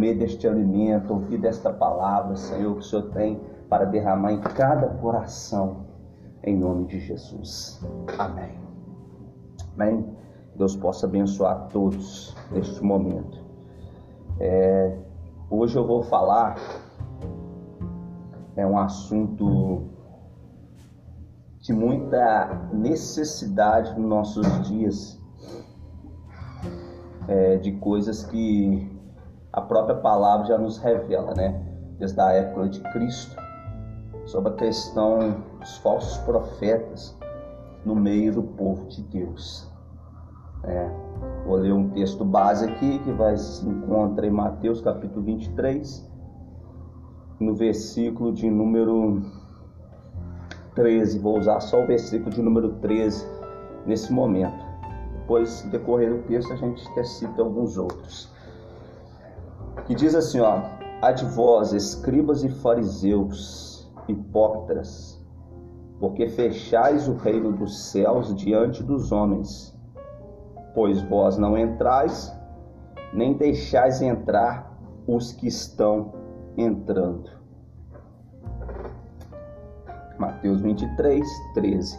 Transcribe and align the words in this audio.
comer 0.00 0.14
deste 0.14 0.48
alimento, 0.48 1.12
ouvir 1.12 1.36
desta 1.36 1.70
palavra, 1.70 2.34
Senhor, 2.34 2.72
que 2.72 2.78
o 2.78 2.82
Senhor 2.82 3.10
tem 3.10 3.38
para 3.68 3.84
derramar 3.84 4.32
em 4.32 4.40
cada 4.40 4.88
coração, 4.94 5.84
em 6.42 6.56
nome 6.56 6.86
de 6.86 6.98
Jesus. 6.98 7.84
Amém. 8.18 8.58
Amém. 9.74 10.06
Deus 10.56 10.74
possa 10.74 11.06
abençoar 11.06 11.68
todos 11.68 12.34
neste 12.50 12.82
momento. 12.82 13.44
É, 14.40 14.96
hoje 15.50 15.76
eu 15.76 15.86
vou 15.86 16.02
falar 16.02 16.56
é 18.56 18.66
um 18.66 18.78
assunto 18.78 19.82
de 21.60 21.74
muita 21.74 22.70
necessidade 22.72 23.92
nos 24.00 24.08
nossos 24.08 24.66
dias, 24.66 25.20
é, 27.28 27.56
de 27.58 27.72
coisas 27.72 28.24
que 28.24 28.98
a 29.52 29.60
própria 29.60 29.96
palavra 29.96 30.46
já 30.46 30.58
nos 30.58 30.78
revela, 30.78 31.34
né? 31.34 31.60
Desde 31.98 32.20
a 32.20 32.30
época 32.32 32.68
de 32.68 32.80
Cristo, 32.92 33.36
sobre 34.26 34.52
a 34.52 34.56
questão 34.56 35.42
dos 35.58 35.76
falsos 35.78 36.18
profetas 36.18 37.18
no 37.84 37.94
meio 37.94 38.32
do 38.32 38.42
povo 38.42 38.86
de 38.88 39.02
Deus. 39.02 39.68
É, 40.64 40.90
vou 41.46 41.56
ler 41.56 41.72
um 41.72 41.90
texto 41.90 42.24
base 42.24 42.66
aqui 42.66 42.98
que 43.00 43.12
vai 43.12 43.36
se 43.36 43.66
encontra 43.66 44.26
em 44.26 44.30
Mateus 44.30 44.80
capítulo 44.80 45.22
23, 45.24 46.08
no 47.40 47.54
versículo 47.54 48.32
de 48.32 48.48
número 48.50 49.22
13. 50.74 51.18
Vou 51.18 51.38
usar 51.38 51.60
só 51.60 51.82
o 51.82 51.86
versículo 51.86 52.30
de 52.30 52.42
número 52.42 52.74
13 52.76 53.26
nesse 53.86 54.12
momento. 54.12 54.64
Depois, 55.12 55.62
decorrer 55.70 56.10
do 56.10 56.22
texto, 56.24 56.52
a 56.52 56.56
gente 56.56 56.82
cita 57.04 57.40
alguns 57.40 57.78
outros. 57.78 58.30
Que 59.86 59.94
diz 59.94 60.14
assim, 60.14 60.40
ó: 60.40 60.60
"A 61.02 61.12
de 61.12 61.24
vós, 61.24 61.72
escribas 61.72 62.44
e 62.44 62.48
fariseus, 62.48 63.90
hipócritas, 64.08 65.20
porque 65.98 66.28
fechais 66.28 67.08
o 67.08 67.14
reino 67.14 67.52
dos 67.52 67.90
céus 67.90 68.34
diante 68.34 68.82
dos 68.82 69.12
homens, 69.12 69.76
pois 70.74 71.02
vós 71.02 71.36
não 71.36 71.56
entrais, 71.58 72.32
nem 73.12 73.34
deixais 73.34 74.00
entrar 74.00 74.70
os 75.06 75.32
que 75.32 75.46
estão 75.46 76.12
entrando. 76.56 77.30
Mateus 80.18 80.60
23, 80.60 81.26
13. 81.54 81.98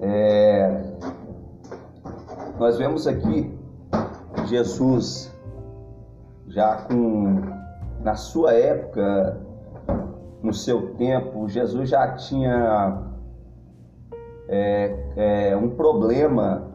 É, 0.00 0.82
nós 2.58 2.78
vemos 2.78 3.06
aqui 3.06 3.61
Jesus 4.46 5.32
já 6.48 6.82
com 6.82 7.40
na 8.02 8.14
sua 8.16 8.52
época, 8.52 9.40
no 10.42 10.52
seu 10.52 10.94
tempo, 10.94 11.48
Jesus 11.48 11.88
já 11.88 12.16
tinha 12.16 13.00
é, 14.48 15.50
é, 15.50 15.56
um 15.56 15.70
problema 15.70 16.68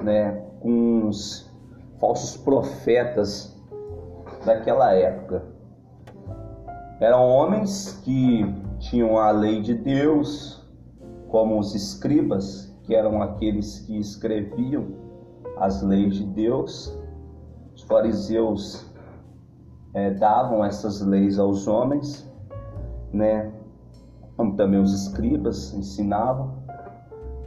né, 0.00 0.40
com 0.60 1.08
os 1.08 1.50
falsos 1.98 2.36
profetas 2.36 3.60
daquela 4.44 4.94
época. 4.94 5.42
Eram 7.00 7.26
homens 7.28 8.00
que 8.04 8.44
tinham 8.78 9.18
a 9.18 9.30
lei 9.30 9.60
de 9.60 9.74
Deus, 9.74 10.64
como 11.28 11.58
os 11.58 11.74
escribas, 11.74 12.72
que 12.84 12.94
eram 12.94 13.20
aqueles 13.20 13.80
que 13.80 13.98
escreviam 13.98 15.07
as 15.60 15.82
leis 15.82 16.16
de 16.16 16.24
Deus. 16.24 16.96
Os 17.74 17.82
fariseus 17.82 18.86
é, 19.94 20.10
davam 20.10 20.64
essas 20.64 21.00
leis 21.00 21.38
aos 21.38 21.66
homens, 21.66 22.30
né? 23.12 23.52
Como 24.36 24.54
também 24.56 24.80
os 24.80 24.92
escribas 24.92 25.74
ensinavam, 25.74 26.54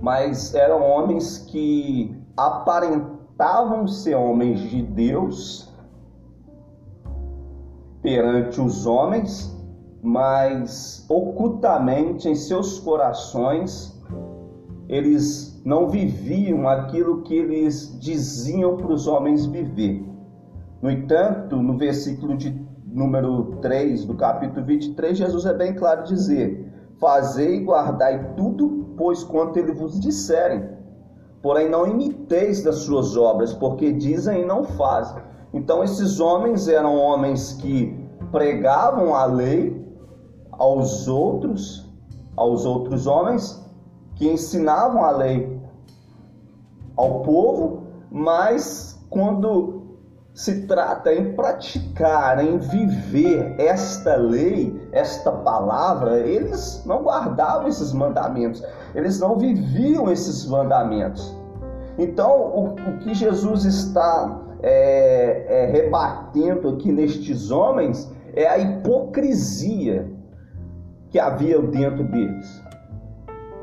mas 0.01 0.53
eram 0.53 0.81
homens 0.81 1.38
que 1.38 2.16
aparentavam 2.35 3.88
ser 3.88 4.16
homens 4.16 4.59
de 4.59 4.81
Deus 4.81 5.71
perante 8.01 8.59
os 8.59 8.85
homens, 8.85 9.55
mas 10.01 11.05
ocultamente 11.07 12.27
em 12.27 12.35
seus 12.35 12.79
corações 12.79 14.01
eles 14.89 15.50
não 15.63 15.88
viviam 15.88 16.67
aquilo 16.67 17.22
que 17.22 17.35
eles 17.35 17.97
diziam 17.99 18.77
para 18.77 18.91
os 18.91 19.07
homens 19.07 19.45
viver. 19.45 20.03
No 20.81 20.89
entanto, 20.89 21.57
no 21.57 21.77
versículo 21.77 22.35
de 22.35 22.59
número 22.85 23.57
3 23.61 24.05
do 24.05 24.16
capítulo 24.16 24.66
23, 24.66 25.17
Jesus 25.17 25.45
é 25.45 25.53
bem 25.53 25.75
claro 25.75 26.03
dizer: 26.03 26.71
Fazei 27.00 27.57
e 27.57 27.63
guardai 27.63 28.33
tudo, 28.35 28.94
pois 28.97 29.23
quanto 29.23 29.57
ele 29.57 29.71
vos 29.71 30.00
disserem. 30.00 30.69
Porém, 31.41 31.69
não 31.69 31.88
imiteis 31.88 32.63
das 32.63 32.77
suas 32.77 33.16
obras, 33.17 33.53
porque 33.53 33.91
dizem 33.91 34.41
e 34.41 34.45
não 34.45 34.63
fazem. 34.63 35.21
Então, 35.53 35.83
esses 35.83 36.19
homens 36.19 36.67
eram 36.67 36.95
homens 36.95 37.53
que 37.53 38.00
pregavam 38.31 39.16
a 39.16 39.25
lei 39.25 39.79
aos 40.51 41.07
outros, 41.07 41.91
aos 42.35 42.66
outros 42.66 43.07
homens, 43.07 43.59
que 44.16 44.27
ensinavam 44.27 45.03
a 45.03 45.11
lei 45.11 45.50
ao 47.01 47.22
povo, 47.22 47.84
mas 48.12 49.00
quando 49.09 49.81
se 50.34 50.66
trata 50.66 51.13
em 51.13 51.34
praticar, 51.34 52.44
em 52.44 52.57
viver 52.57 53.56
esta 53.59 54.16
lei, 54.16 54.88
esta 54.91 55.31
palavra, 55.31 56.19
eles 56.19 56.84
não 56.85 57.03
guardavam 57.03 57.67
esses 57.67 57.91
mandamentos, 57.91 58.63
eles 58.95 59.19
não 59.19 59.38
viviam 59.38 60.09
esses 60.12 60.45
mandamentos. 60.47 61.35
Então, 61.97 62.31
o, 62.31 62.66
o 62.75 62.97
que 63.00 63.13
Jesus 63.13 63.66
está 63.66 64.39
é, 64.62 65.45
é, 65.50 65.66
rebatendo 65.72 66.69
aqui 66.69 66.91
nestes 66.91 67.51
homens 67.51 68.09
é 68.33 68.47
a 68.47 68.57
hipocrisia 68.57 70.09
que 71.09 71.19
havia 71.19 71.62
dentro 71.62 72.06
deles. 72.06 72.63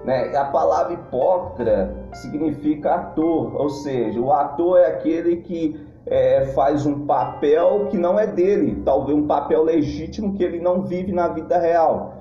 Né? 0.04 0.36
A 0.36 0.44
palavra 0.46 0.94
hipócrita 0.94 1.94
significa 2.14 2.94
ator, 2.94 3.54
ou 3.60 3.68
seja, 3.68 4.20
o 4.20 4.32
ator 4.32 4.78
é 4.78 4.86
aquele 4.86 5.36
que 5.38 5.88
é, 6.06 6.46
faz 6.54 6.86
um 6.86 7.06
papel 7.06 7.88
que 7.90 7.98
não 7.98 8.18
é 8.18 8.26
dele, 8.26 8.82
talvez 8.84 9.16
um 9.16 9.26
papel 9.26 9.62
legítimo 9.64 10.34
que 10.34 10.42
ele 10.42 10.60
não 10.60 10.82
vive 10.82 11.12
na 11.12 11.28
vida 11.28 11.58
real. 11.58 12.14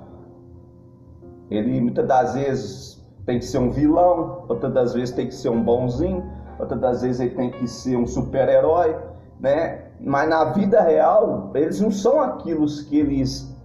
Ele 1.49 1.79
muitas 1.79 2.05
das 2.05 2.33
vezes 2.33 2.97
tem 3.25 3.39
que 3.39 3.45
ser 3.45 3.59
um 3.59 3.71
vilão, 3.71 4.43
outras 4.47 4.73
das 4.73 4.93
vezes 4.93 5.15
tem 5.15 5.27
que 5.27 5.35
ser 5.35 5.49
um 5.49 5.63
bonzinho, 5.63 6.23
outras 6.59 6.79
das 6.79 7.01
vezes 7.01 7.21
ele 7.21 7.35
tem 7.35 7.51
que 7.51 7.67
ser 7.67 7.95
um 7.97 8.05
super-herói, 8.05 8.95
né? 9.39 9.83
Mas 9.99 10.29
na 10.29 10.45
vida 10.45 10.81
real, 10.81 11.51
eles 11.55 11.79
não 11.79 11.91
são 11.91 12.21
aquilo 12.21 12.65
que 12.87 12.99
eles 12.99 13.55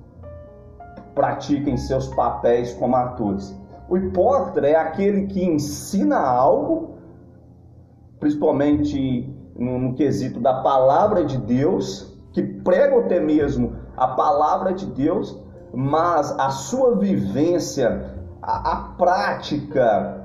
praticam 1.15 1.75
em 1.75 1.77
seus 1.77 2.09
papéis 2.09 2.73
como 2.75 2.97
atores. 2.97 3.57
O 3.89 3.97
hipócrita 3.97 4.67
é 4.67 4.77
aquele 4.77 5.27
que 5.27 5.45
ensina 5.45 6.19
algo, 6.19 6.97
principalmente 8.21 9.35
no, 9.57 9.95
quesito 9.95 10.41
da 10.41 10.63
palavra 10.63 11.25
de 11.25 11.37
Deus, 11.39 12.17
que 12.33 12.43
prega 12.43 12.99
até 13.01 13.21
mesmo 13.21 13.77
a 13.97 14.09
palavra 14.09 14.73
de 14.73 14.87
Deus, 14.87 15.39
mas 15.75 16.33
a 16.39 16.51
sua 16.51 16.97
vivência, 16.97 18.15
a, 18.41 18.73
a 18.73 18.77
prática, 18.97 20.23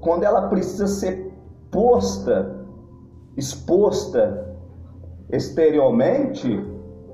quando 0.00 0.24
ela 0.24 0.48
precisa 0.48 0.86
ser 0.86 1.32
posta, 1.70 2.56
exposta 3.36 4.56
exteriormente, 5.30 6.64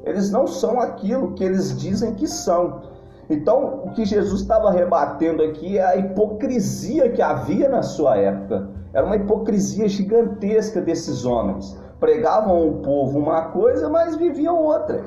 eles 0.04 0.30
não 0.30 0.46
são 0.46 0.80
aquilo 0.80 1.32
que 1.32 1.44
eles 1.44 1.78
dizem 1.78 2.14
que 2.14 2.26
são. 2.26 2.91
Então, 3.32 3.82
o 3.86 3.92
que 3.92 4.04
Jesus 4.04 4.42
estava 4.42 4.70
rebatendo 4.70 5.42
aqui 5.42 5.78
é 5.78 5.84
a 5.84 5.96
hipocrisia 5.96 7.08
que 7.08 7.22
havia 7.22 7.66
na 7.66 7.82
sua 7.82 8.18
época. 8.18 8.68
Era 8.92 9.06
uma 9.06 9.16
hipocrisia 9.16 9.88
gigantesca 9.88 10.82
desses 10.82 11.24
homens. 11.24 11.74
Pregavam 11.98 12.54
ao 12.54 12.72
povo 12.82 13.18
uma 13.18 13.46
coisa, 13.46 13.88
mas 13.88 14.16
viviam 14.16 14.62
outra. 14.62 15.02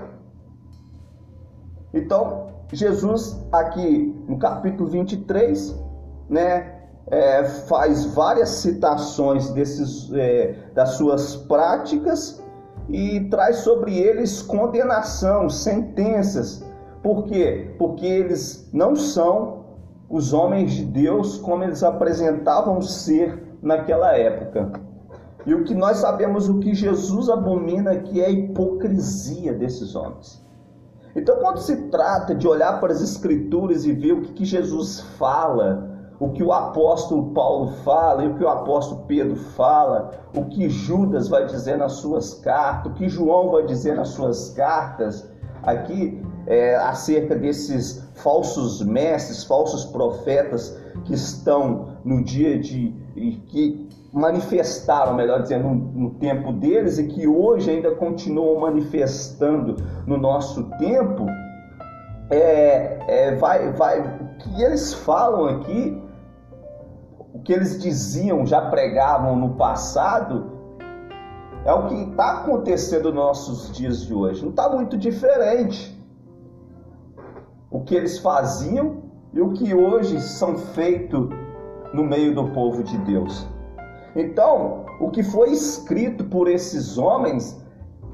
Então, 1.94 2.48
Jesus, 2.74 3.40
aqui 3.52 4.20
no 4.28 4.40
capítulo 4.40 4.90
23, 4.90 5.80
né, 6.28 6.82
é, 7.06 7.44
faz 7.44 8.06
várias 8.06 8.50
citações 8.50 9.52
desses, 9.52 10.12
é, 10.14 10.56
das 10.74 10.96
suas 10.96 11.36
práticas 11.36 12.44
e 12.90 13.20
traz 13.30 13.58
sobre 13.58 14.00
eles 14.00 14.42
condenação, 14.42 15.48
sentenças. 15.48 16.65
Por 17.06 17.26
quê? 17.26 17.76
Porque 17.78 18.04
eles 18.04 18.68
não 18.74 18.96
são 18.96 19.66
os 20.10 20.34
homens 20.34 20.72
de 20.72 20.84
Deus 20.84 21.38
como 21.38 21.64
eles 21.64 21.84
apresentavam 21.84 22.82
ser 22.82 23.60
naquela 23.62 24.18
época. 24.18 24.82
E 25.46 25.54
o 25.54 25.64
que 25.64 25.76
nós 25.76 25.98
sabemos, 25.98 26.50
o 26.50 26.58
que 26.58 26.74
Jesus 26.74 27.30
abomina, 27.30 27.96
que 27.98 28.20
é 28.20 28.26
a 28.26 28.32
hipocrisia 28.32 29.54
desses 29.54 29.96
homens. 29.96 30.44
Então, 31.16 31.36
quando 31.36 31.60
se 31.60 31.76
trata 31.90 32.34
de 32.34 32.48
olhar 32.48 32.80
para 32.80 32.92
as 32.92 33.04
Escrituras 33.04 33.86
e 33.86 33.92
ver 33.92 34.14
o 34.14 34.22
que 34.24 34.44
Jesus 34.44 35.02
fala, 35.20 35.88
o 36.20 36.30
que 36.30 36.42
o 36.42 36.52
apóstolo 36.52 37.36
Paulo 37.36 37.68
fala 37.84 38.24
e 38.24 38.30
o 38.30 38.34
que 38.34 38.44
o 38.44 38.50
apóstolo 38.50 39.04
Pedro 39.06 39.36
fala, 39.36 40.10
o 40.36 40.46
que 40.46 40.68
Judas 40.68 41.28
vai 41.28 41.46
dizer 41.46 41.78
nas 41.78 41.92
suas 41.92 42.34
cartas, 42.34 42.92
o 42.92 42.96
que 42.96 43.08
João 43.08 43.52
vai 43.52 43.64
dizer 43.64 43.96
nas 43.96 44.08
suas 44.08 44.50
cartas, 44.50 45.30
aqui 45.62 46.26
é, 46.48 46.76
acerca 46.76 47.36
desses 47.36 48.08
falsos 48.16 48.82
mestres, 48.84 49.44
falsos 49.44 49.86
profetas 49.86 50.78
que 51.06 51.14
estão 51.14 51.98
no 52.04 52.24
dia 52.24 52.60
de. 52.60 52.94
que 53.48 53.86
manifestaram, 54.14 55.14
melhor 55.14 55.42
dizendo, 55.42 55.68
no, 55.68 55.76
no 55.76 56.10
tempo 56.12 56.54
deles 56.54 56.98
e 56.98 57.08
que 57.08 57.28
hoje 57.28 57.70
ainda 57.70 57.92
continuam 57.92 58.62
manifestando 58.62 59.76
no 60.08 60.18
nosso 60.18 60.70
tempo, 60.78 61.26
é, 62.30 63.00
é, 63.08 63.36
vai, 63.36 63.74
vai, 63.74 64.00
o 64.00 64.38
que 64.38 64.64
eles 64.64 64.94
falam 64.94 65.48
aqui, 65.48 66.02
o 67.34 67.40
que 67.40 67.52
eles 67.52 67.82
diziam, 67.82 68.46
já 68.46 68.62
pregavam 68.62 69.36
no 69.36 69.56
passado, 69.56 70.52
é 71.66 71.74
o 71.74 71.88
que 71.88 71.96
está 71.96 72.40
acontecendo 72.40 73.06
nos 73.06 73.16
nossos 73.16 73.72
dias 73.72 74.06
de 74.06 74.14
hoje. 74.14 74.42
Não 74.44 74.52
está 74.52 74.70
muito 74.70 74.98
diferente. 74.98 75.95
O 77.76 77.82
que 77.82 77.94
eles 77.94 78.20
faziam 78.20 79.04
e 79.34 79.42
o 79.42 79.52
que 79.52 79.76
hoje 79.76 80.22
são 80.22 80.56
feito 80.58 81.28
no 81.94 82.06
meio 82.06 82.34
do 82.34 82.50
povo 82.52 82.82
de 82.82 82.98
Deus. 83.00 83.46
Então, 84.16 84.86
o 85.02 85.12
que 85.12 85.22
foi 85.22 85.52
escrito 85.52 86.24
por 86.24 86.48
esses 86.48 86.98
homens 86.98 87.62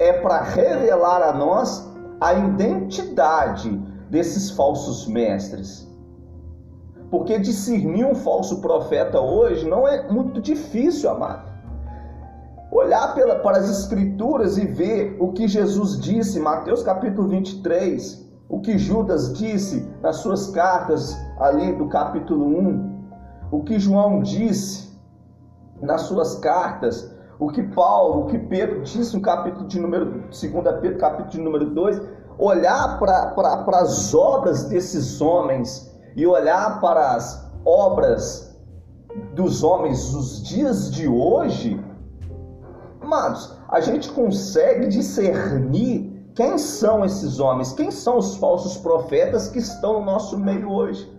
é 0.00 0.14
para 0.14 0.42
revelar 0.42 1.22
a 1.22 1.32
nós 1.32 1.88
a 2.20 2.34
identidade 2.34 3.70
desses 4.10 4.50
falsos 4.50 5.06
mestres. 5.06 5.88
Porque 7.08 7.38
discernir 7.38 8.04
um 8.04 8.16
falso 8.16 8.60
profeta 8.60 9.20
hoje 9.20 9.64
não 9.68 9.86
é 9.86 10.10
muito 10.10 10.40
difícil, 10.40 11.08
amado. 11.08 11.52
Olhar 12.72 13.14
pela, 13.14 13.36
para 13.36 13.58
as 13.58 13.70
Escrituras 13.70 14.58
e 14.58 14.66
ver 14.66 15.16
o 15.20 15.30
que 15.30 15.46
Jesus 15.46 16.00
disse, 16.00 16.40
Mateus 16.40 16.82
capítulo 16.82 17.28
23, 17.28 18.31
o 18.52 18.60
que 18.60 18.76
Judas 18.76 19.32
disse 19.32 19.90
nas 20.02 20.16
suas 20.16 20.48
cartas 20.48 21.18
ali 21.40 21.72
do 21.72 21.88
capítulo 21.88 22.44
1, 22.44 23.02
o 23.50 23.62
que 23.64 23.80
João 23.80 24.20
disse 24.20 24.92
nas 25.80 26.02
suas 26.02 26.34
cartas, 26.34 27.10
o 27.38 27.48
que 27.48 27.62
Paulo, 27.62 28.24
o 28.24 28.26
que 28.26 28.38
Pedro 28.38 28.82
disse 28.82 29.16
no 29.16 29.22
capítulo 29.22 29.66
de 29.66 29.80
número 29.80 30.24
2 30.28 30.40
Pedro, 30.82 30.98
capítulo 30.98 31.30
de 31.30 31.40
número 31.40 31.70
2, 31.70 32.02
olhar 32.38 32.98
para 32.98 33.80
as 33.80 34.12
obras 34.14 34.64
desses 34.64 35.22
homens 35.22 35.90
e 36.14 36.26
olhar 36.26 36.78
para 36.78 37.14
as 37.14 37.50
obras 37.64 38.54
dos 39.34 39.64
homens 39.64 40.12
dos 40.12 40.42
dias 40.42 40.92
de 40.92 41.08
hoje, 41.08 41.82
amados, 43.00 43.56
a 43.66 43.80
gente 43.80 44.12
consegue 44.12 44.88
discernir 44.88 46.11
quem 46.34 46.56
são 46.56 47.04
esses 47.04 47.38
homens, 47.38 47.72
quem 47.72 47.90
são 47.90 48.16
os 48.16 48.36
falsos 48.36 48.78
profetas 48.78 49.48
que 49.48 49.58
estão 49.58 50.00
no 50.00 50.06
nosso 50.06 50.38
meio 50.38 50.70
hoje. 50.70 51.10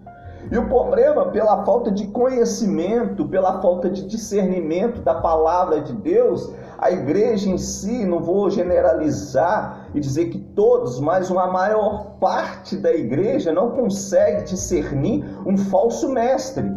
E 0.52 0.58
o 0.58 0.68
problema, 0.68 1.28
pela 1.28 1.64
falta 1.64 1.90
de 1.90 2.08
conhecimento, 2.08 3.28
pela 3.28 3.62
falta 3.62 3.90
de 3.90 4.06
discernimento 4.06 5.02
da 5.02 5.16
palavra 5.16 5.82
de 5.82 5.94
Deus, 5.94 6.52
a 6.78 6.92
igreja 6.92 7.50
em 7.50 7.58
si, 7.58 8.06
não 8.06 8.20
vou 8.20 8.50
generalizar 8.50 9.88
e 9.94 10.00
dizer 10.00 10.26
que 10.26 10.40
todos, 10.40 11.00
mas 11.00 11.30
uma 11.30 11.48
maior 11.48 12.18
parte 12.20 12.76
da 12.76 12.94
igreja 12.94 13.54
não 13.54 13.72
consegue 13.72 14.44
discernir 14.44 15.24
um 15.46 15.58
falso 15.58 16.10
mestre, 16.10 16.70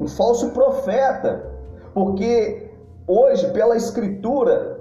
um 0.00 0.08
falso 0.08 0.50
profeta, 0.50 1.52
porque 1.94 2.70
hoje, 3.06 3.48
pela 3.52 3.76
escritura, 3.76 4.80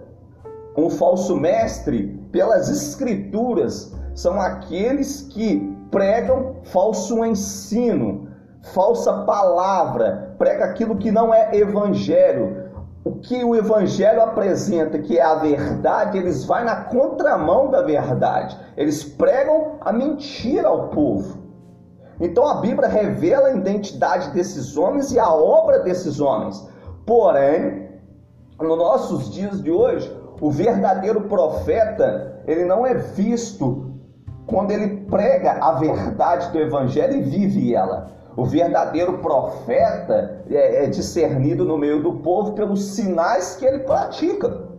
um 0.76 0.90
falso 0.90 1.36
mestre, 1.38 2.21
pelas 2.32 2.70
escrituras, 2.70 3.94
são 4.14 4.40
aqueles 4.40 5.22
que 5.22 5.60
pregam 5.90 6.56
falso 6.64 7.24
ensino, 7.26 8.30
falsa 8.74 9.24
palavra, 9.24 10.36
prega 10.38 10.66
aquilo 10.66 10.98
que 10.98 11.12
não 11.12 11.34
é 11.34 11.56
evangelho. 11.56 12.70
O 13.04 13.16
que 13.16 13.44
o 13.44 13.56
evangelho 13.56 14.22
apresenta, 14.22 15.00
que 15.00 15.18
é 15.18 15.24
a 15.24 15.36
verdade, 15.36 16.18
eles 16.18 16.46
vão 16.46 16.64
na 16.64 16.76
contramão 16.76 17.72
da 17.72 17.82
verdade. 17.82 18.58
Eles 18.78 19.04
pregam 19.04 19.78
a 19.82 19.92
mentira 19.92 20.68
ao 20.68 20.90
povo. 20.90 21.40
Então 22.20 22.48
a 22.48 22.62
Bíblia 22.62 22.88
revela 22.88 23.48
a 23.48 23.54
identidade 23.56 24.30
desses 24.30 24.78
homens 24.78 25.12
e 25.12 25.20
a 25.20 25.34
obra 25.34 25.80
desses 25.80 26.20
homens. 26.20 26.70
Porém, 27.04 27.90
nos 28.60 28.78
nossos 28.78 29.32
dias 29.34 29.62
de 29.64 29.72
hoje, 29.72 30.16
o 30.42 30.50
verdadeiro 30.50 31.22
profeta, 31.22 32.42
ele 32.48 32.66
não 32.66 32.86
é 32.86 32.96
visto 32.96 33.92
quando 34.48 34.72
ele 34.72 35.06
prega 35.06 35.52
a 35.52 35.74
verdade 35.74 36.52
do 36.52 36.60
evangelho 36.60 37.20
e 37.20 37.22
vive 37.22 37.76
ela. 37.76 38.10
O 38.36 38.44
verdadeiro 38.44 39.20
profeta 39.20 40.44
é, 40.50 40.86
é 40.86 40.88
discernido 40.88 41.64
no 41.64 41.78
meio 41.78 42.02
do 42.02 42.14
povo 42.14 42.54
pelos 42.54 42.96
sinais 42.96 43.56
que 43.56 43.66
ele 43.66 43.80
pratica. 43.80 44.71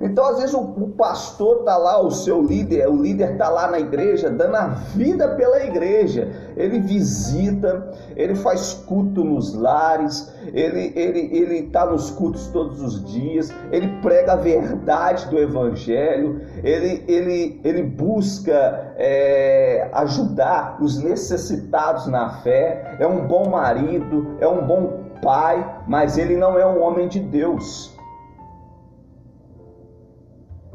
Então, 0.00 0.24
às 0.26 0.38
vezes, 0.38 0.54
o, 0.54 0.60
o 0.60 0.88
pastor 0.90 1.60
está 1.60 1.76
lá, 1.76 2.00
o 2.00 2.10
seu 2.10 2.42
líder, 2.42 2.88
o 2.88 3.00
líder 3.00 3.32
está 3.32 3.48
lá 3.48 3.70
na 3.70 3.78
igreja, 3.78 4.30
dando 4.30 4.56
a 4.56 4.66
vida 4.94 5.28
pela 5.28 5.64
igreja. 5.64 6.28
Ele 6.56 6.80
visita, 6.80 7.90
ele 8.16 8.34
faz 8.34 8.74
culto 8.86 9.24
nos 9.24 9.54
lares, 9.54 10.32
ele 10.52 10.86
está 10.86 11.00
ele, 11.00 11.30
ele 11.32 11.62
tá 11.68 11.86
nos 11.86 12.10
cultos 12.10 12.48
todos 12.48 12.80
os 12.80 13.04
dias, 13.04 13.52
ele 13.70 13.88
prega 14.02 14.32
a 14.32 14.36
verdade 14.36 15.28
do 15.28 15.38
evangelho, 15.38 16.40
ele, 16.62 17.04
ele, 17.06 17.60
ele 17.64 17.82
busca 17.82 18.94
é, 18.96 19.88
ajudar 19.92 20.78
os 20.80 21.02
necessitados 21.02 22.06
na 22.06 22.30
fé, 22.40 22.96
é 22.98 23.06
um 23.06 23.26
bom 23.26 23.48
marido, 23.48 24.36
é 24.40 24.48
um 24.48 24.66
bom 24.66 25.04
pai, 25.22 25.82
mas 25.86 26.18
ele 26.18 26.36
não 26.36 26.58
é 26.58 26.66
um 26.66 26.82
homem 26.82 27.08
de 27.08 27.20
Deus 27.20 27.95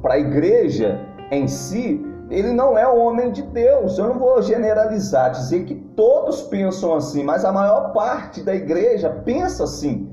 para 0.01 0.15
a 0.15 0.20
igreja 0.20 1.00
em 1.31 1.48
si, 1.48 2.05
ele 2.29 2.53
não 2.53 2.77
é 2.77 2.88
homem 2.88 3.31
de 3.31 3.41
Deus. 3.41 3.98
Eu 3.98 4.08
não 4.08 4.20
vou 4.20 4.41
generalizar, 4.41 5.31
dizer 5.31 5.65
que 5.65 5.75
todos 5.75 6.41
pensam 6.43 6.93
assim, 6.96 7.24
mas 7.24 7.43
a 7.43 7.51
maior 7.51 7.91
parte 7.91 8.41
da 8.41 8.55
igreja 8.55 9.10
pensa 9.25 9.65
assim. 9.65 10.10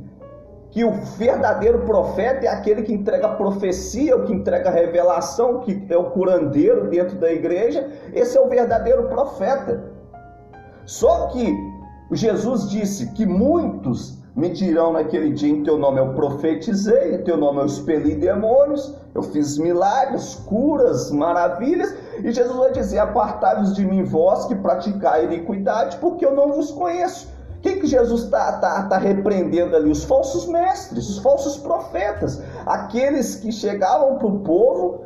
Que 0.70 0.84
o 0.84 0.92
verdadeiro 0.92 1.80
profeta 1.86 2.44
é 2.44 2.48
aquele 2.48 2.82
que 2.82 2.92
entrega 2.92 3.30
profecia, 3.30 4.14
o 4.16 4.24
que 4.24 4.34
entrega 4.34 4.68
revelação, 4.68 5.60
que 5.60 5.86
é 5.88 5.96
o 5.96 6.10
curandeiro 6.10 6.88
dentro 6.90 7.16
da 7.16 7.32
igreja. 7.32 7.88
Esse 8.12 8.36
é 8.36 8.40
o 8.40 8.48
verdadeiro 8.48 9.08
profeta. 9.08 9.82
Só 10.84 11.28
que 11.28 11.54
Jesus 12.12 12.68
disse 12.68 13.12
que 13.12 13.24
muitos 13.24 14.17
me 14.38 14.50
dirão 14.50 14.92
naquele 14.92 15.32
dia: 15.32 15.50
em 15.50 15.64
teu 15.64 15.76
nome 15.76 15.98
eu 15.98 16.14
profetizei, 16.14 17.16
em 17.16 17.24
teu 17.24 17.36
nome 17.36 17.58
eu 17.60 17.66
expeli 17.66 18.14
demônios, 18.14 18.94
eu 19.12 19.20
fiz 19.20 19.58
milagres, 19.58 20.36
curas, 20.46 21.10
maravilhas. 21.10 21.92
E 22.22 22.30
Jesus 22.30 22.56
vai 22.56 22.70
dizer: 22.70 23.00
Apartai-vos 23.00 23.74
de 23.74 23.84
mim, 23.84 24.04
vós 24.04 24.46
que 24.46 24.54
praticai 24.54 25.24
iniquidade, 25.24 25.96
porque 25.96 26.24
eu 26.24 26.36
não 26.36 26.52
vos 26.52 26.70
conheço. 26.70 27.36
Quem 27.60 27.80
que 27.80 27.88
Jesus 27.88 28.22
está 28.22 28.52
tá, 28.60 28.84
tá 28.84 28.96
repreendendo 28.96 29.74
ali? 29.74 29.90
Os 29.90 30.04
falsos 30.04 30.46
mestres, 30.46 31.08
os 31.08 31.18
falsos 31.18 31.56
profetas, 31.56 32.40
aqueles 32.64 33.34
que 33.34 33.50
chegavam 33.50 34.18
para 34.18 34.28
o 34.28 34.38
povo, 34.38 35.02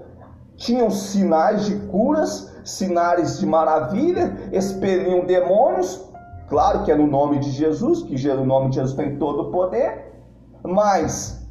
tinham 0.56 0.90
sinais 0.90 1.64
de 1.64 1.76
curas, 1.86 2.52
sinais 2.62 3.38
de 3.38 3.46
maravilha, 3.46 4.36
expeliam 4.52 5.24
demônios, 5.24 6.11
Claro 6.52 6.84
que 6.84 6.92
é 6.92 6.94
no 6.94 7.06
nome 7.06 7.38
de 7.38 7.50
Jesus, 7.50 8.02
que 8.02 8.28
o 8.28 8.44
nome 8.44 8.68
de 8.68 8.74
Jesus 8.74 8.94
tem 8.94 9.16
todo 9.16 9.44
o 9.44 9.50
poder, 9.50 10.12
mas 10.62 11.48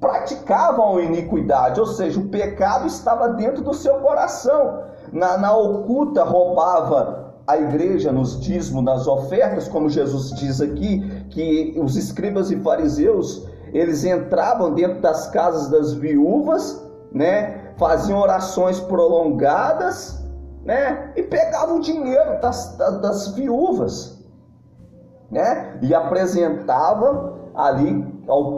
praticavam 0.00 0.98
iniquidade, 0.98 1.78
ou 1.78 1.86
seja, 1.86 2.18
o 2.18 2.28
pecado 2.28 2.88
estava 2.88 3.28
dentro 3.28 3.62
do 3.62 3.72
seu 3.72 3.94
coração. 4.00 4.82
Na, 5.12 5.38
na 5.38 5.56
oculta 5.56 6.24
roubava 6.24 7.32
a 7.46 7.58
igreja 7.58 8.10
nos 8.10 8.40
dízimos, 8.40 8.82
nas 8.82 9.06
ofertas, 9.06 9.68
como 9.68 9.88
Jesus 9.88 10.32
diz 10.32 10.60
aqui, 10.60 11.24
que 11.30 11.80
os 11.80 11.94
escribas 11.94 12.50
e 12.50 12.56
fariseus, 12.56 13.46
eles 13.72 14.04
entravam 14.04 14.74
dentro 14.74 15.00
das 15.00 15.28
casas 15.28 15.68
das 15.68 15.92
viúvas, 15.94 16.84
né? 17.12 17.72
Faziam 17.76 18.18
orações 18.18 18.80
prolongadas, 18.80 20.27
né? 20.64 21.12
E 21.16 21.22
pegava 21.22 21.74
o 21.74 21.80
dinheiro 21.80 22.40
das, 22.40 22.76
das, 22.76 23.28
viúvas, 23.28 24.18
né? 25.30 25.78
E 25.82 25.94
apresentava 25.94 27.38
ali 27.54 28.04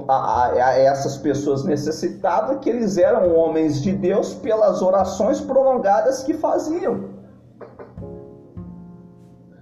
a, 0.08 0.46
a, 0.48 0.78
essas 0.78 1.16
pessoas 1.16 1.64
necessitadas 1.64 2.58
que 2.60 2.68
eles 2.68 2.98
eram 2.98 3.34
homens 3.34 3.80
de 3.82 3.92
Deus 3.92 4.34
pelas 4.34 4.82
orações 4.82 5.40
prolongadas 5.40 6.22
que 6.22 6.34
faziam. 6.34 7.10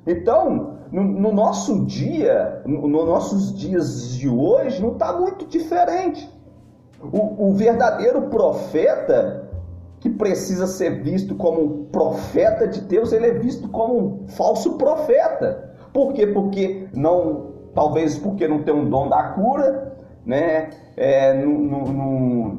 Então, 0.07 0.79
no, 0.91 1.05
no 1.05 1.33
nosso 1.33 1.85
dia, 1.85 2.63
nos 2.65 2.83
no 2.91 3.05
nossos 3.05 3.55
dias 3.55 4.13
de 4.13 4.29
hoje, 4.29 4.81
não 4.81 4.93
está 4.93 5.13
muito 5.13 5.45
diferente. 5.47 6.35
O, 7.01 7.49
o 7.49 7.53
verdadeiro 7.53 8.23
profeta, 8.23 9.38
que 10.01 10.09
precisa 10.09 10.67
ser 10.67 11.03
visto 11.03 11.35
como 11.35 11.63
um 11.63 11.85
profeta 11.87 12.67
de 12.67 12.81
Deus, 12.81 13.13
ele 13.13 13.27
é 13.27 13.35
visto 13.35 13.69
como 13.69 13.99
um 13.99 14.29
falso 14.29 14.79
profeta. 14.79 15.75
Por 15.93 16.13
quê? 16.13 16.27
Porque 16.27 16.89
não, 16.93 17.53
talvez 17.75 18.19
porque 18.19 18.47
não 18.47 18.63
tem 18.63 18.75
um 18.75 18.89
dom 18.89 19.09
da 19.09 19.23
cura, 19.31 19.97
né? 20.25 20.71
É, 20.97 21.35
não, 21.35 22.59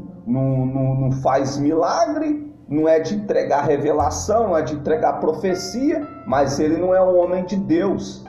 faz 1.24 1.58
milagre, 1.58 2.54
não 2.68 2.88
é 2.88 3.00
de 3.00 3.16
entregar 3.16 3.64
revelação, 3.64 4.50
não 4.50 4.58
é 4.58 4.62
de 4.62 4.76
entregar 4.76 5.20
profecia, 5.20 6.06
mas 6.28 6.60
ele 6.60 6.78
não 6.78 6.94
é 6.94 7.02
um 7.02 7.18
homem 7.18 7.44
de 7.46 7.56
Deus. 7.56 8.26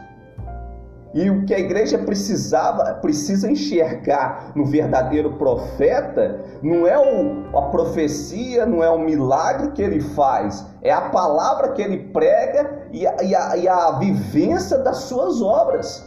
E 1.13 1.29
o 1.29 1.45
que 1.45 1.53
a 1.53 1.59
igreja 1.59 1.99
precisava, 1.99 2.95
precisa 2.95 3.51
enxergar 3.51 4.53
no 4.55 4.65
verdadeiro 4.65 5.33
profeta, 5.33 6.41
não 6.63 6.87
é 6.87 6.97
o, 6.97 7.57
a 7.57 7.63
profecia, 7.63 8.65
não 8.65 8.83
é 8.83 8.89
o 8.89 8.99
milagre 8.99 9.73
que 9.73 9.83
ele 9.83 10.01
faz, 10.01 10.65
é 10.83 10.93
a 10.93 11.11
palavra 11.11 11.73
que 11.73 11.83
ele 11.83 11.99
prega 12.13 12.87
e 12.93 13.07
a, 13.07 13.17
e 13.23 13.35
a, 13.35 13.57
e 13.57 13.69
a 13.69 13.91
vivência 13.99 14.79
das 14.79 14.99
suas 14.99 15.43
obras. 15.43 16.07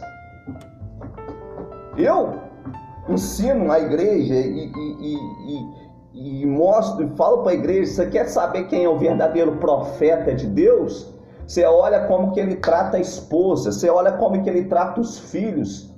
Eu 1.98 2.40
ensino 3.06 3.70
a 3.70 3.78
igreja 3.78 4.34
e, 4.34 4.72
e, 4.74 5.18
e, 6.14 6.42
e 6.42 6.46
mostro 6.46 7.04
e 7.04 7.16
falo 7.16 7.42
para 7.42 7.52
a 7.52 7.54
igreja: 7.54 7.92
você 7.92 8.06
quer 8.06 8.26
saber 8.26 8.68
quem 8.68 8.84
é 8.84 8.88
o 8.88 8.98
verdadeiro 8.98 9.56
profeta 9.56 10.34
de 10.34 10.46
Deus? 10.46 11.13
Você 11.46 11.64
olha 11.64 12.06
como 12.06 12.32
que 12.32 12.40
ele 12.40 12.56
trata 12.56 12.96
a 12.96 13.00
esposa, 13.00 13.70
você 13.70 13.90
olha 13.90 14.12
como 14.12 14.42
que 14.42 14.48
ele 14.48 14.64
trata 14.64 15.00
os 15.00 15.18
filhos 15.18 15.94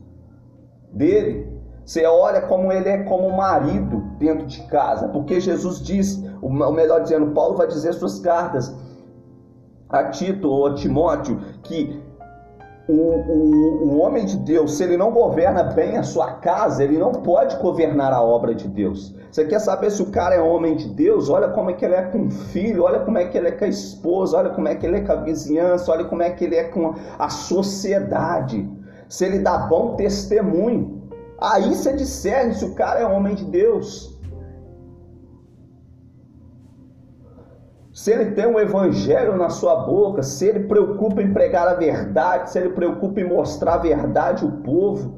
dele. 0.93 1.55
Você 1.85 2.05
olha 2.05 2.41
como 2.43 2.73
ele 2.73 2.89
é 2.89 3.05
como 3.05 3.31
marido 3.31 4.03
dentro 4.19 4.45
de 4.47 4.61
casa, 4.65 5.09
porque 5.09 5.39
Jesus 5.39 5.81
diz, 5.81 6.21
o 6.43 6.49
melhor 6.73 7.03
dizendo, 7.03 7.33
Paulo 7.33 7.57
vai 7.57 7.69
dizer 7.69 7.93
suas 7.95 8.19
cartas 8.19 8.75
a 9.89 10.05
Tito 10.05 10.51
ou 10.51 10.67
a 10.67 10.75
Timóteo 10.75 11.41
que 11.63 12.03
o, 12.89 12.93
o, 12.93 13.99
homem 13.99 14.25
de 14.25 14.37
Deus, 14.37 14.77
se 14.77 14.85
ele 14.85 14.97
não 14.97 15.11
governa 15.11 15.65
bem 15.65 15.97
a 15.97 16.05
sua 16.05 16.35
casa, 16.35 16.85
ele 16.85 16.97
não 16.97 17.11
pode 17.11 17.57
governar 17.57 18.13
a 18.13 18.23
obra 18.23 18.55
de 18.55 18.69
Deus. 18.69 19.13
Você 19.31 19.45
quer 19.45 19.59
saber 19.59 19.91
se 19.91 20.01
o 20.03 20.11
cara 20.13 20.37
é 20.37 20.41
homem 20.41 20.77
de 20.77 20.89
Deus? 20.89 21.29
Olha 21.29 21.49
como 21.49 21.71
é 21.71 21.73
que 21.73 21.85
ele 21.85 21.95
é 21.95 22.03
com 22.03 22.27
o 22.27 22.31
filho, 22.31 22.85
olha 22.85 23.01
como 23.01 23.19
é 23.19 23.25
que 23.25 23.37
ele 23.37 23.49
é 23.49 23.51
com 23.51 23.65
a 23.65 23.69
esposa, 23.69 24.39
olha 24.39 24.51
como 24.51 24.69
é 24.69 24.77
que 24.77 24.87
ele 24.87 24.99
é 24.99 25.01
com 25.01 25.13
a 25.13 25.17
vizinhança, 25.17 25.91
olha 25.91 26.05
como 26.05 26.23
é 26.23 26.31
que 26.31 26.45
ele 26.45 26.55
é 26.55 26.65
com 26.65 26.95
a 27.19 27.29
sociedade. 27.29 28.69
Se 29.09 29.25
ele 29.25 29.41
dá 29.41 29.59
bom 29.59 29.97
testemunho, 29.97 31.03
aí 31.41 31.75
você 31.75 31.93
discerne 31.93 32.55
se 32.55 32.65
o 32.65 32.75
cara 32.75 33.01
é 33.01 33.07
homem 33.07 33.35
de 33.35 33.45
Deus. 33.47 34.16
Se 37.97 38.13
ele 38.13 38.33
tem 38.33 38.47
um 38.47 38.61
evangelho 38.61 39.39
na 39.39 39.49
sua 39.49 39.75
boca, 39.75 40.23
se 40.23 40.45
ele 40.45 40.65
preocupa 40.65 41.23
em 41.23 41.33
pregar 41.33 41.67
a 41.67 41.73
verdade, 41.73 42.51
se 42.51 42.59
ele 42.59 42.69
preocupa 42.69 43.23
em 43.23 43.25
mostrar 43.25 43.73
a 43.73 43.79
verdade 43.79 44.45
ao 44.45 44.51
povo, 44.51 45.15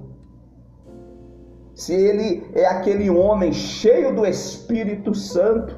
se 1.74 1.92
ele 1.92 2.48
é 2.54 2.66
aquele 2.66 3.10
homem 3.10 3.52
cheio 3.52 4.14
do 4.14 4.24
Espírito 4.24 5.12
Santo, 5.12 5.76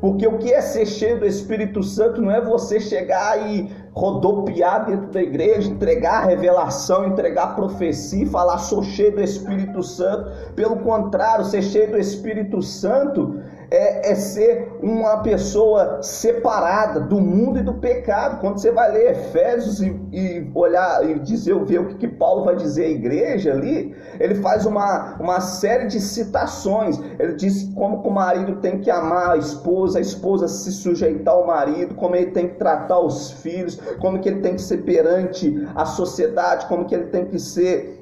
porque 0.00 0.26
o 0.26 0.38
que 0.38 0.50
é 0.50 0.62
ser 0.62 0.86
cheio 0.86 1.20
do 1.20 1.26
Espírito 1.26 1.82
Santo 1.82 2.22
não 2.22 2.30
é 2.30 2.40
você 2.40 2.80
chegar 2.80 3.50
e 3.50 3.70
rodopiar 3.92 4.86
dentro 4.86 5.10
da 5.10 5.22
igreja, 5.22 5.70
entregar 5.70 6.22
a 6.22 6.26
revelação, 6.26 7.06
entregar 7.06 7.42
a 7.42 7.54
profecia 7.54 8.24
e 8.24 8.26
falar 8.26 8.56
sou 8.56 8.82
cheio 8.82 9.14
do 9.14 9.20
Espírito 9.20 9.82
Santo. 9.82 10.54
Pelo 10.54 10.76
contrário, 10.76 11.44
ser 11.44 11.60
cheio 11.60 11.90
do 11.90 11.98
Espírito 11.98 12.62
Santo 12.62 13.38
é, 13.72 14.10
é, 14.10 14.14
ser 14.14 14.70
uma 14.82 15.22
pessoa 15.22 16.02
separada 16.02 17.00
do 17.00 17.18
mundo 17.18 17.58
e 17.58 17.62
do 17.62 17.72
pecado. 17.72 18.38
Quando 18.38 18.58
você 18.58 18.70
vai 18.70 18.92
ler 18.92 19.12
Efésios 19.12 19.80
e, 19.80 19.98
e 20.12 20.50
olhar 20.54 21.08
e 21.08 21.18
dizer, 21.18 21.58
ver 21.64 21.80
o 21.80 21.86
que, 21.86 21.94
que, 21.94 22.08
Paulo 22.08 22.44
vai 22.44 22.54
dizer 22.54 22.84
à 22.84 22.88
igreja 22.88 23.52
ali, 23.52 23.96
ele 24.20 24.34
faz 24.36 24.66
uma, 24.66 25.16
uma 25.18 25.40
série 25.40 25.86
de 25.86 26.02
citações. 26.02 27.00
Ele 27.18 27.32
diz 27.32 27.72
como 27.74 27.96
o 28.06 28.10
marido 28.10 28.56
tem 28.56 28.78
que 28.78 28.90
amar 28.90 29.30
a 29.30 29.36
esposa, 29.38 29.98
a 29.98 30.02
esposa 30.02 30.48
se 30.48 30.70
sujeitar 30.70 31.32
ao 31.32 31.46
marido, 31.46 31.94
como 31.94 32.14
ele 32.14 32.30
tem 32.32 32.48
que 32.48 32.56
tratar 32.56 33.00
os 33.00 33.30
filhos, 33.30 33.80
como 34.00 34.18
que 34.18 34.28
ele 34.28 34.42
tem 34.42 34.54
que 34.54 34.62
ser 34.62 34.82
perante 34.82 35.66
a 35.74 35.86
sociedade, 35.86 36.66
como 36.66 36.84
que 36.84 36.94
ele 36.94 37.06
tem 37.06 37.24
que 37.24 37.38
ser 37.38 38.01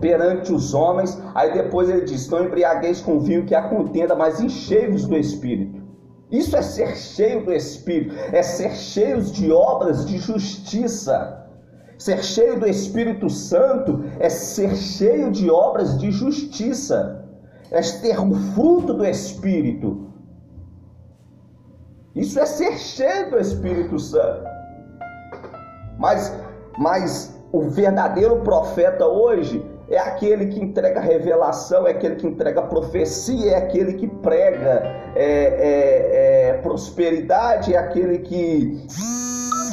perante 0.00 0.52
os 0.52 0.74
homens. 0.74 1.20
Aí 1.34 1.52
depois 1.52 1.88
ele 1.88 2.02
diz: 2.02 2.28
Não 2.28 2.44
embriagueis 2.44 3.00
com 3.00 3.20
vinho 3.20 3.44
que 3.44 3.54
há 3.54 3.68
contenda, 3.68 4.14
mas 4.14 4.40
enchei-vos 4.40 5.06
do 5.06 5.16
Espírito. 5.16 5.82
Isso 6.30 6.56
é 6.56 6.62
ser 6.62 6.96
cheio 6.96 7.44
do 7.44 7.52
Espírito, 7.52 8.14
é 8.32 8.42
ser 8.42 8.72
cheios 8.74 9.30
de 9.30 9.52
obras 9.52 10.06
de 10.06 10.16
justiça. 10.16 11.40
Ser 11.98 12.24
cheio 12.24 12.58
do 12.58 12.66
Espírito 12.66 13.28
Santo 13.28 14.04
é 14.18 14.28
ser 14.28 14.74
cheio 14.74 15.30
de 15.30 15.50
obras 15.50 15.98
de 15.98 16.10
justiça, 16.10 17.28
é 17.70 17.80
ter 17.80 18.18
o 18.18 18.34
fruto 18.54 18.94
do 18.94 19.04
Espírito. 19.04 20.10
Isso 22.14 22.40
é 22.40 22.46
ser 22.46 22.78
cheio 22.78 23.30
do 23.30 23.38
Espírito 23.38 23.98
Santo. 23.98 24.44
Mas, 25.98 26.34
mas 26.78 27.38
o 27.52 27.68
verdadeiro 27.68 28.40
profeta 28.40 29.06
hoje 29.06 29.64
é 29.92 29.98
aquele 29.98 30.46
que 30.46 30.58
entrega 30.58 31.00
revelação, 31.00 31.86
é 31.86 31.90
aquele 31.90 32.16
que 32.16 32.26
entrega 32.26 32.62
profecia, 32.62 33.52
é 33.52 33.56
aquele 33.56 33.92
que 33.92 34.08
prega 34.08 34.82
é, 35.14 35.20
é, 35.24 36.48
é, 36.48 36.52
prosperidade, 36.62 37.74
é 37.74 37.78
aquele 37.78 38.20
que, 38.20 38.86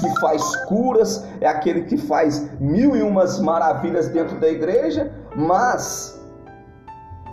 que 0.02 0.20
faz 0.20 0.44
curas, 0.66 1.26
é 1.40 1.48
aquele 1.48 1.84
que 1.84 1.96
faz 1.96 2.52
mil 2.60 2.98
e 2.98 3.02
umas 3.02 3.40
maravilhas 3.40 4.10
dentro 4.10 4.38
da 4.42 4.50
igreja, 4.50 5.10
mas 5.38 6.20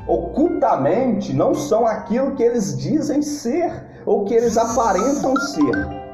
ocultamente 0.06 1.34
não 1.34 1.56
são 1.56 1.84
aquilo 1.84 2.36
que 2.36 2.42
eles 2.44 2.78
dizem 2.78 3.20
ser 3.20 3.72
ou 4.06 4.24
que 4.24 4.32
eles 4.32 4.56
aparentam 4.56 5.34
ser. 5.34 6.06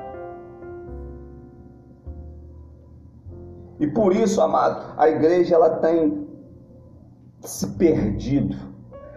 E 3.79 3.87
por 3.89 4.17
isso, 4.17 4.41
amado, 4.41 4.95
a 4.97 5.07
igreja 5.11 5.57
ela 5.57 5.69
tem 5.69 6.22
se 7.43 7.67
perdido. 7.69 8.57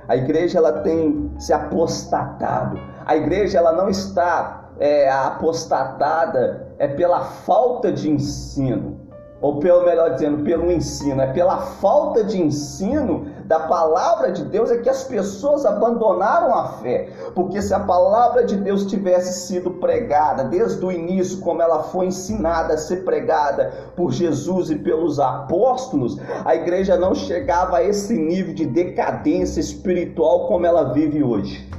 A 0.08 0.16
igreja 0.16 0.60
ela 0.60 0.82
tem 0.82 1.32
se 1.40 1.54
apostatado. 1.54 2.80
A 3.06 3.16
igreja 3.16 3.58
ela 3.58 3.72
não 3.72 3.90
está 3.90 4.72
é, 4.80 5.10
apostatada 5.10 6.74
é 6.78 6.88
pela 6.88 7.22
falta 7.22 7.92
de 7.92 8.10
ensino 8.10 9.06
ou 9.42 9.60
pelo 9.60 9.86
melhor 9.86 10.12
dizendo, 10.14 10.44
pelo 10.44 10.72
ensino, 10.72 11.22
é 11.22 11.28
pela 11.28 11.58
falta 11.58 12.24
de 12.24 12.42
ensino 12.42 13.28
da 13.46 13.60
palavra 13.60 14.32
de 14.32 14.44
Deus 14.44 14.72
é 14.72 14.78
que 14.78 14.90
as 14.90 15.04
pessoas 15.04 15.66
abandonaram 15.66 16.54
a 16.54 16.68
fé. 16.80 17.10
Porque 17.36 17.62
se 17.62 17.74
a 17.74 17.80
palavra 17.80 18.44
de 18.44 18.58
Deus 18.58 18.86
tivesse 18.88 19.48
sido 19.48 19.72
pregada 19.72 20.44
desde 20.46 20.84
o 20.84 20.92
início, 20.92 21.40
como 21.42 21.62
ela 21.62 21.84
foi 21.84 22.08
ensinada 22.08 22.74
a 22.74 22.78
ser 22.78 23.06
pregada 23.06 23.92
por 23.96 24.12
Jesus 24.12 24.72
e 24.72 24.76
pelos 24.76 25.20
apóstolos, 25.20 26.18
a 26.44 26.56
igreja 26.56 26.98
não 26.98 27.14
chegava 27.14 27.78
a 27.78 27.84
esse 27.84 28.18
nível 28.18 28.54
de 28.54 28.66
decadência 28.66 29.60
espiritual 29.60 30.48
como 30.48 30.66
ela 30.66 30.92
vive 30.92 31.24
hoje. 31.24 31.70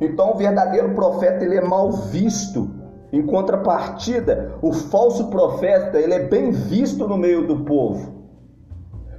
Então 0.00 0.32
o 0.32 0.36
verdadeiro 0.36 0.94
profeta 0.94 1.44
ele 1.44 1.56
é 1.56 1.64
mal 1.64 1.92
visto. 1.92 2.81
Em 3.12 3.26
contrapartida, 3.26 4.54
o 4.62 4.72
falso 4.72 5.28
profeta 5.28 6.00
ele 6.00 6.14
é 6.14 6.26
bem 6.26 6.50
visto 6.50 7.06
no 7.06 7.18
meio 7.18 7.46
do 7.46 7.62
povo. 7.62 8.22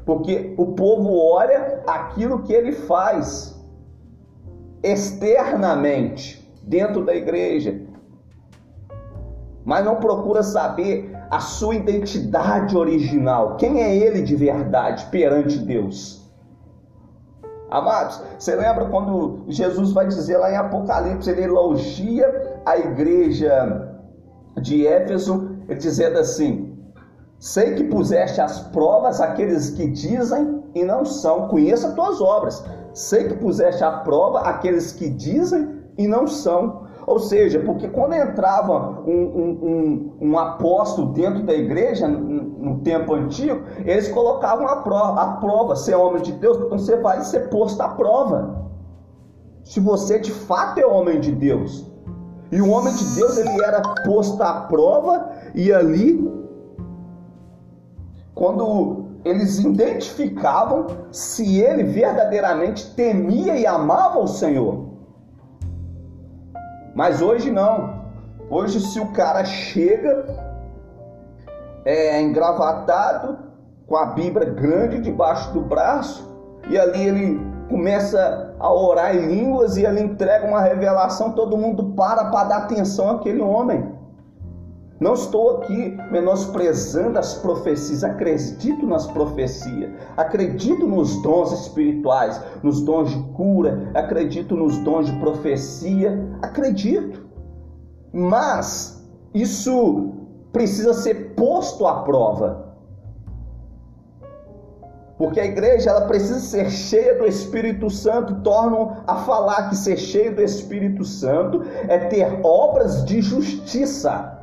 Porque 0.03 0.55
o 0.57 0.73
povo 0.73 1.15
olha 1.15 1.83
aquilo 1.85 2.41
que 2.41 2.51
ele 2.51 2.71
faz 2.71 3.55
externamente 4.81 6.43
dentro 6.63 7.05
da 7.05 7.15
igreja, 7.15 7.79
mas 9.63 9.85
não 9.85 9.95
procura 9.97 10.41
saber 10.41 11.15
a 11.29 11.39
sua 11.39 11.75
identidade 11.75 12.75
original. 12.75 13.55
Quem 13.57 13.81
é 13.81 13.95
ele 13.95 14.23
de 14.23 14.35
verdade 14.35 15.05
perante 15.05 15.59
Deus? 15.59 16.21
Amados, 17.69 18.21
você 18.37 18.55
lembra 18.55 18.85
quando 18.85 19.45
Jesus 19.47 19.93
vai 19.93 20.07
dizer 20.07 20.37
lá 20.37 20.51
em 20.51 20.57
Apocalipse, 20.57 21.29
ele 21.29 21.43
elogia 21.43 22.52
a 22.65 22.77
igreja 22.77 23.97
de 24.61 24.85
Éfeso, 24.85 25.57
dizendo 25.77 26.19
assim: 26.19 26.73
Sei 27.39 27.75
que 27.75 27.83
puseste 27.83 28.39
as 28.39 28.59
provas 28.69 29.19
aqueles 29.19 29.71
que 29.71 29.87
dizem 29.87 30.63
e 30.73 30.83
não 30.83 31.03
são. 31.03 31.47
Conheça 31.49 31.89
as 31.89 31.93
tuas 31.93 32.21
obras. 32.21 32.63
Sei 32.93 33.27
que 33.27 33.35
puseste 33.35 33.83
à 33.83 33.91
prova 33.91 34.39
aqueles 34.39 34.93
que 34.93 35.09
dizem 35.09 35.83
e 35.97 36.07
não 36.07 36.25
são. 36.25 36.83
Ou 37.05 37.19
seja, 37.19 37.59
porque 37.59 37.89
quando 37.89 38.13
entrava 38.13 39.01
um, 39.05 39.11
um, 39.11 40.15
um, 40.21 40.29
um 40.29 40.39
apóstolo 40.39 41.11
dentro 41.11 41.43
da 41.43 41.53
igreja, 41.53 42.07
no 42.07 42.79
tempo 42.79 43.13
antigo, 43.13 43.61
eles 43.79 44.07
colocavam 44.07 44.65
a 44.65 44.77
prova, 44.77 45.21
a 45.21 45.27
prova, 45.33 45.75
ser 45.75 45.95
homem 45.95 46.21
de 46.21 46.31
Deus, 46.31 46.57
então 46.57 46.69
você 46.69 46.95
vai 46.95 47.21
ser 47.25 47.49
posto 47.49 47.81
à 47.81 47.89
prova. 47.89 48.71
Se 49.65 49.81
você 49.81 50.17
de 50.17 50.31
fato 50.31 50.79
é 50.79 50.85
homem 50.85 51.19
de 51.19 51.33
Deus. 51.33 51.91
E 52.53 52.61
o 52.61 52.69
homem 52.69 52.93
de 52.93 53.03
Deus, 53.15 53.35
ele 53.35 53.63
era 53.63 53.81
posto 54.05 54.39
à 54.43 54.61
prova, 54.61 55.31
e 55.55 55.73
ali, 55.73 56.31
quando 58.35 59.07
eles 59.25 59.57
identificavam 59.57 60.85
se 61.11 61.59
ele 61.59 61.83
verdadeiramente 61.83 62.93
temia 62.93 63.57
e 63.57 63.65
amava 63.65 64.19
o 64.19 64.27
Senhor. 64.27 64.85
Mas 66.93 67.23
hoje 67.23 67.49
não. 67.49 68.03
Hoje, 68.51 68.79
se 68.81 68.99
o 68.99 69.07
cara 69.13 69.43
chega 69.45 70.23
é, 71.83 72.21
engravatado, 72.21 73.39
com 73.87 73.97
a 73.97 74.05
Bíblia 74.05 74.47
grande 74.47 75.01
debaixo 75.01 75.51
do 75.53 75.61
braço, 75.61 76.31
e 76.69 76.77
ali 76.77 77.07
ele 77.07 77.52
começa 77.69 78.55
a 78.59 78.73
orar 78.73 79.15
em 79.15 79.27
línguas 79.27 79.77
e 79.77 79.85
ele 79.85 80.01
entrega 80.01 80.47
uma 80.47 80.61
revelação, 80.61 81.31
todo 81.31 81.57
mundo 81.57 81.93
para 81.95 82.25
para 82.25 82.47
dar 82.47 82.57
atenção 82.57 83.09
àquele 83.09 83.41
homem. 83.41 83.93
Não 84.99 85.15
estou 85.15 85.57
aqui 85.57 85.97
menosprezando 86.11 87.19
as 87.19 87.33
profecias, 87.33 88.05
acredito 88.05 88.87
nas 88.87 89.05
profecias, 89.05 89.91
acredito 90.15 90.87
nos 90.87 91.21
dons 91.21 91.51
espirituais, 91.51 92.41
nos 92.63 92.81
dons 92.81 93.09
de 93.09 93.19
cura, 93.33 93.91
acredito 93.93 94.55
nos 94.55 94.77
dons 94.77 95.07
de 95.07 95.19
profecia, 95.19 96.25
acredito. 96.41 97.25
Mas 98.13 99.05
isso 99.33 100.13
precisa 100.53 100.93
ser 100.93 101.33
posto 101.35 101.85
à 101.85 102.03
prova. 102.03 102.62
Porque 105.17 105.39
a 105.39 105.45
igreja 105.45 105.91
ela 105.91 106.07
precisa 106.07 106.39
ser 106.39 106.69
cheia 106.71 107.17
do 107.17 107.25
Espírito 107.25 107.89
Santo, 107.89 108.41
tornam 108.41 108.97
a 109.05 109.17
falar 109.17 109.69
que 109.69 109.75
ser 109.75 109.97
cheio 109.97 110.35
do 110.35 110.41
Espírito 110.41 111.05
Santo 111.05 111.61
é 111.87 111.97
ter 111.99 112.39
obras 112.43 113.05
de 113.05 113.21
justiça. 113.21 114.39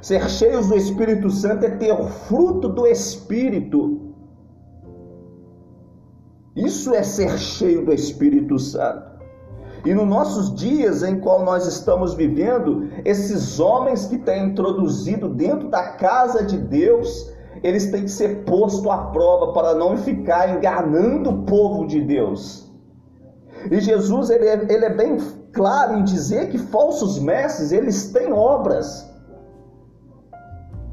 Ser 0.00 0.28
cheios 0.28 0.68
do 0.68 0.76
Espírito 0.76 1.30
Santo 1.30 1.64
é 1.66 1.70
ter 1.70 1.92
o 1.92 2.06
fruto 2.06 2.68
do 2.68 2.86
Espírito. 2.86 4.14
Isso 6.56 6.94
é 6.94 7.02
ser 7.02 7.38
cheio 7.38 7.84
do 7.84 7.92
Espírito 7.92 8.58
Santo. 8.58 9.14
E 9.84 9.92
nos 9.92 10.06
nossos 10.06 10.54
dias 10.54 11.02
em 11.02 11.20
qual 11.20 11.44
nós 11.44 11.66
estamos 11.66 12.14
vivendo, 12.14 12.88
esses 13.04 13.60
homens 13.60 14.06
que 14.06 14.16
têm 14.16 14.46
introduzido 14.46 15.28
dentro 15.28 15.68
da 15.68 15.88
casa 15.88 16.42
de 16.42 16.56
Deus, 16.56 17.30
eles 17.64 17.90
têm 17.90 18.02
que 18.02 18.10
ser 18.10 18.44
postos 18.44 18.86
à 18.86 18.98
prova 19.06 19.54
para 19.54 19.74
não 19.74 19.96
ficar 19.96 20.54
enganando 20.54 21.30
o 21.30 21.42
povo 21.44 21.86
de 21.86 22.02
Deus. 22.02 22.70
E 23.70 23.80
Jesus 23.80 24.28
ele 24.28 24.46
é, 24.46 24.66
ele 24.68 24.84
é 24.84 24.94
bem 24.94 25.16
claro 25.50 25.96
em 25.96 26.04
dizer 26.04 26.50
que 26.50 26.58
falsos 26.58 27.18
mestres 27.18 27.72
eles 27.72 28.12
têm 28.12 28.30
obras. 28.30 29.10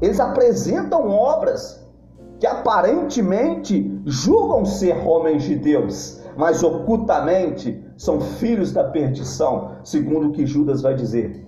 Eles 0.00 0.18
apresentam 0.18 1.10
obras 1.10 1.86
que 2.40 2.46
aparentemente 2.46 4.00
julgam 4.06 4.64
ser 4.64 4.96
homens 5.06 5.42
de 5.42 5.56
Deus, 5.56 6.22
mas 6.38 6.62
ocultamente 6.62 7.84
são 7.98 8.18
filhos 8.18 8.72
da 8.72 8.84
perdição, 8.84 9.72
segundo 9.84 10.28
o 10.28 10.32
que 10.32 10.46
Judas 10.46 10.80
vai 10.80 10.94
dizer. 10.94 11.46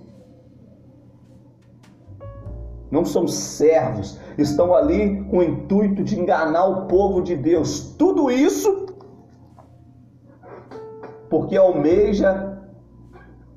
Não 2.91 3.03
são 3.03 3.27
servos, 3.27 4.19
estão 4.37 4.75
ali 4.75 5.23
com 5.25 5.39
o 5.39 5.43
intuito 5.43 6.03
de 6.03 6.19
enganar 6.19 6.65
o 6.65 6.85
povo 6.87 7.21
de 7.21 7.35
Deus. 7.35 7.95
Tudo 7.97 8.29
isso 8.29 8.85
porque 11.29 11.57
almeja 11.57 12.59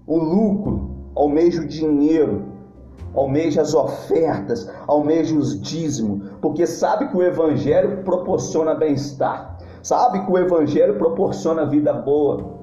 o 0.07 0.19
lucro, 0.19 0.91
almeja 1.15 1.63
o 1.63 1.67
dinheiro, 1.67 2.47
almeja 3.15 3.63
as 3.63 3.75
ofertas, 3.75 4.71
almeja 4.87 5.35
os 5.35 5.61
dízimos, 5.61 6.31
porque 6.41 6.67
sabe 6.67 7.09
que 7.09 7.17
o 7.17 7.23
Evangelho 7.23 8.03
proporciona 8.05 8.75
bem-estar, 8.75 9.59
sabe 9.83 10.25
que 10.25 10.33
o 10.33 10.39
Evangelho 10.39 10.99
proporciona 10.99 11.67
vida 11.67 11.93
boa. 11.93 12.58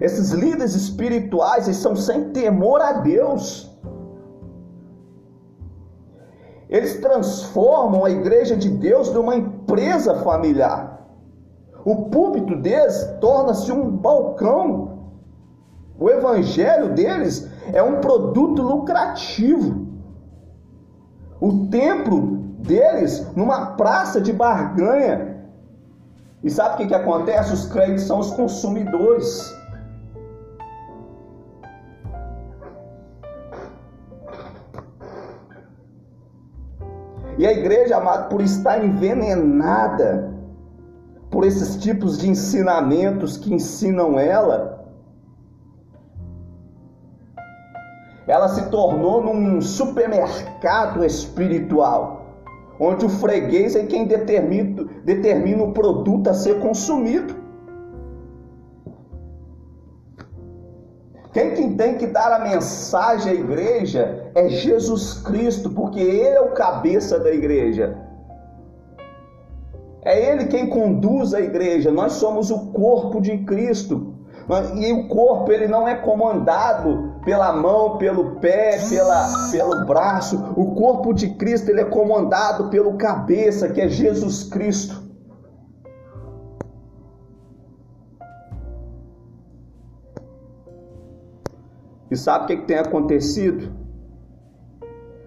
Esses 0.00 0.30
líderes 0.30 0.74
espirituais 0.74 1.66
eles 1.66 1.78
são 1.78 1.94
sem 1.94 2.30
temor 2.30 2.80
a 2.80 2.92
Deus. 2.92 3.70
Eles 6.68 7.00
transformam 7.00 8.04
a 8.04 8.10
igreja 8.10 8.56
de 8.56 8.70
Deus 8.70 9.12
numa 9.12 9.36
empresa 9.36 10.14
familiar. 10.22 11.06
O 11.84 12.04
púlpito 12.10 12.56
deles 12.56 13.08
torna-se 13.20 13.72
um 13.72 13.90
balcão 13.90 15.00
o 16.00 16.08
evangelho 16.08 16.94
deles 16.94 17.46
é 17.74 17.82
um 17.82 18.00
produto 18.00 18.62
lucrativo. 18.62 19.86
O 21.38 21.66
templo 21.66 22.38
deles 22.58 23.26
numa 23.36 23.72
praça 23.72 24.18
de 24.18 24.32
barganha. 24.32 25.44
E 26.42 26.48
sabe 26.48 26.74
o 26.74 26.76
que, 26.78 26.86
que 26.86 26.94
acontece? 26.94 27.52
Os 27.52 27.66
crentes 27.66 28.04
são 28.04 28.18
os 28.18 28.30
consumidores. 28.30 29.54
E 37.40 37.46
a 37.46 37.52
igreja, 37.52 37.96
amado, 37.96 38.28
por 38.28 38.42
estar 38.42 38.84
envenenada 38.84 40.30
por 41.30 41.42
esses 41.42 41.74
tipos 41.76 42.18
de 42.18 42.28
ensinamentos 42.28 43.38
que 43.38 43.54
ensinam 43.54 44.18
ela, 44.18 44.84
ela 48.28 48.46
se 48.48 48.68
tornou 48.68 49.24
num 49.24 49.58
supermercado 49.62 51.02
espiritual, 51.02 52.26
onde 52.78 53.06
o 53.06 53.08
freguês 53.08 53.74
é 53.74 53.86
quem 53.86 54.04
determina, 54.04 54.84
determina 55.02 55.62
o 55.62 55.72
produto 55.72 56.28
a 56.28 56.34
ser 56.34 56.60
consumido. 56.60 57.34
Quem, 61.32 61.54
quem 61.54 61.76
tem 61.76 61.96
que 61.96 62.06
dar 62.06 62.32
a 62.32 62.40
mensagem 62.40 63.32
à 63.32 63.34
igreja 63.34 64.30
é 64.34 64.48
Jesus 64.48 65.14
Cristo, 65.22 65.70
porque 65.70 66.00
Ele 66.00 66.36
é 66.36 66.40
o 66.40 66.52
cabeça 66.52 67.18
da 67.20 67.30
igreja. 67.30 67.96
É 70.02 70.32
Ele 70.32 70.46
quem 70.46 70.68
conduz 70.68 71.32
a 71.32 71.40
igreja, 71.40 71.90
nós 71.90 72.14
somos 72.14 72.50
o 72.50 72.72
corpo 72.72 73.20
de 73.20 73.38
Cristo. 73.38 74.14
E 74.74 74.92
o 74.92 75.06
corpo 75.06 75.52
ele 75.52 75.68
não 75.68 75.86
é 75.86 75.94
comandado 75.94 77.14
pela 77.24 77.52
mão, 77.52 77.98
pelo 77.98 78.36
pé, 78.36 78.80
pela, 78.88 79.28
pelo 79.52 79.86
braço. 79.86 80.36
O 80.56 80.74
corpo 80.74 81.12
de 81.12 81.28
Cristo 81.28 81.70
ele 81.70 81.82
é 81.82 81.84
comandado 81.84 82.68
pelo 82.68 82.94
cabeça, 82.94 83.68
que 83.68 83.80
é 83.80 83.88
Jesus 83.88 84.42
Cristo. 84.42 84.99
E 92.10 92.16
sabe 92.16 92.44
o 92.44 92.46
que, 92.48 92.56
que 92.56 92.66
tem 92.66 92.78
acontecido? 92.78 93.72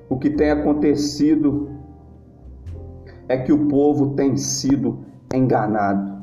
O 0.10 0.18
que 0.18 0.30
tem 0.30 0.52
acontecido 0.52 1.70
é 3.28 3.38
que 3.38 3.54
o 3.54 3.68
povo 3.68 4.16
tem 4.16 4.36
sido 4.36 5.06
enganado. 5.34 6.22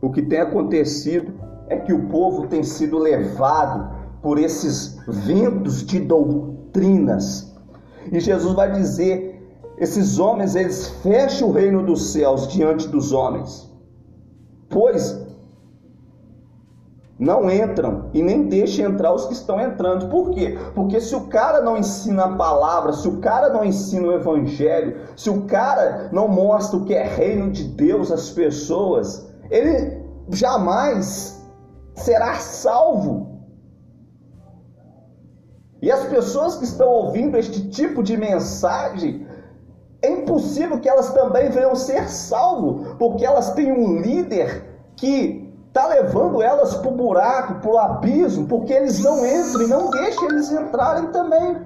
O 0.00 0.10
que 0.10 0.22
tem 0.22 0.40
acontecido 0.40 1.32
é 1.68 1.76
que 1.76 1.92
o 1.92 2.08
povo 2.08 2.46
tem 2.46 2.62
sido 2.62 2.98
levado 2.98 3.96
por 4.22 4.38
esses 4.38 4.98
ventos 5.06 5.84
de 5.84 6.00
doutrinas. 6.00 7.54
E 8.10 8.18
Jesus 8.18 8.54
vai 8.54 8.72
dizer: 8.72 9.42
esses 9.76 10.18
homens 10.18 10.54
eles 10.54 10.88
fecham 11.02 11.48
o 11.48 11.52
reino 11.52 11.84
dos 11.84 12.12
céus 12.12 12.48
diante 12.48 12.88
dos 12.88 13.12
homens, 13.12 13.70
pois 14.70 15.27
não 17.18 17.50
entram 17.50 18.10
e 18.14 18.22
nem 18.22 18.44
deixam 18.44 18.86
entrar 18.86 19.12
os 19.12 19.26
que 19.26 19.32
estão 19.32 19.60
entrando. 19.60 20.08
Por 20.08 20.30
quê? 20.30 20.56
Porque 20.74 21.00
se 21.00 21.16
o 21.16 21.26
cara 21.26 21.60
não 21.60 21.76
ensina 21.76 22.24
a 22.24 22.36
palavra, 22.36 22.92
se 22.92 23.08
o 23.08 23.18
cara 23.18 23.48
não 23.48 23.64
ensina 23.64 24.06
o 24.06 24.12
evangelho, 24.12 25.00
se 25.16 25.28
o 25.28 25.42
cara 25.42 26.08
não 26.12 26.28
mostra 26.28 26.78
o 26.78 26.84
que 26.84 26.94
é 26.94 27.02
reino 27.02 27.50
de 27.50 27.64
Deus 27.64 28.12
às 28.12 28.30
pessoas, 28.30 29.28
ele 29.50 30.00
jamais 30.28 31.44
será 31.94 32.34
salvo. 32.34 33.26
E 35.82 35.90
as 35.90 36.04
pessoas 36.04 36.56
que 36.56 36.64
estão 36.64 36.88
ouvindo 36.88 37.36
este 37.36 37.68
tipo 37.68 38.02
de 38.02 38.16
mensagem, 38.16 39.26
é 40.00 40.10
impossível 40.10 40.78
que 40.78 40.88
elas 40.88 41.12
também 41.12 41.50
venham 41.50 41.74
ser 41.74 42.08
salvos, 42.08 42.94
porque 42.98 43.24
elas 43.24 43.52
têm 43.54 43.72
um 43.72 44.00
líder 44.00 44.64
que 44.96 45.37
está 45.78 45.86
levando 45.86 46.42
elas 46.42 46.74
para 46.74 46.88
o 46.88 46.94
buraco, 46.94 47.60
para 47.60 47.70
o 47.70 47.78
abismo, 47.78 48.48
porque 48.48 48.72
eles 48.72 48.98
não 48.98 49.24
entram 49.24 49.62
e 49.62 49.68
não 49.68 49.90
deixam 49.90 50.24
eles 50.24 50.50
entrarem 50.50 51.06
também. 51.12 51.56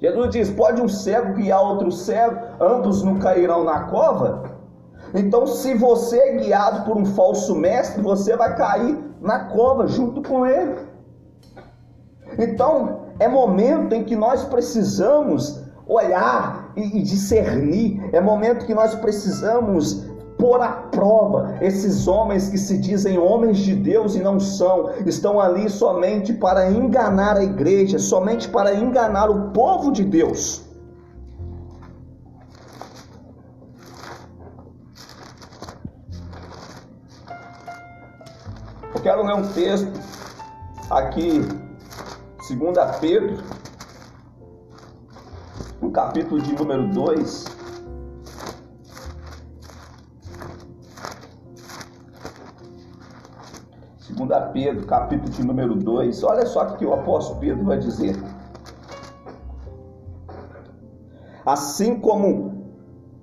Jesus 0.00 0.30
diz: 0.30 0.50
pode 0.50 0.82
um 0.82 0.88
cego 0.88 1.34
guiar 1.34 1.62
outro 1.62 1.92
cego, 1.92 2.36
ambos 2.60 3.02
não 3.02 3.18
cairão 3.20 3.62
na 3.62 3.84
cova? 3.84 4.42
Então, 5.14 5.46
se 5.46 5.74
você 5.74 6.18
é 6.18 6.32
guiado 6.32 6.84
por 6.84 6.96
um 6.96 7.06
falso 7.06 7.54
mestre, 7.54 8.02
você 8.02 8.36
vai 8.36 8.56
cair 8.56 8.98
na 9.20 9.44
cova 9.44 9.86
junto 9.86 10.20
com 10.20 10.44
ele. 10.44 10.76
Então, 12.36 13.02
é 13.20 13.28
momento 13.28 13.92
em 13.92 14.02
que 14.02 14.16
nós 14.16 14.44
precisamos 14.44 15.62
olhar 15.86 16.63
e 16.76 17.02
discernir, 17.02 18.00
é 18.12 18.20
momento 18.20 18.66
que 18.66 18.74
nós 18.74 18.94
precisamos 18.94 20.04
pôr 20.38 20.60
à 20.60 20.68
prova 20.68 21.56
esses 21.60 22.06
homens 22.06 22.48
que 22.48 22.58
se 22.58 22.76
dizem 22.78 23.18
homens 23.18 23.58
de 23.58 23.74
Deus 23.74 24.14
e 24.14 24.20
não 24.20 24.40
são, 24.40 24.90
estão 25.06 25.40
ali 25.40 25.70
somente 25.70 26.32
para 26.32 26.70
enganar 26.70 27.36
a 27.36 27.44
igreja, 27.44 27.98
somente 27.98 28.48
para 28.48 28.74
enganar 28.74 29.30
o 29.30 29.50
povo 29.52 29.92
de 29.92 30.04
Deus. 30.04 30.62
Eu 38.94 39.00
quero 39.00 39.22
ler 39.24 39.34
um 39.34 39.48
texto 39.48 39.92
aqui, 40.90 41.40
2 42.48 42.96
Pedro, 43.00 43.42
capítulo 45.94 46.40
de 46.40 46.52
número 46.54 46.88
2. 46.88 47.44
Segunda 53.98 54.40
Pedro, 54.40 54.84
capítulo 54.86 55.30
de 55.30 55.46
número 55.46 55.76
2. 55.76 56.24
Olha 56.24 56.44
só 56.46 56.64
o 56.64 56.76
que 56.76 56.84
o 56.84 56.92
apóstolo 56.92 57.38
Pedro 57.38 57.64
vai 57.64 57.78
dizer. 57.78 58.16
Assim 61.46 62.00
como 62.00 62.74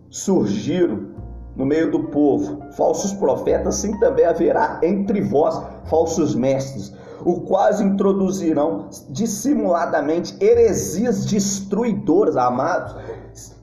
surgiram 0.09 1.11
no 1.57 1.65
meio 1.65 1.91
do 1.91 2.03
povo 2.05 2.71
falsos 2.71 3.11
profetas, 3.13 3.79
assim 3.79 3.99
também 3.99 4.25
haverá 4.25 4.79
entre 4.81 5.21
vós 5.21 5.61
falsos 5.89 6.33
mestres, 6.35 6.95
o 7.25 7.41
quais 7.41 7.79
introduzirão 7.79 8.89
dissimuladamente 9.09 10.35
heresias 10.43 11.25
destruidoras, 11.25 12.37
amados. 12.37 12.95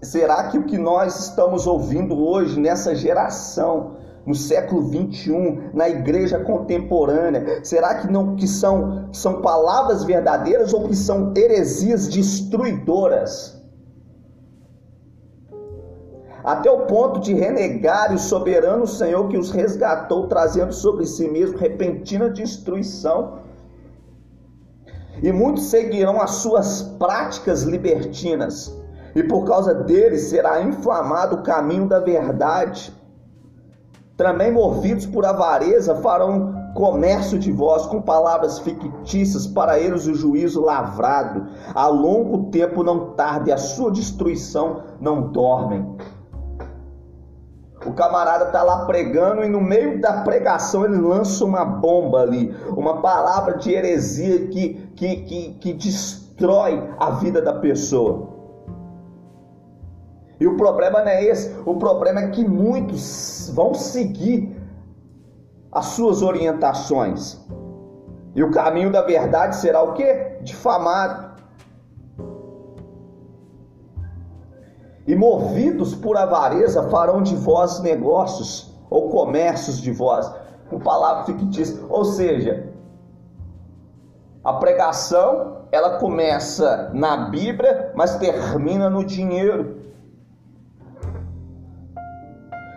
Será 0.03 0.45
que 0.49 0.59
o 0.59 0.65
que 0.65 0.79
nós 0.79 1.19
estamos 1.19 1.67
ouvindo 1.67 2.19
hoje 2.19 2.59
nessa 2.59 2.95
geração, 2.95 3.97
no 4.27 4.35
século 4.35 4.83
21, 4.89 5.71
na 5.73 5.89
igreja 5.89 6.39
contemporânea, 6.41 7.65
será 7.65 7.95
que 7.97 8.11
não 8.11 8.37
que 8.37 8.47
são, 8.47 9.09
são 9.13 9.41
palavras 9.41 10.05
verdadeiras 10.05 10.73
ou 10.75 10.87
que 10.87 10.95
são 10.95 11.33
heresias 11.37 12.09
destruidoras? 12.09 13.59
até 16.49 16.71
o 16.71 16.87
ponto 16.87 17.21
de 17.21 17.35
renegar 17.35 18.15
o 18.15 18.19
soberano 18.19 18.87
Senhor 18.87 19.29
que 19.29 19.37
os 19.37 19.51
resgatou, 19.51 20.29
trazendo 20.29 20.73
sobre 20.73 21.05
si 21.05 21.29
mesmo 21.29 21.59
repentina 21.59 22.31
destruição. 22.31 23.41
E 25.23 25.33
muitos 25.33 25.65
seguirão 25.65 26.21
as 26.21 26.31
suas 26.37 26.83
práticas 26.99 27.63
libertinas, 27.63 28.77
e 29.15 29.23
por 29.23 29.45
causa 29.45 29.75
deles 29.75 30.29
será 30.29 30.63
inflamado 30.63 31.37
o 31.37 31.43
caminho 31.43 31.89
da 31.89 31.99
verdade. 31.99 32.93
Também 34.17 34.53
movidos 34.53 35.07
por 35.07 35.25
avareza 35.25 35.95
farão 35.97 36.59
comércio 36.75 37.39
de 37.39 37.51
vós 37.51 37.87
com 37.87 38.01
palavras 38.01 38.61
fictícias, 38.61 39.47
para 39.47 39.79
eles 39.79 40.07
o 40.07 40.15
juízo 40.15 40.61
lavrado. 40.61 41.47
A 41.75 41.89
longo 41.89 42.51
tempo 42.51 42.85
não 42.85 43.15
tarde, 43.15 43.51
a 43.51 43.57
sua 43.57 43.91
destruição 43.91 44.83
não 45.01 45.33
dormem. 45.33 45.97
O 47.87 47.93
camarada 47.93 48.47
tá 48.47 48.63
lá 48.63 48.87
pregando 48.87 49.45
e 49.45 49.49
no 49.49 49.61
meio 49.61 50.01
da 50.01 50.23
pregação 50.23 50.85
ele 50.85 50.97
lança 50.97 51.45
uma 51.45 51.65
bomba 51.65 52.21
ali, 52.23 52.55
uma 52.71 53.01
palavra 53.01 53.57
de 53.57 53.73
heresia 53.73 54.49
que, 54.49 54.75
que, 54.97 55.17
que, 55.23 55.55
que 55.55 55.73
destrói 55.75 56.83
a 56.99 57.11
vida 57.11 57.41
da 57.41 57.53
pessoa. 57.55 58.37
E 60.41 60.47
o 60.47 60.57
problema 60.57 61.01
não 61.01 61.09
é 61.09 61.25
esse, 61.25 61.55
o 61.65 61.77
problema 61.77 62.21
é 62.21 62.29
que 62.29 62.47
muitos 62.47 63.51
vão 63.55 63.75
seguir 63.75 64.57
as 65.73 65.87
suas 65.87 66.23
orientações. 66.23 67.41
E 68.35 68.43
o 68.43 68.51
caminho 68.51 68.91
da 68.91 69.03
verdade 69.03 69.57
será 69.57 69.83
o 69.83 69.95
que? 69.95 70.39
Difamado. 70.43 71.28
E 75.09 75.17
movidos 75.17 75.95
por 75.95 76.19
avareza 76.19 76.91
farão 76.91 77.23
de 77.23 77.35
vós 77.35 77.81
negócios 77.81 78.79
ou 78.91 79.09
comércios 79.09 79.81
de 79.81 79.91
vós, 79.91 80.31
com 80.69 80.79
palavra 80.79 81.25
fictícia. 81.25 81.83
Ou 81.89 82.05
seja, 82.05 82.71
a 84.45 84.53
pregação 84.53 85.63
ela 85.73 85.99
começa 85.99 86.91
na 86.93 87.29
Bíblia, 87.29 87.91
mas 87.95 88.17
termina 88.17 88.91
no 88.91 89.03
dinheiro. 89.03 89.79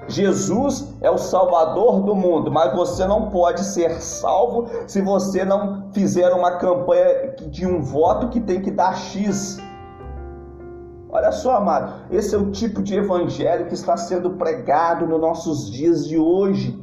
Jesus 0.08 0.94
é 1.02 1.12
o 1.12 1.17
Salvador 1.17 2.02
do 2.02 2.15
mundo, 2.15 2.50
mas 2.50 2.74
você 2.74 3.06
não 3.06 3.30
pode 3.30 3.62
ser 3.62 4.02
salvo 4.02 4.70
se 4.88 5.02
você 5.02 5.44
não 5.44 5.91
fizer 5.91 6.32
uma 6.32 6.52
campanha 6.52 7.36
de 7.50 7.67
um 7.67 7.82
voto 7.82 8.30
que 8.30 8.39
tem 8.39 8.62
que 8.62 8.72
dar 8.72 8.96
X. 8.96 9.60
Olha 11.13 11.34
só, 11.34 11.58
amado, 11.58 12.06
esse 12.10 12.34
é 12.34 12.38
o 12.38 12.52
tipo 12.52 12.82
de 12.82 12.95
evangelho 12.95 13.67
que 13.67 13.74
está 13.74 13.97
sendo 13.97 14.32
pregado 14.32 15.06
nos 15.06 15.19
nossos 15.19 15.69
dias 15.69 16.08
de 16.08 16.17
hoje. 16.17 16.82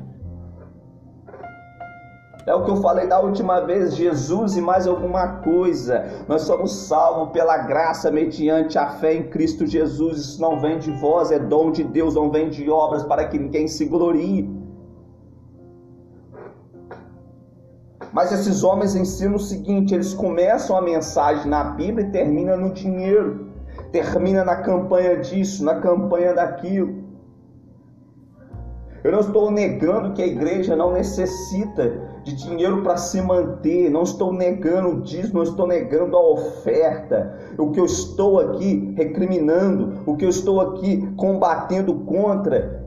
É 2.46 2.54
o 2.54 2.62
que 2.62 2.70
eu 2.70 2.76
falei 2.76 3.06
da 3.06 3.20
última 3.20 3.60
vez, 3.60 3.96
Jesus 3.96 4.56
e 4.56 4.60
mais 4.60 4.86
alguma 4.86 5.38
coisa. 5.38 6.04
Nós 6.28 6.42
somos 6.42 6.74
salvos 6.76 7.30
pela 7.32 7.56
graça 7.56 8.10
mediante 8.10 8.78
a 8.78 8.90
fé 8.90 9.14
em 9.14 9.30
Cristo 9.30 9.66
Jesus. 9.66 10.18
Isso 10.18 10.40
não 10.42 10.60
vem 10.60 10.78
de 10.78 10.90
vós, 10.90 11.30
é 11.30 11.38
dom 11.38 11.70
de 11.70 11.82
Deus, 11.82 12.14
não 12.14 12.30
vem 12.30 12.50
de 12.50 12.68
obras 12.68 13.04
para 13.04 13.26
que 13.28 13.38
ninguém 13.38 13.66
se 13.66 13.86
glorie. 13.86 14.48
Mas 18.12 18.30
esses 18.32 18.62
homens 18.62 18.94
ensinam 18.94 19.36
o 19.36 19.40
seguinte: 19.40 19.94
eles 19.94 20.12
começam 20.12 20.76
a 20.76 20.82
mensagem 20.82 21.46
na 21.46 21.64
Bíblia 21.64 22.06
e 22.06 22.10
terminam 22.10 22.58
no 22.58 22.72
dinheiro 22.72 23.47
termina 23.92 24.44
na 24.44 24.56
campanha 24.56 25.16
disso, 25.16 25.64
na 25.64 25.76
campanha 25.76 26.34
daquilo. 26.34 27.08
Eu 29.04 29.12
não 29.12 29.20
estou 29.20 29.50
negando 29.50 30.12
que 30.12 30.22
a 30.22 30.26
igreja 30.26 30.74
não 30.74 30.92
necessita 30.92 32.08
de 32.24 32.34
dinheiro 32.34 32.82
para 32.82 32.96
se 32.96 33.22
manter, 33.22 33.88
não 33.88 34.02
estou 34.02 34.32
negando 34.32 35.02
disso, 35.02 35.32
não 35.32 35.44
estou 35.44 35.66
negando 35.66 36.16
a 36.16 36.20
oferta. 36.20 37.38
O 37.56 37.70
que 37.70 37.78
eu 37.78 37.84
estou 37.84 38.40
aqui 38.40 38.92
recriminando, 38.96 40.02
o 40.04 40.16
que 40.16 40.24
eu 40.24 40.28
estou 40.28 40.60
aqui 40.60 41.08
combatendo 41.16 41.94
contra 42.00 42.86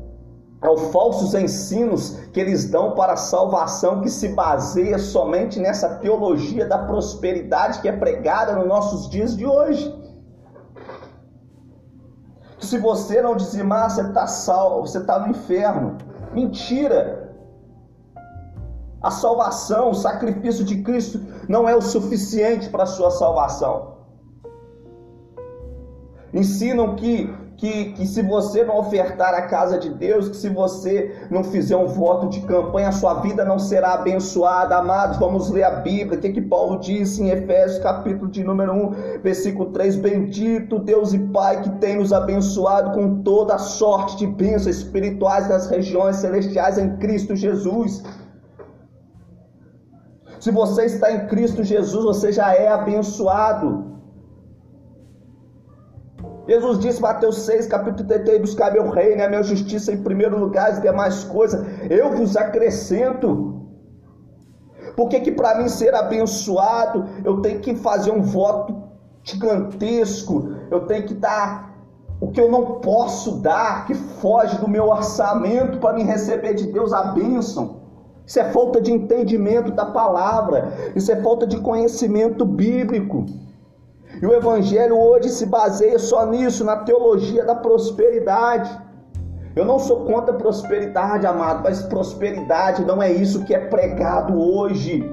é 0.61 0.69
os 0.69 0.91
falsos 0.91 1.33
ensinos 1.33 2.19
que 2.31 2.39
eles 2.39 2.69
dão 2.69 2.91
para 2.91 3.13
a 3.13 3.17
salvação 3.17 4.01
que 4.01 4.09
se 4.09 4.27
baseia 4.29 4.99
somente 4.99 5.59
nessa 5.59 5.95
teologia 5.95 6.67
da 6.67 6.77
prosperidade 6.77 7.81
que 7.81 7.89
é 7.89 7.91
pregada 7.91 8.55
nos 8.55 8.67
nossos 8.67 9.09
dias 9.09 9.35
de 9.35 9.43
hoje 9.43 10.00
se 12.61 12.77
você 12.77 13.21
não 13.21 13.35
dizimar, 13.35 13.89
você 13.89 14.01
está 14.01 14.27
salvo, 14.27 14.87
você 14.87 14.99
está 14.99 15.19
no 15.19 15.29
inferno. 15.29 15.97
Mentira! 16.33 17.35
A 19.01 19.09
salvação, 19.09 19.89
o 19.89 19.95
sacrifício 19.95 20.63
de 20.63 20.83
Cristo 20.83 21.19
não 21.49 21.67
é 21.67 21.75
o 21.75 21.81
suficiente 21.81 22.69
para 22.69 22.83
a 22.83 22.87
sua 22.87 23.09
salvação. 23.09 23.97
Ensinam 26.33 26.95
que 26.95 27.33
que, 27.61 27.91
que 27.91 28.07
se 28.07 28.23
você 28.23 28.63
não 28.63 28.79
ofertar 28.79 29.35
a 29.35 29.43
casa 29.43 29.77
de 29.77 29.91
Deus, 29.91 30.27
que 30.27 30.35
se 30.35 30.49
você 30.49 31.15
não 31.29 31.43
fizer 31.43 31.77
um 31.77 31.85
voto 31.85 32.27
de 32.27 32.41
campanha, 32.41 32.89
a 32.89 32.91
sua 32.91 33.21
vida 33.21 33.45
não 33.45 33.59
será 33.59 33.93
abençoada. 33.93 34.77
Amados, 34.77 35.17
vamos 35.19 35.51
ler 35.51 35.63
a 35.65 35.69
Bíblia. 35.69 36.17
O 36.17 36.21
que, 36.21 36.31
que 36.31 36.41
Paulo 36.41 36.79
disse 36.79 37.21
em 37.21 37.29
Efésios, 37.29 37.77
capítulo 37.83 38.31
de 38.31 38.43
número 38.43 38.73
1, 38.73 39.21
versículo 39.21 39.69
3: 39.69 39.95
Bendito 39.97 40.79
Deus 40.79 41.13
e 41.13 41.19
Pai 41.19 41.61
que 41.61 41.69
tem 41.73 41.97
nos 41.97 42.11
abençoado 42.11 42.93
com 42.93 43.21
toda 43.21 43.53
a 43.53 43.59
sorte 43.59 44.17
de 44.17 44.25
bênçãos 44.25 44.77
espirituais 44.77 45.47
nas 45.47 45.69
regiões 45.69 46.15
celestiais 46.15 46.79
em 46.79 46.97
Cristo 46.97 47.35
Jesus. 47.35 48.03
Se 50.39 50.49
você 50.49 50.85
está 50.85 51.11
em 51.11 51.27
Cristo 51.27 51.63
Jesus, 51.63 52.03
você 52.03 52.31
já 52.31 52.55
é 52.55 52.69
abençoado. 52.69 53.90
Jesus 56.47 56.79
disse, 56.79 57.01
Mateus 57.01 57.41
6, 57.45 57.67
capítulo 57.67 58.07
33, 58.07 58.41
buscar 58.41 58.73
meu 58.73 58.89
reino, 58.89 59.23
a 59.23 59.27
minha 59.27 59.43
justiça 59.43 59.91
em 59.91 60.01
primeiro 60.01 60.39
lugar, 60.39 60.77
e 60.77 60.81
demais 60.81 61.23
coisas, 61.23 61.63
eu 61.89 62.15
vos 62.15 62.35
acrescento. 62.35 63.61
Por 64.95 65.07
que 65.07 65.19
que 65.19 65.31
para 65.31 65.55
mim 65.59 65.69
ser 65.69 65.93
abençoado, 65.93 67.05
eu 67.23 67.41
tenho 67.41 67.59
que 67.59 67.75
fazer 67.75 68.11
um 68.11 68.21
voto 68.21 68.75
gigantesco, 69.23 70.55
eu 70.69 70.81
tenho 70.87 71.05
que 71.05 71.13
dar 71.13 71.71
o 72.19 72.27
que 72.27 72.39
eu 72.39 72.51
não 72.51 72.79
posso 72.81 73.39
dar, 73.41 73.85
que 73.85 73.95
foge 73.95 74.57
do 74.59 74.67
meu 74.67 74.89
orçamento 74.89 75.79
para 75.79 75.95
me 75.95 76.03
receber 76.03 76.53
de 76.53 76.67
Deus 76.67 76.93
a 76.93 77.05
bênção? 77.05 77.81
Isso 78.25 78.39
é 78.39 78.45
falta 78.51 78.79
de 78.79 78.91
entendimento 78.91 79.71
da 79.71 79.85
palavra, 79.85 80.71
isso 80.95 81.11
é 81.11 81.15
falta 81.15 81.47
de 81.47 81.59
conhecimento 81.59 82.45
bíblico. 82.45 83.25
E 84.21 84.25
o 84.25 84.33
Evangelho 84.33 84.99
hoje 84.99 85.29
se 85.29 85.47
baseia 85.47 85.97
só 85.97 86.27
nisso, 86.27 86.63
na 86.63 86.77
teologia 86.77 87.43
da 87.43 87.55
prosperidade. 87.55 88.69
Eu 89.55 89.65
não 89.65 89.79
sou 89.79 90.05
contra 90.05 90.33
prosperidade, 90.33 91.25
amado, 91.25 91.63
mas 91.63 91.81
prosperidade 91.81 92.85
não 92.85 93.01
é 93.01 93.11
isso 93.11 93.43
que 93.43 93.53
é 93.53 93.59
pregado 93.59 94.39
hoje. 94.39 95.11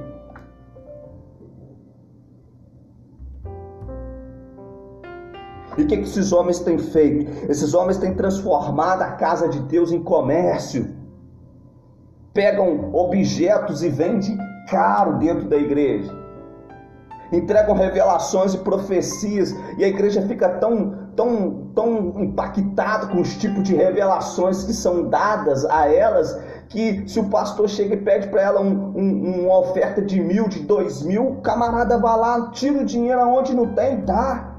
E 5.76 5.82
o 5.82 5.86
que, 5.86 5.96
que 5.96 6.02
esses 6.02 6.30
homens 6.30 6.60
têm 6.60 6.76
feito? 6.76 7.50
Esses 7.50 7.72
homens 7.72 7.96
têm 7.96 8.14
transformado 8.14 9.02
a 9.02 9.12
casa 9.12 9.48
de 9.48 9.60
Deus 9.60 9.90
em 9.90 10.02
comércio. 10.02 10.94
Pegam 12.34 12.94
objetos 12.94 13.82
e 13.82 13.88
vendem 13.88 14.36
caro 14.68 15.18
dentro 15.18 15.48
da 15.48 15.56
igreja 15.56 16.27
entregam 17.32 17.74
revelações 17.74 18.54
e 18.54 18.58
profecias, 18.58 19.54
e 19.76 19.84
a 19.84 19.88
igreja 19.88 20.22
fica 20.22 20.48
tão, 20.48 21.08
tão, 21.14 21.70
tão 21.74 22.20
impactada 22.20 23.08
com 23.08 23.20
os 23.20 23.36
tipos 23.36 23.62
de 23.64 23.74
revelações 23.74 24.64
que 24.64 24.72
são 24.72 25.08
dadas 25.08 25.64
a 25.66 25.92
elas, 25.92 26.38
que 26.68 27.08
se 27.08 27.18
o 27.20 27.28
pastor 27.28 27.68
chega 27.68 27.94
e 27.94 27.98
pede 27.98 28.28
para 28.28 28.42
ela 28.42 28.60
um, 28.60 28.92
um, 28.96 29.44
uma 29.44 29.58
oferta 29.58 30.02
de 30.02 30.20
mil, 30.20 30.48
de 30.48 30.60
dois 30.60 31.02
mil, 31.02 31.28
o 31.28 31.40
camarada 31.40 31.98
vai 31.98 32.16
lá, 32.18 32.50
tira 32.50 32.80
o 32.80 32.84
dinheiro 32.84 33.20
aonde 33.20 33.54
não 33.54 33.74
tem, 33.74 34.00
dá. 34.04 34.54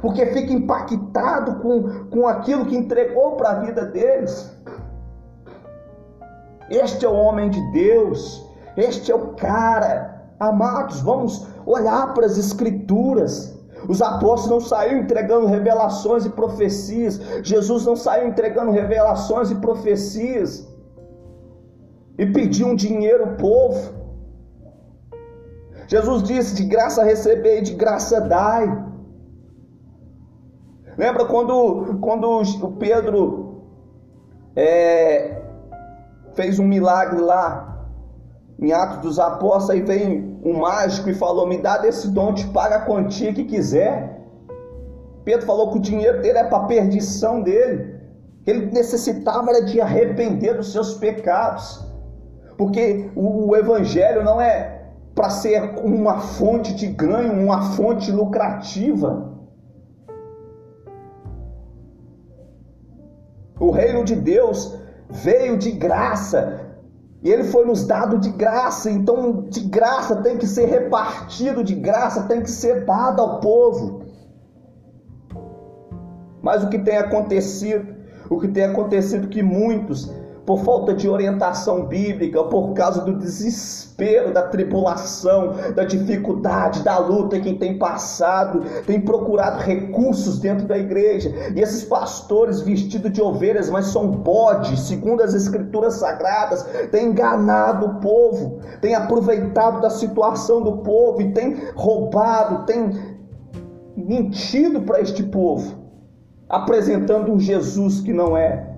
Porque 0.00 0.26
fica 0.26 0.52
impactado 0.52 1.60
com, 1.60 2.06
com 2.10 2.28
aquilo 2.28 2.66
que 2.66 2.76
entregou 2.76 3.36
para 3.36 3.50
a 3.50 3.54
vida 3.60 3.86
deles. 3.86 4.52
Este 6.68 7.04
é 7.04 7.08
o 7.08 7.14
homem 7.14 7.50
de 7.50 7.60
Deus, 7.72 8.44
este 8.76 9.12
é 9.12 9.14
o 9.14 9.34
cara 9.34 10.13
Amados, 10.48 11.00
vamos 11.00 11.46
olhar 11.64 12.12
para 12.12 12.26
as 12.26 12.36
Escrituras. 12.36 13.58
Os 13.88 14.02
apóstolos 14.02 14.50
não 14.50 14.60
saíram 14.60 15.00
entregando 15.00 15.46
revelações 15.46 16.26
e 16.26 16.30
profecias. 16.30 17.18
Jesus 17.42 17.86
não 17.86 17.96
saiu 17.96 18.28
entregando 18.28 18.70
revelações 18.70 19.50
e 19.50 19.54
profecias. 19.54 20.68
E 22.18 22.26
pediu 22.26 22.68
um 22.68 22.76
dinheiro 22.76 23.24
ao 23.24 23.36
povo. 23.36 23.92
Jesus 25.86 26.22
disse: 26.22 26.54
de 26.54 26.64
graça 26.64 27.02
receber 27.02 27.58
e 27.58 27.62
de 27.62 27.74
graça 27.74 28.20
dai. 28.20 28.66
Lembra 30.96 31.24
quando, 31.24 31.98
quando 32.00 32.28
o 32.62 32.72
Pedro 32.72 33.62
é, 34.54 35.42
fez 36.34 36.58
um 36.58 36.66
milagre 36.66 37.20
lá 37.20 37.73
em 38.64 38.72
Atos 38.72 38.98
dos 38.98 39.18
Apóstolos, 39.18 39.70
aí 39.70 39.82
vem 39.82 40.38
um 40.42 40.58
mágico 40.58 41.10
e 41.10 41.14
falou: 41.14 41.46
Me 41.46 41.58
dá 41.58 41.78
desse 41.78 42.08
dom, 42.08 42.32
te 42.32 42.46
paga 42.48 42.76
a 42.76 42.80
quantia 42.80 43.32
que 43.32 43.44
quiser. 43.44 44.20
Pedro 45.24 45.46
falou 45.46 45.70
que 45.70 45.78
o 45.78 45.80
dinheiro 45.80 46.20
dele 46.20 46.38
é 46.38 46.44
para 46.44 46.64
perdição 46.64 47.42
dele. 47.42 47.94
Ele 48.46 48.66
necessitava 48.66 49.62
de 49.62 49.80
arrepender 49.80 50.54
dos 50.54 50.72
seus 50.72 50.94
pecados. 50.94 51.84
Porque 52.58 53.10
o 53.16 53.56
evangelho 53.56 54.22
não 54.22 54.40
é 54.40 54.82
para 55.14 55.30
ser 55.30 55.78
uma 55.82 56.18
fonte 56.18 56.74
de 56.74 56.86
ganho, 56.86 57.32
uma 57.32 57.72
fonte 57.72 58.12
lucrativa. 58.12 59.32
O 63.58 63.70
reino 63.70 64.04
de 64.04 64.14
Deus 64.14 64.78
veio 65.08 65.56
de 65.56 65.70
graça, 65.70 66.73
e 67.24 67.30
ele 67.30 67.44
foi 67.44 67.64
nos 67.64 67.86
dado 67.86 68.18
de 68.18 68.28
graça, 68.28 68.90
então 68.90 69.46
de 69.48 69.60
graça 69.60 70.16
tem 70.16 70.36
que 70.36 70.46
ser 70.46 70.66
repartido, 70.66 71.64
de 71.64 71.74
graça 71.74 72.24
tem 72.24 72.42
que 72.42 72.50
ser 72.50 72.84
dado 72.84 73.22
ao 73.22 73.40
povo. 73.40 74.02
Mas 76.42 76.62
o 76.62 76.68
que 76.68 76.78
tem 76.78 76.98
acontecido, 76.98 77.96
o 78.28 78.38
que 78.38 78.48
tem 78.48 78.64
acontecido 78.64 79.28
que 79.28 79.42
muitos 79.42 80.12
por 80.46 80.58
falta 80.62 80.92
de 80.92 81.08
orientação 81.08 81.86
bíblica, 81.86 82.44
por 82.44 82.74
causa 82.74 83.00
do 83.00 83.16
desespero, 83.16 84.32
da 84.32 84.42
tribulação, 84.42 85.54
da 85.74 85.84
dificuldade, 85.84 86.82
da 86.82 86.98
luta 86.98 87.40
que 87.40 87.54
tem 87.54 87.78
passado, 87.78 88.62
tem 88.86 89.00
procurado 89.00 89.62
recursos 89.62 90.38
dentro 90.38 90.66
da 90.66 90.76
igreja. 90.76 91.32
E 91.54 91.60
esses 91.60 91.84
pastores 91.84 92.60
vestidos 92.60 93.10
de 93.12 93.22
ovelhas, 93.22 93.70
mas 93.70 93.86
são 93.86 94.08
bodes, 94.10 94.80
segundo 94.80 95.22
as 95.22 95.32
escrituras 95.32 95.94
sagradas, 95.94 96.62
têm 96.90 97.06
enganado 97.06 97.86
o 97.86 97.94
povo, 98.00 98.60
têm 98.82 98.94
aproveitado 98.94 99.80
da 99.80 99.88
situação 99.88 100.62
do 100.62 100.78
povo 100.78 101.22
e 101.22 101.32
têm 101.32 101.56
roubado, 101.74 102.66
têm 102.66 102.90
mentido 103.96 104.82
para 104.82 105.00
este 105.00 105.22
povo, 105.22 105.74
apresentando 106.48 107.32
um 107.32 107.40
Jesus 107.40 108.00
que 108.00 108.12
não 108.12 108.36
é. 108.36 108.73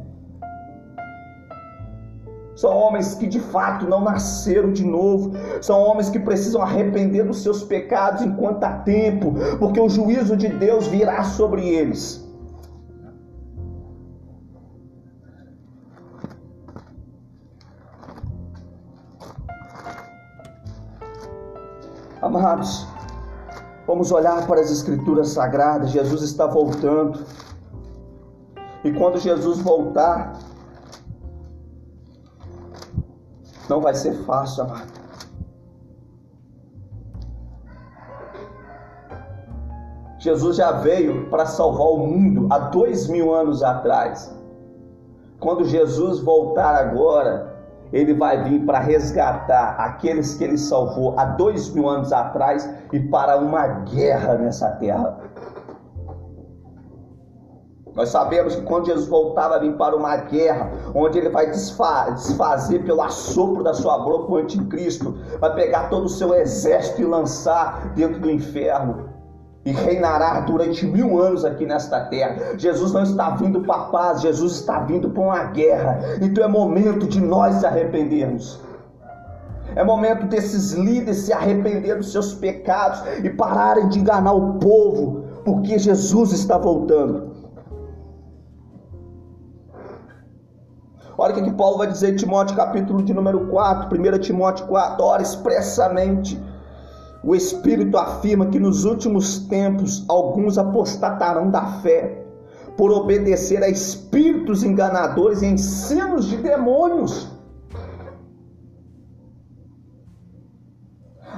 São 2.57 2.75
homens 2.75 3.14
que 3.14 3.27
de 3.27 3.38
fato 3.38 3.87
não 3.87 4.01
nasceram 4.01 4.73
de 4.73 4.85
novo. 4.85 5.33
São 5.61 5.79
homens 5.79 6.09
que 6.09 6.19
precisam 6.19 6.62
arrepender 6.62 7.25
dos 7.25 7.42
seus 7.42 7.62
pecados 7.62 8.23
enquanto 8.23 8.64
há 8.64 8.79
tempo, 8.79 9.35
porque 9.59 9.79
o 9.79 9.88
juízo 9.90 10.35
de 10.37 10.49
Deus 10.49 10.87
virá 10.87 11.23
sobre 11.23 11.69
eles. 11.69 12.25
Amados, 22.23 22.87
vamos 23.87 24.11
olhar 24.11 24.47
para 24.47 24.62
as 24.62 24.71
Escrituras 24.71 25.29
Sagradas. 25.29 25.90
Jesus 25.90 26.23
está 26.23 26.47
voltando. 26.47 27.21
E 28.83 28.90
quando 28.92 29.19
Jesus 29.19 29.61
voltar, 29.61 30.33
Não 33.68 33.81
vai 33.81 33.94
ser 33.94 34.12
fácil, 34.24 34.64
amado. 34.64 35.07
Jesus 40.18 40.57
já 40.57 40.72
veio 40.72 41.29
para 41.31 41.46
salvar 41.46 41.87
o 41.87 41.98
mundo 41.98 42.48
há 42.50 42.59
dois 42.59 43.07
mil 43.09 43.33
anos 43.35 43.62
atrás. 43.62 44.35
Quando 45.38 45.64
Jesus 45.64 46.20
voltar 46.20 46.74
agora, 46.74 47.55
ele 47.92 48.14
vai 48.14 48.42
vir 48.42 48.64
para 48.64 48.81
resgatar 48.81 49.76
aqueles 49.79 50.35
que 50.35 50.42
ele 50.42 50.59
salvou 50.59 51.18
há 51.18 51.24
dois 51.24 51.72
mil 51.72 51.88
anos 51.88 52.12
atrás 52.12 52.68
e 52.92 53.00
para 53.00 53.37
uma 53.37 53.66
guerra 53.85 54.35
nessa 54.35 54.70
terra. 54.72 55.26
Nós 57.96 58.11
sabemos 58.11 58.54
que 58.54 58.61
quando 58.62 58.87
Jesus 58.87 59.09
voltar, 59.09 59.48
vai 59.48 59.61
vir 59.61 59.72
para 59.72 59.96
uma 59.96 60.14
guerra, 60.16 60.70
onde 60.94 61.18
ele 61.18 61.30
vai 61.30 61.50
desfazer 61.50 62.85
pelo 62.85 63.00
assopro 63.00 63.64
da 63.64 63.72
sua 63.72 63.98
boca 63.98 64.32
o 64.32 64.37
anticristo, 64.37 65.16
vai 65.40 65.54
pegar 65.54 65.88
todo 65.88 66.04
o 66.04 66.09
seu 66.09 66.35
exército 66.35 67.00
e 67.00 67.06
lançar 67.06 67.94
dentro 67.94 68.20
do 68.20 68.30
inferno. 68.30 69.09
E 69.64 69.72
reinará 69.72 70.40
durante 70.40 70.87
mil 70.87 71.18
anos 71.18 71.44
aqui 71.44 71.64
nesta 71.64 72.04
terra. 72.04 72.56
Jesus 72.59 72.92
não 72.92 73.02
está 73.02 73.30
vindo 73.30 73.62
para 73.62 73.85
paz, 73.85 74.20
Jesus 74.20 74.56
está 74.56 74.80
vindo 74.80 75.11
para 75.11 75.22
uma 75.22 75.44
guerra. 75.44 75.98
Então 76.20 76.44
é 76.44 76.48
momento 76.48 77.06
de 77.06 77.20
nós 77.20 77.56
se 77.56 77.66
arrependermos. 77.66 78.61
É 79.74 79.82
momento 79.82 80.26
desses 80.26 80.72
líderes 80.72 81.18
se 81.18 81.32
arrepender 81.32 81.96
dos 81.96 82.12
seus 82.12 82.35
pecados 82.35 83.02
e 83.24 83.30
pararem 83.30 83.88
de 83.88 83.98
enganar 83.98 84.35
o 84.35 84.54
povo, 84.54 85.24
porque 85.44 85.78
Jesus 85.78 86.32
está 86.32 86.56
voltando. 86.56 87.36
Olha 91.18 91.35
o 91.35 91.42
que, 91.42 91.50
Paulo 91.52 91.79
vai 91.79 91.87
dizer 91.87 92.12
em 92.12 92.16
Timóteo, 92.16 92.55
capítulo 92.55 93.02
de 93.02 93.14
número 93.14 93.46
4, 93.48 93.88
1 93.88 94.18
Timóteo 94.18 94.66
4, 94.66 95.02
ora 95.02 95.22
expressamente. 95.22 96.38
O 97.24 97.35
Espírito 97.35 97.96
afirma 97.96 98.46
que 98.46 98.59
nos 98.59 98.85
últimos 98.85 99.38
tempos 99.48 100.05
alguns 100.09 100.59
apostatarão 100.59 101.50
da 101.50 101.64
fé, 101.81 102.22
por 102.76 102.92
obedecer 102.92 103.62
a 103.62 103.68
espíritos 103.68 104.62
enganadores 104.62 105.40
e 105.40 105.46
ensinos 105.46 106.26
de 106.26 106.37
demônios. 106.37 107.26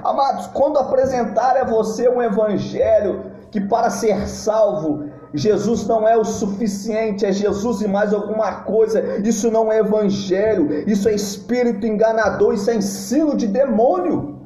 Amados, 0.02 0.48
quando 0.48 0.78
apresentar 0.78 1.56
a 1.56 1.64
você 1.64 2.08
um 2.08 2.20
evangelho 2.20 3.30
que 3.52 3.60
para 3.60 3.90
ser 3.90 4.26
salvo 4.26 5.07
Jesus 5.34 5.86
não 5.86 6.08
é 6.08 6.16
o 6.16 6.24
suficiente, 6.24 7.26
é 7.26 7.32
Jesus 7.32 7.80
e 7.82 7.88
mais 7.88 8.14
alguma 8.14 8.62
coisa. 8.62 9.00
Isso 9.18 9.50
não 9.50 9.70
é 9.70 9.78
evangelho, 9.78 10.88
isso 10.88 11.08
é 11.08 11.14
espírito 11.14 11.86
enganador, 11.86 12.54
isso 12.54 12.70
é 12.70 12.76
ensino 12.76 13.36
de 13.36 13.46
demônio. 13.46 14.38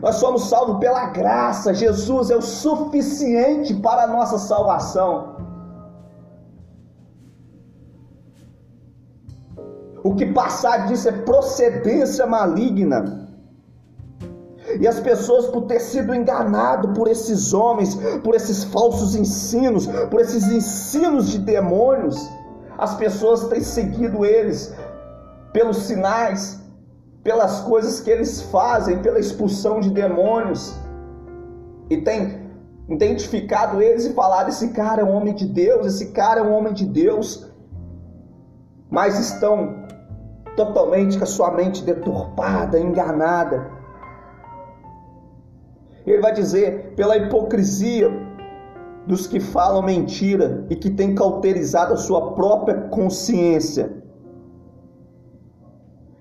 Nós 0.00 0.16
somos 0.16 0.48
salvos 0.48 0.78
pela 0.78 1.06
graça, 1.10 1.72
Jesus 1.72 2.30
é 2.30 2.36
o 2.36 2.42
suficiente 2.42 3.72
para 3.74 4.04
a 4.04 4.06
nossa 4.06 4.38
salvação. 4.38 5.36
O 10.02 10.16
que 10.16 10.26
passar 10.26 10.88
disso 10.88 11.08
é 11.08 11.12
procedência 11.12 12.26
maligna. 12.26 13.31
E 14.80 14.86
as 14.86 15.00
pessoas, 15.00 15.46
por 15.46 15.62
ter 15.62 15.80
sido 15.80 16.14
enganado 16.14 16.88
por 16.88 17.08
esses 17.08 17.52
homens, 17.52 17.98
por 18.22 18.34
esses 18.34 18.64
falsos 18.64 19.14
ensinos, 19.14 19.86
por 20.10 20.20
esses 20.20 20.50
ensinos 20.50 21.30
de 21.30 21.38
demônios, 21.38 22.28
as 22.78 22.94
pessoas 22.94 23.44
têm 23.48 23.60
seguido 23.60 24.24
eles 24.24 24.74
pelos 25.52 25.78
sinais, 25.78 26.60
pelas 27.22 27.60
coisas 27.60 28.00
que 28.00 28.10
eles 28.10 28.42
fazem, 28.42 29.02
pela 29.02 29.18
expulsão 29.18 29.80
de 29.80 29.90
demônios, 29.90 30.74
e 31.90 31.98
têm 31.98 32.50
identificado 32.88 33.82
eles 33.82 34.06
e 34.06 34.12
falado: 34.14 34.48
esse 34.48 34.68
cara 34.70 35.02
é 35.02 35.04
um 35.04 35.14
homem 35.14 35.34
de 35.34 35.46
Deus, 35.46 35.86
esse 35.86 36.12
cara 36.12 36.40
é 36.40 36.42
um 36.42 36.52
homem 36.52 36.72
de 36.72 36.86
Deus, 36.86 37.46
mas 38.90 39.18
estão 39.18 39.82
totalmente 40.56 41.18
com 41.18 41.24
a 41.24 41.26
sua 41.26 41.50
mente 41.50 41.82
deturpada, 41.84 42.78
enganada 42.78 43.81
ele 46.10 46.20
vai 46.20 46.32
dizer: 46.32 46.94
pela 46.96 47.16
hipocrisia 47.16 48.10
dos 49.06 49.26
que 49.26 49.40
falam 49.40 49.82
mentira 49.82 50.64
e 50.70 50.76
que 50.76 50.90
têm 50.90 51.14
cauterizado 51.14 51.94
a 51.94 51.96
sua 51.96 52.32
própria 52.34 52.82
consciência, 52.88 54.02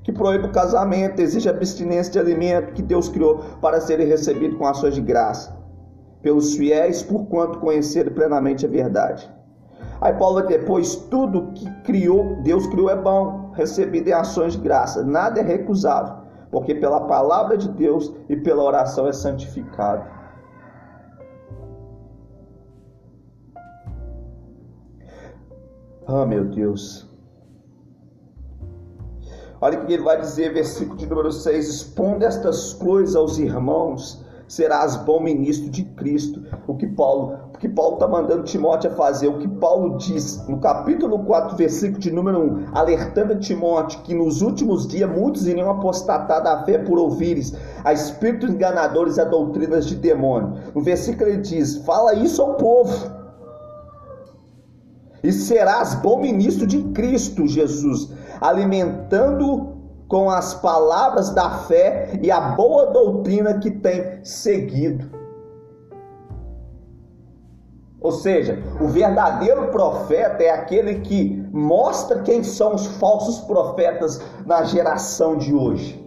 que 0.03 0.11
proíbe 0.11 0.47
o 0.47 0.51
casamento, 0.51 1.19
exige 1.19 1.47
abstinência 1.47 2.11
de 2.11 2.19
alimento 2.19 2.73
que 2.73 2.81
Deus 2.81 3.07
criou 3.07 3.39
para 3.61 3.79
serem 3.79 4.07
recebidos 4.07 4.57
com 4.57 4.65
ações 4.65 4.95
de 4.95 5.01
graça, 5.01 5.55
pelos 6.21 6.55
fiéis, 6.55 7.03
por 7.03 7.25
quanto 7.25 7.59
conhecerem 7.59 8.11
plenamente 8.11 8.65
a 8.65 8.69
verdade. 8.69 9.31
Aí 9.99 10.13
Paulo 10.13 10.35
vai 10.35 10.47
dizer, 10.47 10.65
pois 10.65 10.95
tudo 10.95 11.51
que 11.53 11.69
criou, 11.83 12.41
Deus 12.41 12.65
criou 12.65 12.89
é 12.89 12.95
bom, 12.95 13.51
recebido 13.53 14.07
em 14.07 14.13
ações 14.13 14.53
de 14.53 14.59
graça, 14.59 15.03
nada 15.03 15.39
é 15.39 15.43
recusável 15.43 16.20
porque 16.51 16.75
pela 16.75 17.07
palavra 17.07 17.57
de 17.57 17.69
Deus 17.69 18.13
e 18.27 18.35
pela 18.35 18.61
oração 18.61 19.07
é 19.07 19.13
santificado. 19.13 20.05
Ah, 26.05 26.25
meu 26.25 26.43
Deus. 26.45 27.09
Olha 29.61 29.79
o 29.79 29.85
que 29.85 29.93
ele 29.93 30.03
vai 30.03 30.19
dizer, 30.19 30.51
versículo 30.51 30.97
de 30.97 31.05
número 31.05 31.31
6: 31.31 31.69
Exponde 31.69 32.25
estas 32.25 32.73
coisas 32.73 33.15
aos 33.15 33.37
irmãos, 33.37 34.25
serás 34.47 34.97
bom 34.97 35.21
ministro 35.21 35.69
de 35.69 35.85
Cristo. 35.85 36.43
O 36.67 36.75
que 36.75 36.87
Paulo, 36.87 37.50
que 37.61 37.69
Paulo 37.69 37.93
está 37.93 38.07
mandando 38.07 38.41
Timóteo 38.41 38.91
a 38.91 38.95
fazer, 38.95 39.27
o 39.27 39.37
que 39.37 39.47
Paulo 39.47 39.95
diz 39.99 40.43
no 40.47 40.59
capítulo 40.59 41.19
4, 41.19 41.55
versículo 41.55 41.99
de 41.99 42.11
número 42.11 42.39
1, 42.39 42.65
alertando 42.73 43.33
a 43.33 43.37
Timóteo 43.37 44.01
que 44.01 44.15
nos 44.15 44.41
últimos 44.41 44.87
dias 44.87 45.07
muitos 45.07 45.45
iriam 45.45 45.69
apostatar 45.69 46.43
da 46.43 46.63
fé 46.63 46.79
por 46.79 46.97
ouvires 46.97 47.53
a 47.83 47.93
espíritos 47.93 48.49
enganadores 48.49 49.17
e 49.17 49.21
a 49.21 49.25
doutrinas 49.25 49.85
de 49.85 49.95
demônio. 49.95 50.55
No 50.73 50.81
versículo 50.81 51.29
ele 51.29 51.37
diz: 51.37 51.77
fala 51.85 52.15
isso 52.15 52.41
ao 52.41 52.55
povo. 52.55 53.21
E 55.23 55.31
serás 55.31 55.93
bom 55.93 56.19
ministro 56.19 56.65
de 56.65 56.81
Cristo 56.93 57.45
Jesus, 57.45 58.11
alimentando 58.41 59.77
com 60.07 60.31
as 60.31 60.55
palavras 60.55 61.29
da 61.29 61.51
fé 61.51 62.19
e 62.23 62.31
a 62.31 62.41
boa 62.41 62.87
doutrina 62.87 63.59
que 63.59 63.69
tem 63.69 64.19
seguido. 64.23 65.20
Ou 68.01 68.11
seja, 68.11 68.57
o 68.81 68.87
verdadeiro 68.87 69.67
profeta 69.67 70.41
é 70.41 70.49
aquele 70.49 71.01
que 71.01 71.47
mostra 71.51 72.23
quem 72.23 72.43
são 72.43 72.73
os 72.73 72.87
falsos 72.97 73.39
profetas 73.41 74.19
na 74.43 74.63
geração 74.63 75.37
de 75.37 75.53
hoje. 75.53 76.01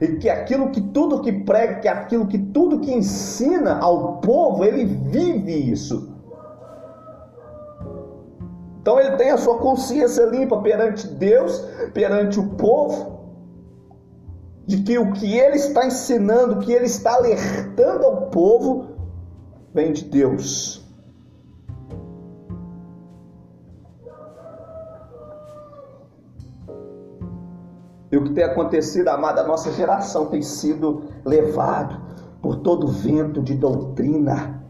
E 0.00 0.16
que 0.16 0.28
aquilo 0.28 0.70
que 0.70 0.80
tudo 0.80 1.20
que 1.20 1.32
prega, 1.32 1.76
que 1.76 1.86
aquilo 1.86 2.26
que 2.26 2.38
tudo 2.38 2.80
que 2.80 2.92
ensina 2.92 3.78
ao 3.78 4.16
povo, 4.16 4.64
ele 4.64 4.84
vive 4.84 5.70
isso. 5.70 6.12
Então 8.80 8.98
ele 8.98 9.16
tem 9.16 9.30
a 9.30 9.38
sua 9.38 9.58
consciência 9.58 10.24
limpa 10.24 10.60
perante 10.60 11.06
Deus, 11.06 11.64
perante 11.94 12.40
o 12.40 12.50
povo, 12.56 13.14
de 14.66 14.82
que 14.82 14.98
o 14.98 15.12
que 15.12 15.38
ele 15.38 15.56
está 15.56 15.86
ensinando, 15.86 16.56
o 16.56 16.58
que 16.58 16.72
ele 16.72 16.86
está 16.86 17.14
alertando 17.14 18.04
ao 18.04 18.22
povo, 18.26 18.93
vem 19.74 19.92
de 19.92 20.04
Deus. 20.04 20.82
E 28.10 28.16
o 28.16 28.22
que 28.22 28.32
tem 28.32 28.44
acontecido, 28.44 29.08
amada, 29.08 29.40
a 29.40 29.46
nossa 29.46 29.72
geração 29.72 30.26
tem 30.26 30.40
sido 30.40 31.02
levado 31.24 32.00
por 32.40 32.56
todo 32.56 32.86
vento 32.86 33.42
de 33.42 33.54
doutrina 33.54 34.64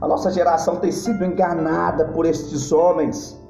a 0.00 0.06
nossa 0.06 0.30
geração 0.30 0.76
tem 0.76 0.92
sido 0.92 1.24
enganada 1.24 2.04
por 2.08 2.26
estes 2.26 2.70
homens. 2.70 3.40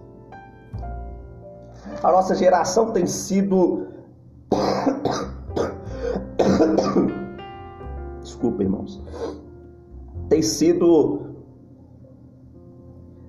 A 2.03 2.12
nossa 2.12 2.35
geração 2.35 2.93
tem 2.93 3.07
sido. 3.07 3.89
Desculpa, 8.23 8.62
irmãos. 8.62 9.03
Tem 10.29 10.43
sido. 10.43 11.37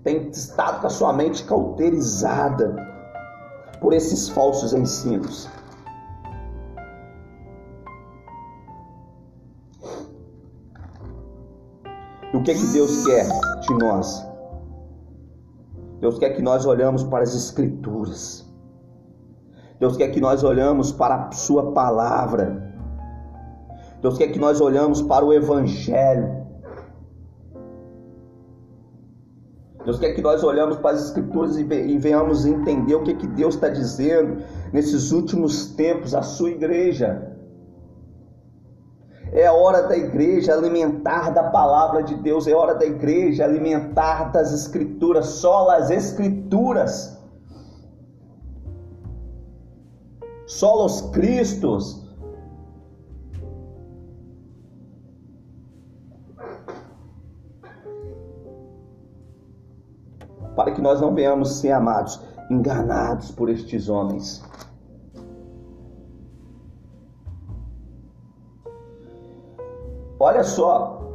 Tem 0.03 0.29
estado 0.29 0.81
com 0.81 0.87
a 0.87 0.89
sua 0.89 1.13
mente 1.13 1.43
cauterizada 1.43 2.75
por 3.81 3.93
esses 3.93 4.29
falsos 4.29 4.73
ensinos. 4.73 5.49
o 12.33 12.43
que 12.43 12.53
que 12.53 12.67
Deus 12.67 13.05
quer 13.05 13.27
de 13.61 13.73
nós? 13.73 14.25
Deus 15.99 16.19
quer 16.19 16.31
que 16.31 16.41
nós 16.41 16.65
olhamos 16.65 17.03
para 17.03 17.23
as 17.23 17.33
escrituras. 17.33 18.45
Deus 19.79 19.97
quer 19.97 20.09
que 20.09 20.21
nós 20.21 20.43
olhamos 20.43 20.91
para 20.91 21.27
a 21.27 21.31
sua 21.31 21.71
palavra. 21.71 22.73
Deus 24.01 24.17
quer 24.17 24.27
que 24.27 24.39
nós 24.39 24.61
olhamos 24.61 25.01
para 25.01 25.25
o 25.25 25.33
evangelho. 25.33 26.46
Deus 29.87 29.99
quer 29.99 30.11
que 30.11 30.21
nós 30.21 30.43
olhamos 30.43 30.75
para 30.79 30.97
as 30.97 31.05
escrituras 31.05 31.55
e 31.55 31.63
venhamos 31.63 32.45
entender 32.45 32.93
o 32.93 33.03
que, 33.03 33.13
que 33.13 33.25
Deus 33.25 33.55
está 33.55 33.69
dizendo 33.69 34.43
nesses 34.73 35.13
últimos 35.13 35.67
tempos 35.75 36.13
à 36.13 36.21
sua 36.21 36.49
igreja. 36.49 37.33
É 39.31 39.49
hora 39.49 39.83
da 39.83 39.95
igreja 39.95 40.53
alimentar 40.53 41.29
da 41.29 41.43
palavra 41.43 42.03
de 42.03 42.15
Deus, 42.15 42.47
é 42.47 42.53
hora 42.53 42.75
da 42.75 42.85
igreja 42.85 43.45
alimentar 43.45 44.29
das 44.33 44.51
escrituras, 44.51 45.25
só 45.27 45.69
as 45.69 45.89
escrituras. 45.89 47.17
Só 50.45 50.85
os 50.85 50.99
Cristos. 51.11 52.06
Nós 60.87 61.01
não 61.01 61.13
venhamos 61.13 61.57
ser 61.57 61.71
amados, 61.71 62.17
enganados 62.49 63.29
por 63.31 63.49
estes 63.49 63.89
homens. 63.89 64.41
Olha 70.17 70.45
só 70.45 71.13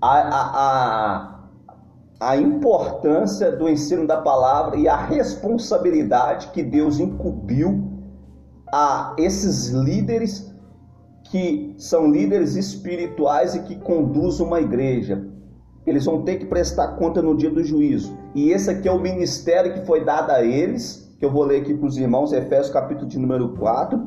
a, 0.00 0.10
a, 0.10 0.44
a, 0.54 2.30
a 2.32 2.36
importância 2.38 3.52
do 3.52 3.68
ensino 3.68 4.06
da 4.06 4.22
palavra 4.22 4.76
e 4.78 4.88
a 4.88 4.96
responsabilidade 4.96 6.48
que 6.48 6.62
Deus 6.62 6.98
incumbiu 6.98 7.92
a 8.72 9.14
esses 9.18 9.68
líderes 9.68 10.50
que 11.24 11.74
são 11.76 12.10
líderes 12.10 12.56
espirituais 12.56 13.54
e 13.54 13.64
que 13.64 13.76
conduzem 13.76 14.46
uma 14.46 14.62
igreja. 14.62 15.26
Eles 15.86 16.06
vão 16.06 16.22
ter 16.22 16.36
que 16.36 16.46
prestar 16.46 16.96
conta 16.96 17.20
no 17.20 17.36
dia 17.36 17.50
do 17.50 17.62
juízo. 17.62 18.21
E 18.34 18.50
esse 18.50 18.70
aqui 18.70 18.88
é 18.88 18.92
o 18.92 19.00
ministério 19.00 19.74
que 19.74 19.86
foi 19.86 20.04
dado 20.04 20.30
a 20.30 20.42
eles, 20.42 21.14
que 21.18 21.24
eu 21.24 21.30
vou 21.30 21.44
ler 21.44 21.60
aqui 21.60 21.74
para 21.74 21.86
os 21.86 21.96
irmãos, 21.96 22.32
Efésios 22.32 22.70
capítulo 22.70 23.06
de 23.06 23.18
número 23.18 23.50
4, 23.56 24.00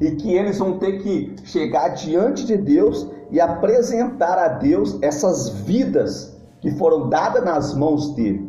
e 0.00 0.12
que 0.12 0.34
eles 0.34 0.58
vão 0.58 0.78
ter 0.78 1.02
que 1.02 1.34
chegar 1.44 1.88
diante 1.88 2.44
de 2.46 2.56
Deus 2.56 3.08
e 3.30 3.40
apresentar 3.40 4.38
a 4.38 4.48
Deus 4.48 4.98
essas 5.02 5.48
vidas 5.48 6.36
que 6.60 6.70
foram 6.72 7.08
dadas 7.08 7.44
nas 7.44 7.74
mãos 7.74 8.14
dele. 8.14 8.48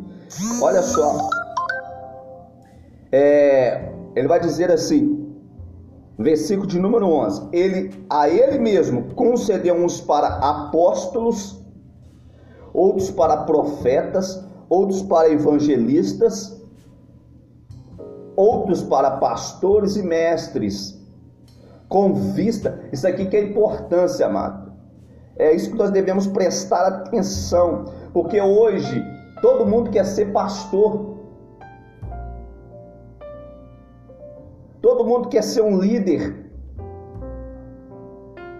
Olha 0.60 0.82
só, 0.82 1.28
é, 3.12 3.92
ele 4.14 4.28
vai 4.28 4.40
dizer 4.40 4.70
assim, 4.70 5.34
versículo 6.18 6.66
de 6.66 6.78
número 6.78 7.06
11: 7.06 7.48
Ele 7.52 8.04
a 8.08 8.28
ele 8.28 8.58
mesmo 8.58 9.14
concedeu 9.14 9.74
uns 9.74 10.00
para 10.00 10.28
apóstolos, 10.28 11.64
outros 12.76 13.10
para 13.10 13.38
profetas, 13.38 14.44
outros 14.68 15.02
para 15.02 15.30
evangelistas, 15.30 16.62
outros 18.36 18.82
para 18.82 19.12
pastores 19.12 19.96
e 19.96 20.02
mestres, 20.02 21.00
com 21.88 22.12
vista, 22.12 22.78
isso 22.92 23.08
aqui 23.08 23.24
que 23.24 23.36
é 23.36 23.44
importância, 23.44 24.26
amado. 24.26 24.72
É 25.38 25.54
isso 25.54 25.70
que 25.70 25.76
nós 25.76 25.90
devemos 25.90 26.26
prestar 26.26 26.86
atenção, 26.86 27.86
porque 28.12 28.40
hoje 28.40 29.02
todo 29.40 29.64
mundo 29.64 29.90
quer 29.90 30.04
ser 30.04 30.32
pastor. 30.32 31.16
Todo 34.82 35.04
mundo 35.04 35.28
quer 35.28 35.42
ser 35.42 35.62
um 35.62 35.78
líder. 35.78 36.45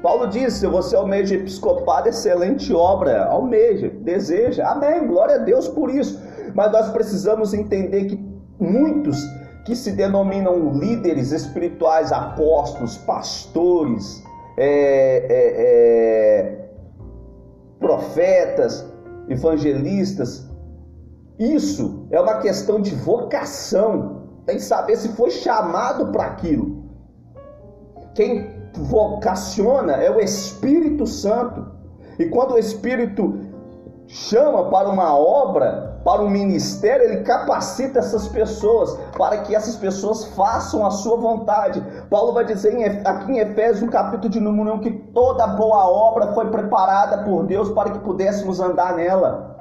Paulo 0.06 0.28
disse: 0.28 0.60
se 0.60 0.66
você 0.68 0.94
almeja 0.94 1.34
episcopado, 1.34 2.08
excelente 2.08 2.72
obra, 2.72 3.24
almeja, 3.24 3.88
deseja. 3.88 4.64
Amém, 4.64 5.04
glória 5.04 5.34
a 5.34 5.38
Deus 5.38 5.66
por 5.66 5.90
isso. 5.90 6.22
Mas 6.54 6.70
nós 6.70 6.90
precisamos 6.90 7.52
entender 7.52 8.04
que 8.04 8.24
muitos 8.56 9.20
que 9.64 9.74
se 9.74 9.90
denominam 9.90 10.78
líderes 10.78 11.32
espirituais, 11.32 12.12
apóstolos, 12.12 12.96
pastores, 12.98 14.22
é, 14.56 15.26
é, 15.28 15.42
é, 15.64 16.68
profetas, 17.80 18.86
evangelistas, 19.28 20.48
isso 21.36 22.06
é 22.12 22.20
uma 22.20 22.38
questão 22.38 22.80
de 22.80 22.94
vocação. 22.94 24.22
Tem 24.46 24.54
que 24.54 24.62
saber 24.62 24.94
se 24.98 25.08
foi 25.16 25.32
chamado 25.32 26.12
para 26.12 26.26
aquilo. 26.26 26.84
Quem 28.14 28.55
vocaciona 28.76 29.92
é 29.92 30.10
o 30.10 30.20
Espírito 30.20 31.06
Santo. 31.06 31.66
E 32.18 32.26
quando 32.26 32.54
o 32.54 32.58
Espírito 32.58 33.40
chama 34.06 34.70
para 34.70 34.88
uma 34.88 35.16
obra, 35.16 36.00
para 36.04 36.22
um 36.22 36.30
ministério, 36.30 37.04
ele 37.04 37.22
capacita 37.24 37.98
essas 37.98 38.28
pessoas 38.28 38.96
para 39.18 39.38
que 39.38 39.54
essas 39.54 39.74
pessoas 39.74 40.24
façam 40.26 40.86
a 40.86 40.90
sua 40.90 41.16
vontade. 41.16 41.82
Paulo 42.08 42.32
vai 42.32 42.44
dizer 42.44 43.02
aqui 43.04 43.32
em 43.32 43.38
Efésios, 43.38 43.82
no 43.82 43.90
capítulo 43.90 44.28
de 44.28 44.38
número 44.38 44.74
1, 44.74 44.78
que 44.78 44.92
toda 45.12 45.46
boa 45.48 45.84
obra 45.88 46.32
foi 46.32 46.48
preparada 46.48 47.24
por 47.24 47.44
Deus 47.44 47.70
para 47.70 47.90
que 47.90 47.98
pudéssemos 47.98 48.60
andar 48.60 48.94
nela. 48.94 49.55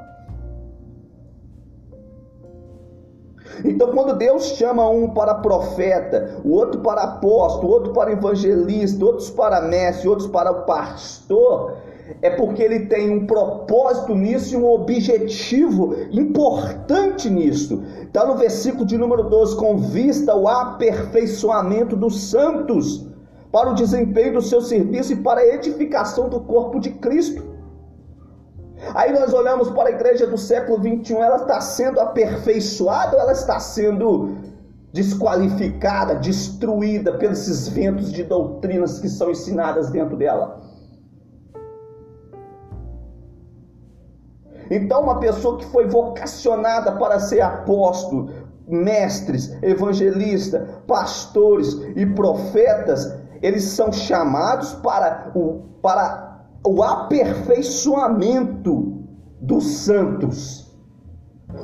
Então, 3.63 3.91
quando 3.91 4.17
Deus 4.17 4.43
chama 4.57 4.87
um 4.89 5.09
para 5.09 5.35
profeta, 5.35 6.39
o 6.43 6.51
outro 6.51 6.81
para 6.81 7.03
apóstolo, 7.03 7.67
o 7.67 7.71
outro 7.71 7.93
para 7.93 8.11
evangelista, 8.11 9.03
outros 9.05 9.29
para 9.29 9.61
mestre, 9.61 10.09
outros 10.09 10.27
para 10.27 10.53
pastor, 10.53 11.77
é 12.21 12.29
porque 12.29 12.61
ele 12.61 12.85
tem 12.85 13.09
um 13.09 13.25
propósito 13.25 14.13
nisso 14.13 14.53
e 14.53 14.57
um 14.57 14.69
objetivo 14.69 15.95
importante 16.11 17.29
nisso. 17.29 17.83
Está 18.03 18.25
no 18.25 18.35
versículo 18.35 18.85
de 18.85 18.97
número 18.97 19.23
12: 19.23 19.55
com 19.55 19.77
vista 19.77 20.31
ao 20.31 20.47
aperfeiçoamento 20.47 21.95
dos 21.95 22.29
santos, 22.29 23.07
para 23.51 23.71
o 23.71 23.73
desempenho 23.73 24.33
do 24.33 24.41
seu 24.41 24.61
serviço 24.61 25.13
e 25.13 25.17
para 25.17 25.41
a 25.41 25.47
edificação 25.47 26.29
do 26.29 26.41
corpo 26.41 26.79
de 26.79 26.91
Cristo. 26.91 27.54
Aí 28.93 29.11
nós 29.11 29.33
olhamos 29.33 29.69
para 29.71 29.89
a 29.89 29.91
igreja 29.91 30.27
do 30.27 30.37
século 30.37 30.79
21, 30.79 31.23
ela 31.23 31.37
está 31.37 31.59
sendo 31.61 31.99
aperfeiçoada 31.99 33.15
ou 33.15 33.21
ela 33.21 33.31
está 33.31 33.59
sendo 33.59 34.37
desqualificada, 34.93 36.15
destruída 36.15 37.13
pelos 37.17 37.67
ventos 37.67 38.11
de 38.11 38.23
doutrinas 38.23 38.99
que 38.99 39.09
são 39.09 39.31
ensinadas 39.31 39.89
dentro 39.89 40.15
dela? 40.15 40.61
Então, 44.69 45.01
uma 45.01 45.19
pessoa 45.19 45.57
que 45.57 45.65
foi 45.65 45.87
vocacionada 45.87 46.93
para 46.93 47.19
ser 47.19 47.41
apóstolo, 47.41 48.29
mestres, 48.67 49.51
evangelistas, 49.61 50.67
pastores 50.87 51.73
e 51.95 52.05
profetas, 52.05 53.13
eles 53.41 53.63
são 53.63 53.91
chamados 53.91 54.73
para 54.75 55.31
o, 55.35 55.61
para 55.81 56.34
o 56.65 56.83
aperfeiçoamento 56.83 59.05
dos 59.39 59.65
santos. 59.65 60.65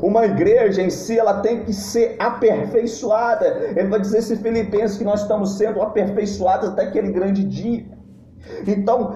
Uma 0.01 0.25
igreja 0.25 0.81
em 0.81 0.89
si, 0.89 1.19
ela 1.19 1.41
tem 1.41 1.65
que 1.65 1.73
ser 1.73 2.15
aperfeiçoada. 2.19 3.45
Ele 3.75 3.89
vai 3.89 3.99
dizer 3.99 4.19
esse 4.19 4.37
Filipenses 4.37 4.97
que 4.97 5.03
nós 5.03 5.23
estamos 5.23 5.57
sendo 5.57 5.81
aperfeiçoados 5.81 6.69
até 6.69 6.83
aquele 6.83 7.11
grande 7.11 7.43
dia. 7.43 7.85
Então, 8.65 9.13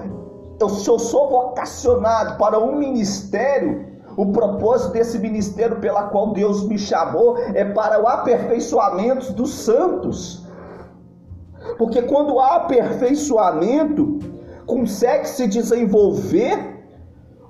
eu, 0.60 0.68
se 0.68 0.86
eu 0.88 0.98
sou 0.98 1.30
vocacionado 1.30 2.36
para 2.36 2.58
um 2.58 2.76
ministério, 2.76 3.86
o 4.16 4.32
propósito 4.32 4.92
desse 4.92 5.18
ministério 5.18 5.80
pela 5.80 6.02
qual 6.04 6.32
Deus 6.32 6.68
me 6.68 6.78
chamou 6.78 7.38
é 7.54 7.64
para 7.64 8.02
o 8.02 8.06
aperfeiçoamento 8.06 9.32
dos 9.32 9.54
santos. 9.54 10.44
Porque 11.78 12.02
quando 12.02 12.38
há 12.38 12.56
aperfeiçoamento, 12.56 14.35
consegue 14.66 15.28
se 15.28 15.46
desenvolver 15.46 16.76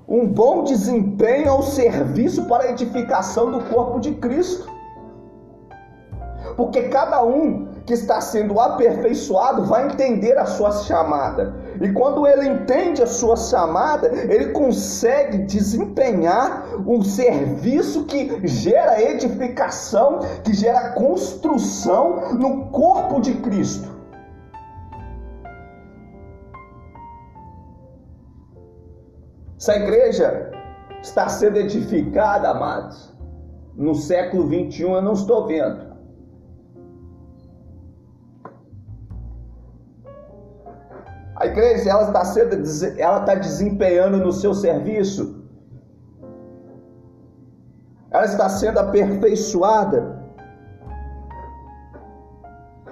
um 0.07 0.25
bom 0.25 0.63
desempenho 0.63 1.49
ao 1.51 1.63
serviço 1.63 2.45
para 2.45 2.63
a 2.63 2.71
edificação 2.71 3.51
do 3.51 3.59
corpo 3.65 3.99
de 3.99 4.13
Cristo. 4.13 4.71
Porque 6.55 6.83
cada 6.83 7.23
um 7.23 7.67
que 7.85 7.93
está 7.93 8.21
sendo 8.21 8.59
aperfeiçoado 8.59 9.65
vai 9.65 9.87
entender 9.87 10.37
a 10.37 10.45
sua 10.45 10.71
chamada. 10.71 11.55
E 11.81 11.91
quando 11.91 12.25
ele 12.25 12.47
entende 12.47 13.03
a 13.03 13.07
sua 13.07 13.35
chamada, 13.35 14.07
ele 14.07 14.51
consegue 14.51 15.39
desempenhar 15.39 16.67
um 16.85 17.03
serviço 17.03 18.05
que 18.05 18.45
gera 18.47 19.01
edificação, 19.01 20.19
que 20.43 20.53
gera 20.53 20.91
construção 20.91 22.33
no 22.33 22.65
corpo 22.67 23.19
de 23.21 23.35
Cristo. 23.35 23.96
Essa 29.57 29.75
igreja 29.75 30.51
está 31.01 31.27
sendo 31.27 31.57
edificada, 31.57 32.49
amados, 32.49 33.15
no 33.75 33.95
século 33.95 34.47
21, 34.47 34.95
eu 34.95 35.01
não 35.01 35.13
estou 35.13 35.47
vendo. 35.47 35.87
A 41.35 41.45
igreja 41.45 41.89
ela 41.89 42.07
está 42.07 42.25
sendo, 42.25 42.55
ela 42.99 43.19
está 43.19 43.35
desempenhando 43.35 44.17
no 44.17 44.31
seu 44.31 44.53
serviço. 44.53 45.43
Ela 48.09 48.25
está 48.25 48.49
sendo 48.49 48.79
aperfeiçoada. 48.79 50.17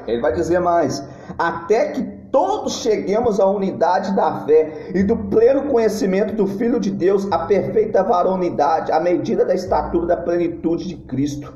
Ele 0.06 0.22
vai 0.22 0.34
dizer 0.34 0.60
mais: 0.60 1.08
até 1.38 1.92
que 1.92 2.15
todos 2.36 2.82
cheguemos 2.82 3.40
à 3.40 3.46
unidade 3.46 4.14
da 4.14 4.42
fé 4.42 4.90
e 4.94 5.02
do 5.04 5.16
pleno 5.16 5.70
conhecimento 5.70 6.36
do 6.36 6.46
Filho 6.46 6.82
de 6.82 6.92
Deus, 6.92 7.26
a 7.32 7.46
perfeita 7.46 8.04
varonidade, 8.04 8.92
à 8.92 9.00
medida 9.00 9.46
da 9.46 9.56
estatura 9.56 10.06
da 10.06 10.18
plenitude 10.18 10.86
de 10.86 10.98
Cristo. 10.98 11.54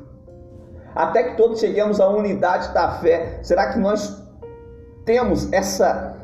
Até 0.94 1.22
que 1.24 1.36
todos 1.36 1.60
cheguemos 1.60 2.00
à 2.00 2.08
unidade 2.08 2.72
da 2.72 2.92
fé. 2.92 3.40
Será 3.42 3.70
que 3.70 3.78
nós 3.78 4.24
temos 5.04 5.52
essa 5.52 6.16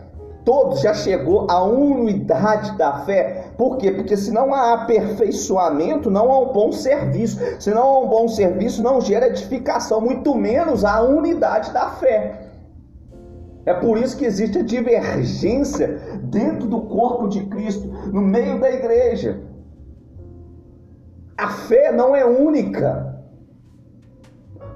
todos 0.43 0.81
já 0.81 0.95
chegou 0.95 1.47
à 1.51 1.63
unidade 1.63 2.79
da 2.79 3.01
fé. 3.01 3.49
Por 3.59 3.77
quê? 3.77 3.91
Porque 3.91 4.17
se 4.17 4.31
não 4.31 4.55
há 4.55 4.73
aperfeiçoamento, 4.73 6.11
não 6.11 6.33
há 6.33 6.41
um 6.41 6.53
bom 6.53 6.73
serviço. 6.73 7.41
Se 7.61 7.73
não 7.73 7.83
há 7.83 7.99
um 7.99 8.09
bom 8.09 8.27
serviço, 8.27 8.83
não 8.83 9.03
gera 9.03 9.27
edificação, 9.27 10.01
muito 10.01 10.35
menos 10.35 10.83
a 10.83 11.03
unidade 11.03 11.73
da 11.73 11.91
fé. 11.91 12.46
É 13.67 13.75
por 13.75 13.99
isso 13.99 14.17
que 14.17 14.25
existe 14.25 14.59
a 14.59 14.63
divergência 14.63 15.99
dentro 16.23 16.69
do 16.69 16.83
corpo 16.83 17.27
de 17.27 17.45
Cristo, 17.47 17.89
no 18.13 18.23
meio 18.23 18.61
da 18.61 18.71
igreja. 18.71 19.43
A 21.37 21.49
fé 21.49 21.91
não 21.91 22.15
é 22.15 22.25
única. 22.25 23.21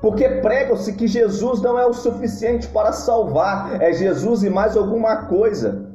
Porque 0.00 0.28
pregam-se 0.28 0.94
que 0.94 1.06
Jesus 1.06 1.60
não 1.62 1.78
é 1.78 1.86
o 1.86 1.92
suficiente 1.92 2.66
para 2.66 2.90
salvar, 2.90 3.80
é 3.80 3.92
Jesus 3.92 4.42
e 4.42 4.50
mais 4.50 4.76
alguma 4.76 5.26
coisa. 5.26 5.88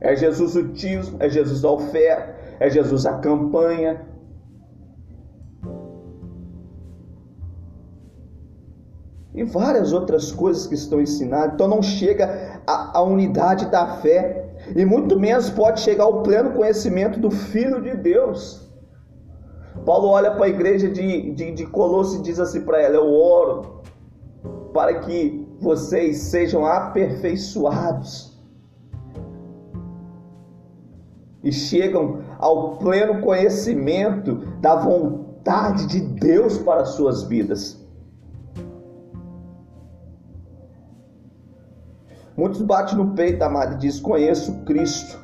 É 0.00 0.16
Jesus 0.16 0.56
o 0.56 0.72
tismo, 0.72 1.18
é 1.20 1.28
Jesus 1.28 1.64
a 1.64 1.70
oferta, 1.70 2.34
é 2.58 2.68
Jesus 2.68 3.06
a 3.06 3.18
campanha. 3.18 4.11
E 9.34 9.44
várias 9.44 9.92
outras 9.92 10.30
coisas 10.30 10.66
que 10.66 10.74
estão 10.74 11.00
ensinadas. 11.00 11.54
Então 11.54 11.66
não 11.66 11.82
chega 11.82 12.60
à 12.66 13.02
unidade 13.02 13.66
da 13.66 13.96
fé. 13.96 14.54
E 14.76 14.84
muito 14.84 15.18
menos 15.18 15.50
pode 15.50 15.80
chegar 15.80 16.04
ao 16.04 16.22
pleno 16.22 16.52
conhecimento 16.52 17.18
do 17.18 17.30
Filho 17.30 17.80
de 17.80 17.96
Deus. 17.96 18.70
Paulo 19.86 20.08
olha 20.08 20.30
para 20.32 20.44
a 20.44 20.48
igreja 20.48 20.88
de, 20.88 21.32
de, 21.32 21.52
de 21.52 21.66
Colosso 21.66 22.18
e 22.18 22.22
diz 22.22 22.38
assim 22.38 22.60
para 22.60 22.80
ela: 22.80 22.96
Eu 22.96 23.10
oro 23.10 23.80
para 24.72 25.00
que 25.00 25.46
vocês 25.60 26.18
sejam 26.18 26.64
aperfeiçoados 26.66 28.32
e 31.42 31.50
chegam 31.50 32.20
ao 32.38 32.76
pleno 32.76 33.20
conhecimento 33.20 34.36
da 34.60 34.76
vontade 34.76 35.86
de 35.86 36.00
Deus 36.00 36.58
para 36.58 36.82
as 36.82 36.90
suas 36.90 37.24
vidas. 37.24 37.81
Muitos 42.36 42.62
batem 42.62 42.96
no 42.96 43.14
peito, 43.14 43.42
amado, 43.42 43.74
e 43.74 43.78
diz: 43.78 44.00
Conheço 44.00 44.64
Cristo 44.64 45.20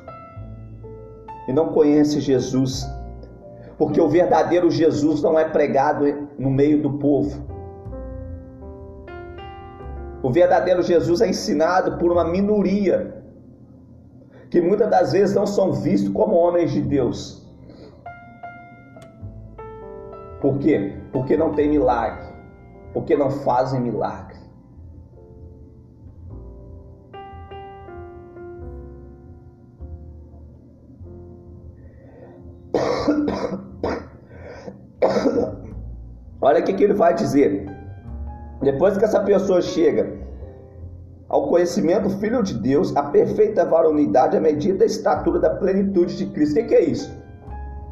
e 1.47 1.53
não 1.53 1.69
conhece 1.69 2.19
Jesus, 2.19 2.87
porque 3.77 3.99
o 3.99 4.07
verdadeiro 4.07 4.69
Jesus 4.69 5.21
não 5.21 5.37
é 5.37 5.45
pregado 5.45 6.05
no 6.37 6.51
meio 6.51 6.81
do 6.81 6.93
povo. 6.93 7.49
O 10.21 10.29
verdadeiro 10.29 10.83
Jesus 10.83 11.21
é 11.21 11.27
ensinado 11.27 11.97
por 11.97 12.11
uma 12.11 12.25
minoria 12.25 13.23
que 14.49 14.61
muitas 14.61 14.89
das 14.89 15.11
vezes 15.13 15.35
não 15.35 15.47
são 15.47 15.71
vistos 15.71 16.11
como 16.13 16.35
homens 16.35 16.71
de 16.71 16.81
Deus. 16.81 17.47
Por 20.41 20.57
quê? 20.59 20.95
Porque 21.11 21.37
não 21.37 21.53
tem 21.53 21.69
milagre. 21.69 22.27
Porque 22.93 23.15
não 23.15 23.29
fazem 23.29 23.81
milagre. 23.81 24.38
Olha 36.41 36.61
o 36.61 36.63
que, 36.63 36.73
que 36.73 36.83
ele 36.83 36.93
vai 36.93 37.13
dizer. 37.13 37.69
Depois 38.61 38.97
que 38.97 39.05
essa 39.05 39.19
pessoa 39.21 39.61
chega 39.61 40.17
ao 41.27 41.47
conhecimento 41.47 42.09
Filho 42.09 42.41
de 42.41 42.53
Deus, 42.55 42.95
a 42.95 43.03
perfeita 43.03 43.63
varonidade, 43.65 44.35
a 44.35 44.41
medida 44.41 44.79
da 44.79 44.85
estatura 44.85 45.39
da 45.39 45.51
plenitude 45.51 46.17
de 46.17 46.25
Cristo. 46.27 46.53
O 46.53 46.55
que, 46.55 46.63
que 46.63 46.75
é 46.75 46.83
isso? 46.83 47.11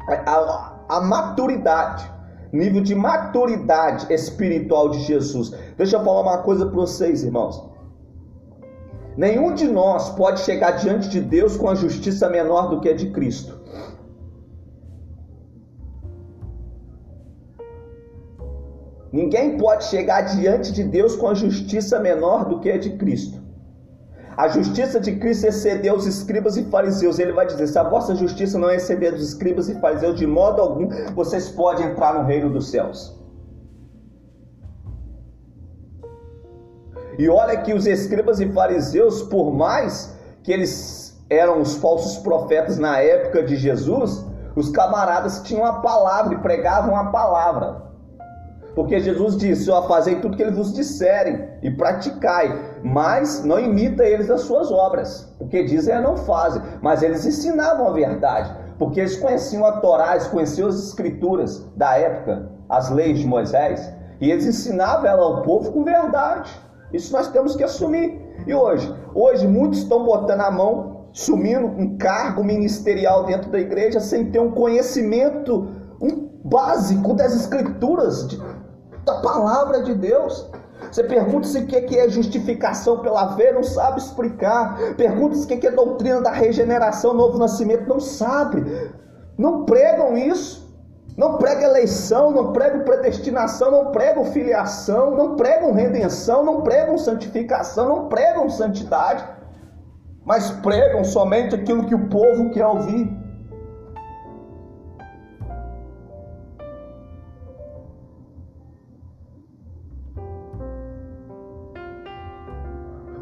A, 0.08 0.30
a, 0.30 0.78
a 0.96 1.00
maturidade, 1.00 2.10
nível 2.52 2.82
de 2.82 2.94
maturidade 2.94 4.12
espiritual 4.12 4.88
de 4.90 5.00
Jesus. 5.00 5.54
Deixa 5.76 5.96
eu 5.96 6.04
falar 6.04 6.22
uma 6.22 6.38
coisa 6.38 6.66
para 6.66 6.74
vocês, 6.74 7.22
irmãos. 7.22 7.68
Nenhum 9.16 9.52
de 9.52 9.66
nós 9.66 10.10
pode 10.10 10.40
chegar 10.40 10.72
diante 10.72 11.08
de 11.08 11.20
Deus 11.20 11.56
com 11.56 11.68
a 11.68 11.74
justiça 11.74 12.28
menor 12.28 12.70
do 12.70 12.80
que 12.80 12.88
a 12.88 12.94
de 12.94 13.10
Cristo. 13.10 13.57
Ninguém 19.12 19.56
pode 19.56 19.84
chegar 19.84 20.22
diante 20.22 20.72
de 20.72 20.84
Deus 20.84 21.16
com 21.16 21.28
a 21.28 21.34
justiça 21.34 21.98
menor 21.98 22.44
do 22.44 22.60
que 22.60 22.70
a 22.70 22.78
de 22.78 22.90
Cristo. 22.90 23.40
A 24.36 24.46
justiça 24.48 25.00
de 25.00 25.16
Cristo 25.16 25.46
excedeu 25.46 25.94
os 25.94 26.06
escribas 26.06 26.56
e 26.56 26.64
fariseus. 26.64 27.18
Ele 27.18 27.32
vai 27.32 27.46
dizer: 27.46 27.66
se 27.66 27.78
a 27.78 27.82
vossa 27.82 28.14
justiça 28.14 28.58
não 28.58 28.70
exceder 28.70 29.12
dos 29.12 29.22
escribas 29.22 29.68
e 29.68 29.74
fariseus, 29.80 30.16
de 30.16 30.26
modo 30.26 30.62
algum 30.62 30.88
vocês 31.14 31.48
podem 31.48 31.86
entrar 31.86 32.14
no 32.14 32.24
reino 32.24 32.50
dos 32.50 32.70
céus. 32.70 33.18
E 37.18 37.28
olha 37.28 37.56
que 37.56 37.74
os 37.74 37.84
escribas 37.84 38.38
e 38.38 38.48
fariseus, 38.52 39.22
por 39.22 39.52
mais 39.52 40.16
que 40.44 40.52
eles 40.52 41.20
eram 41.28 41.60
os 41.60 41.74
falsos 41.76 42.18
profetas 42.18 42.78
na 42.78 43.00
época 43.00 43.42
de 43.42 43.56
Jesus, 43.56 44.24
os 44.54 44.70
camaradas 44.70 45.42
tinham 45.42 45.64
a 45.64 45.80
palavra 45.80 46.34
e 46.34 46.38
pregavam 46.38 46.94
a 46.94 47.06
palavra. 47.06 47.87
Porque 48.78 49.00
Jesus 49.00 49.36
disse: 49.36 49.68
Ó, 49.72 49.88
fazei 49.88 50.20
tudo 50.20 50.36
que 50.36 50.42
eles 50.44 50.56
vos 50.56 50.72
disserem 50.72 51.48
e 51.64 51.68
praticai, 51.68 52.76
mas 52.84 53.42
não 53.42 53.58
imita 53.58 54.04
eles 54.04 54.30
as 54.30 54.42
suas 54.42 54.70
obras. 54.70 55.34
O 55.40 55.48
que 55.48 55.64
dizem 55.64 55.96
é 55.96 56.00
não 56.00 56.16
fazem, 56.16 56.62
mas 56.80 57.02
eles 57.02 57.26
ensinavam 57.26 57.88
a 57.88 57.90
verdade, 57.90 58.54
porque 58.78 59.00
eles 59.00 59.16
conheciam 59.16 59.66
a 59.66 59.80
Torá, 59.80 60.12
eles 60.12 60.28
conheciam 60.28 60.68
as 60.68 60.78
escrituras 60.78 61.66
da 61.74 61.98
época, 61.98 62.52
as 62.68 62.88
leis 62.88 63.18
de 63.18 63.26
Moisés, 63.26 63.92
e 64.20 64.30
eles 64.30 64.46
ensinavam 64.46 65.06
ela 65.06 65.24
ao 65.24 65.42
povo 65.42 65.72
com 65.72 65.82
verdade. 65.82 66.48
Isso 66.92 67.12
nós 67.12 67.26
temos 67.32 67.56
que 67.56 67.64
assumir. 67.64 68.16
E 68.46 68.54
hoje? 68.54 68.94
Hoje 69.12 69.44
muitos 69.48 69.80
estão 69.80 70.04
botando 70.04 70.42
a 70.42 70.52
mão, 70.52 71.08
sumindo 71.12 71.66
um 71.66 71.98
cargo 71.98 72.44
ministerial 72.44 73.24
dentro 73.24 73.50
da 73.50 73.58
igreja 73.58 73.98
sem 73.98 74.30
ter 74.30 74.38
um 74.38 74.52
conhecimento 74.52 75.66
um 76.00 76.28
básico 76.44 77.14
das 77.14 77.34
escrituras, 77.34 78.28
de, 78.28 78.40
da 79.08 79.20
palavra 79.20 79.82
de 79.82 79.94
Deus. 79.94 80.46
Você 80.92 81.02
pergunta 81.02 81.46
se 81.46 81.58
o 81.58 81.66
que 81.66 81.98
é 81.98 82.08
justificação 82.08 83.00
pela 83.00 83.34
fé, 83.34 83.52
não 83.52 83.64
sabe 83.64 83.98
explicar. 83.98 84.78
Pergunta 84.96 85.34
se 85.34 85.44
o 85.44 85.58
que 85.58 85.66
é 85.66 85.70
doutrina 85.70 86.20
da 86.20 86.30
regeneração, 86.30 87.14
novo 87.14 87.38
nascimento, 87.38 87.88
não 87.88 87.98
sabe. 87.98 88.64
Não 89.36 89.64
pregam 89.64 90.16
isso. 90.16 90.68
Não 91.16 91.36
pregam 91.36 91.64
eleição, 91.64 92.30
não 92.30 92.52
pregam 92.52 92.84
predestinação, 92.84 93.72
não 93.72 93.90
pregam 93.90 94.24
filiação, 94.26 95.16
não 95.16 95.34
pregam 95.34 95.72
redenção, 95.72 96.44
não 96.44 96.60
pregam 96.60 96.96
santificação, 96.96 97.88
não 97.88 98.08
pregam 98.08 98.48
santidade, 98.48 99.24
mas 100.24 100.52
pregam 100.52 101.02
somente 101.02 101.56
aquilo 101.56 101.86
que 101.86 101.94
o 101.94 102.08
povo 102.08 102.50
quer 102.50 102.64
ouvir. 102.64 103.10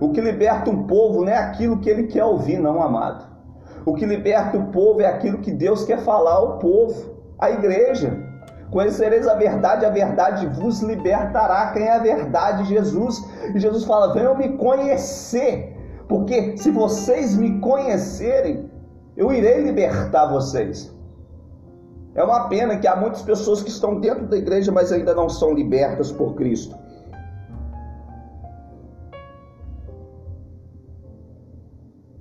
O 0.01 0.11
que 0.11 0.21
liberta 0.21 0.71
um 0.71 0.87
povo 0.87 1.25
não 1.25 1.33
é 1.33 1.37
aquilo 1.37 1.79
que 1.79 1.89
ele 1.89 2.05
quer 2.05 2.25
ouvir, 2.25 2.59
não, 2.59 2.83
amado. 2.83 3.25
O 3.85 3.95
que 3.95 4.05
liberta 4.05 4.59
o 4.59 4.67
povo 4.67 5.01
é 5.01 5.07
aquilo 5.07 5.39
que 5.39 5.53
Deus 5.53 5.85
quer 5.85 6.01
falar 6.01 6.35
ao 6.35 6.59
povo, 6.59 7.15
à 7.39 7.51
igreja. 7.51 8.13
Conhecereis 8.71 9.27
a 9.29 9.35
verdade, 9.35 9.87
a 9.87 9.91
verdade 9.91 10.47
vos 10.49 10.81
libertará. 10.83 11.71
Quem 11.73 11.85
é 11.85 11.95
a 11.95 11.99
verdade? 11.99 12.65
Jesus. 12.65 13.25
E 13.55 13.61
Jesus 13.61 13.85
fala: 13.85 14.13
venham 14.13 14.37
me 14.37 14.57
conhecer, 14.57 15.75
porque 16.09 16.57
se 16.57 16.71
vocês 16.71 17.37
me 17.37 17.61
conhecerem, 17.61 18.69
eu 19.17 19.33
irei 19.33 19.63
libertar 19.63 20.27
vocês. 20.27 20.95
É 22.15 22.25
uma 22.25 22.49
pena 22.49 22.79
que 22.79 22.89
há 22.89 22.97
muitas 22.97 23.23
pessoas 23.23 23.63
que 23.63 23.71
estão 23.71 24.01
dentro 24.01 24.27
da 24.27 24.37
igreja, 24.37 24.73
mas 24.73 24.91
ainda 24.91 25.15
não 25.15 25.29
são 25.29 25.53
libertas 25.53 26.11
por 26.11 26.35
Cristo. 26.35 26.75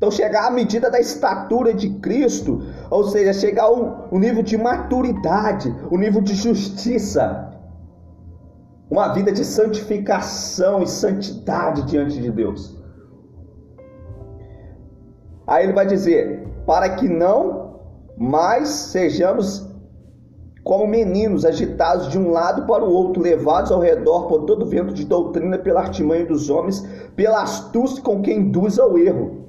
Então, 0.05 0.15
chegar 0.15 0.45
à 0.45 0.51
medida 0.51 0.91
da 0.91 0.99
estatura 0.99 1.73
de 1.73 1.89
Cristo, 1.95 2.61
ou 2.91 3.05
seja, 3.05 3.33
chegar 3.33 3.63
ao, 3.63 4.07
ao 4.11 4.19
nível 4.19 4.43
de 4.43 4.55
maturidade, 4.55 5.75
o 5.89 5.97
nível 5.97 6.21
de 6.21 6.35
justiça, 6.35 7.51
uma 8.87 9.07
vida 9.13 9.31
de 9.31 9.43
santificação 9.43 10.83
e 10.83 10.87
santidade 10.87 11.87
diante 11.87 12.21
de 12.21 12.29
Deus. 12.29 12.77
Aí 15.47 15.63
ele 15.63 15.73
vai 15.73 15.87
dizer: 15.87 16.47
para 16.67 16.87
que 16.89 17.09
não 17.09 17.79
mais 18.15 18.67
sejamos 18.67 19.67
como 20.63 20.85
meninos 20.85 21.45
agitados 21.45 22.09
de 22.09 22.19
um 22.19 22.29
lado 22.29 22.67
para 22.67 22.83
o 22.83 22.91
outro, 22.91 23.23
levados 23.23 23.71
ao 23.71 23.79
redor 23.79 24.27
por 24.27 24.43
todo 24.43 24.67
vento 24.67 24.93
de 24.93 25.03
doutrina 25.03 25.57
pela 25.57 25.81
artimanha 25.81 26.27
dos 26.27 26.47
homens, 26.51 26.87
pela 27.15 27.41
astúcia 27.41 28.03
com 28.03 28.21
que 28.21 28.31
induz 28.31 28.77
ao 28.77 28.99
erro 28.99 29.45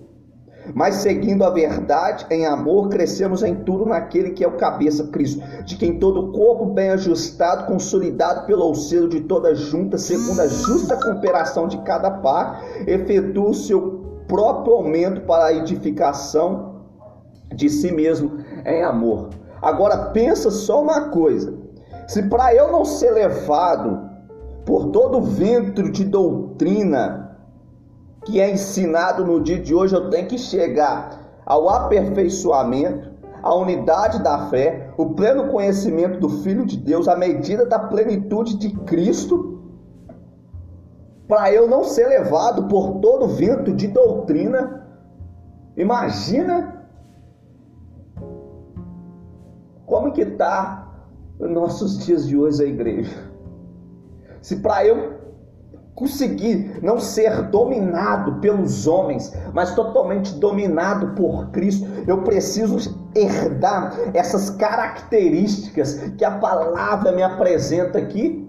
mas 0.75 0.97
seguindo 0.97 1.45
a 1.45 1.51
verdade 1.51 2.27
em 2.31 2.47
amor, 2.47 2.89
crescemos 2.89 3.43
em 3.43 3.55
tudo 3.55 3.87
naquele 3.87 4.31
que 4.31 4.45
é 4.45 4.49
o 4.49 4.57
cabeça, 4.57 5.07
Cristo, 5.09 5.43
de 5.64 5.77
quem 5.77 5.99
todo 5.99 6.21
o 6.21 6.33
corpo 6.33 6.67
bem 6.67 6.91
ajustado, 6.91 7.67
consolidado 7.67 8.47
pelo 8.47 8.62
auxílio 8.62 9.09
de 9.09 9.21
toda 9.21 9.55
junta, 9.55 9.99
segundo 9.99 10.41
a 10.41 10.47
justa 10.47 10.97
cooperação 10.97 11.69
de 11.69 11.79
cada 11.79 12.11
par, 12.11 12.62
efetua 12.87 13.51
o 13.51 13.55
seu 13.55 14.05
próprio 14.27 14.75
aumento 14.75 15.23
para 15.23 15.47
a 15.47 15.55
edificação 15.55 16.77
de 17.55 17.69
si 17.69 17.93
mesmo 17.93 18.39
em 18.64 18.83
amor. 18.83 19.31
Agora 19.62 20.11
pensa 20.11 20.51
só 20.51 20.83
uma 20.83 21.09
coisa: 21.09 21.55
se 22.07 22.23
para 22.25 22.55
eu 22.55 22.71
não 22.71 22.85
ser 22.85 23.11
levado 23.11 24.07
por 24.64 24.87
todo 24.87 25.19
o 25.19 25.23
vento 25.23 25.91
de 25.91 26.05
doutrina 26.05 27.26
que 28.27 28.41
é 28.41 28.51
ensinado 28.51 29.24
no 29.24 29.41
dia 29.41 29.59
de 29.59 29.72
hoje, 29.72 29.95
eu 29.95 30.11
tenho 30.11 30.27
que 30.27 30.37
chegar 30.37 31.20
ao 31.47 31.68
aperfeiçoamento, 31.68 33.14
à 33.41 33.55
unidade 33.55 34.20
da 34.20 34.49
fé, 34.49 34.91
o 34.97 35.11
pleno 35.14 35.49
conhecimento 35.49 36.18
do 36.18 36.29
Filho 36.29 36.66
de 36.66 36.77
Deus, 36.77 37.07
à 37.07 37.16
medida 37.16 37.64
da 37.64 37.79
plenitude 37.79 38.57
de 38.57 38.70
Cristo, 38.81 39.62
para 41.29 41.53
eu 41.53 41.68
não 41.68 41.85
ser 41.85 42.09
levado 42.09 42.66
por 42.66 42.99
todo 42.99 43.29
vento 43.29 43.72
de 43.72 43.87
doutrina. 43.87 44.85
Imagina 45.77 46.85
como 49.87 50.12
que 50.12 50.22
está 50.22 50.93
os 51.39 51.51
nossos 51.51 52.05
dias 52.05 52.27
de 52.27 52.37
hoje 52.37 52.64
a 52.64 52.66
igreja. 52.66 53.31
Se 54.41 54.57
para 54.57 54.85
eu 54.85 55.16
conseguir 55.97 56.79
não 56.83 57.01
ser 57.01 57.45
dominado 57.45 58.35
pelos 58.35 58.87
homens, 58.87 59.33
mas 59.55 59.75
totalmente 59.75 60.35
dominado 60.35 61.15
por 61.15 61.51
Cristo, 61.51 61.89
eu 62.07 62.23
preciso 62.23 62.95
herdar 63.15 63.95
essas 64.13 64.51
características 64.51 65.95
que 66.19 66.25
a 66.25 66.33
palavra 66.33 67.13
me 67.13 67.23
apresenta 67.23 67.99
aqui. 67.99 68.47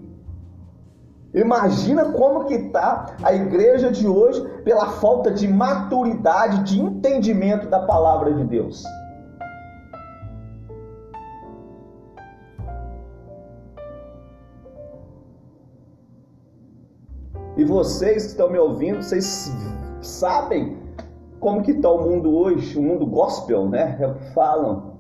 Imagina 1.33 2.05
como 2.11 2.45
que 2.45 2.53
está 2.53 3.15
a 3.23 3.33
igreja 3.33 3.91
de 3.91 4.05
hoje 4.05 4.45
pela 4.65 4.87
falta 4.87 5.31
de 5.31 5.47
maturidade, 5.47 6.63
de 6.63 6.81
entendimento 6.81 7.69
da 7.69 7.79
palavra 7.79 8.33
de 8.33 8.43
Deus. 8.43 8.83
E 17.57 17.63
vocês 17.63 18.23
que 18.23 18.29
estão 18.29 18.51
me 18.51 18.59
ouvindo, 18.59 19.01
vocês 19.01 19.51
sabem 19.99 20.77
como 21.39 21.63
que 21.63 21.71
está 21.71 21.89
o 21.89 22.07
mundo 22.07 22.35
hoje, 22.35 22.77
o 22.77 22.81
mundo 22.83 23.05
gospel, 23.07 23.67
né? 23.67 23.97
Falam 24.35 24.97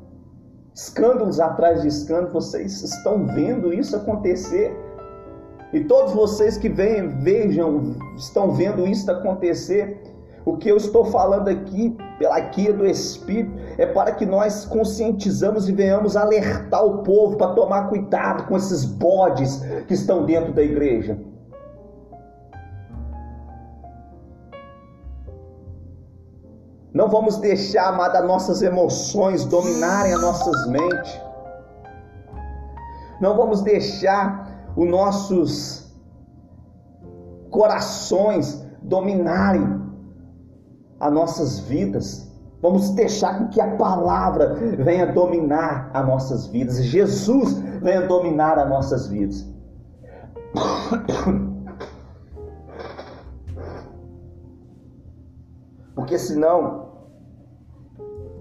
escândalos 0.73 1.39
atrás 1.39 1.83
de 1.83 1.87
escândalos, 1.87 2.31
vocês 2.31 2.81
estão 2.81 3.27
vendo 3.27 3.71
isso 3.71 3.95
acontecer. 3.95 4.75
E 5.71 5.81
todos 5.81 6.13
vocês 6.13 6.57
que 6.57 6.67
vem, 6.67 7.19
vejam, 7.19 7.95
estão 8.15 8.51
vendo 8.51 8.87
isso 8.87 9.09
acontecer. 9.11 10.01
O 10.43 10.57
que 10.57 10.69
eu 10.69 10.77
estou 10.77 11.05
falando 11.05 11.49
aqui, 11.49 11.95
pela 12.17 12.39
guia 12.39 12.73
do 12.73 12.87
Espírito, 12.87 13.51
é 13.77 13.85
para 13.85 14.13
que 14.13 14.25
nós 14.25 14.65
conscientizamos 14.65 15.69
e 15.69 15.73
venhamos 15.73 16.15
alertar 16.15 16.83
o 16.83 17.03
povo 17.03 17.37
para 17.37 17.53
tomar 17.53 17.89
cuidado 17.89 18.47
com 18.47 18.55
esses 18.55 18.83
bodes 18.83 19.61
que 19.87 19.93
estão 19.93 20.25
dentro 20.25 20.53
da 20.53 20.63
igreja. 20.63 21.19
Não 26.97 27.07
vamos 27.07 27.37
deixar, 27.37 27.89
amada, 27.89 28.23
nossas 28.23 28.63
emoções 28.63 29.45
dominarem 29.45 30.13
as 30.15 30.19
nossas 30.19 30.65
mentes. 30.65 31.21
Não 33.21 33.37
vamos 33.37 33.61
deixar 33.61 34.65
os 34.75 34.89
nossos 34.89 35.95
corações 37.51 38.65
dominarem 38.81 39.79
as 40.99 41.13
nossas 41.13 41.59
vidas. 41.59 42.35
Vamos 42.63 42.89
deixar 42.89 43.47
que 43.49 43.61
a 43.61 43.75
palavra 43.75 44.55
venha 44.79 45.13
dominar 45.13 45.91
as 45.93 46.03
nossas 46.03 46.47
vidas. 46.47 46.83
Jesus 46.83 47.59
venha 47.79 48.07
dominar 48.07 48.57
as 48.57 48.67
nossas 48.67 49.05
vidas. 49.05 49.45
Porque 55.93 56.17
senão 56.17 56.86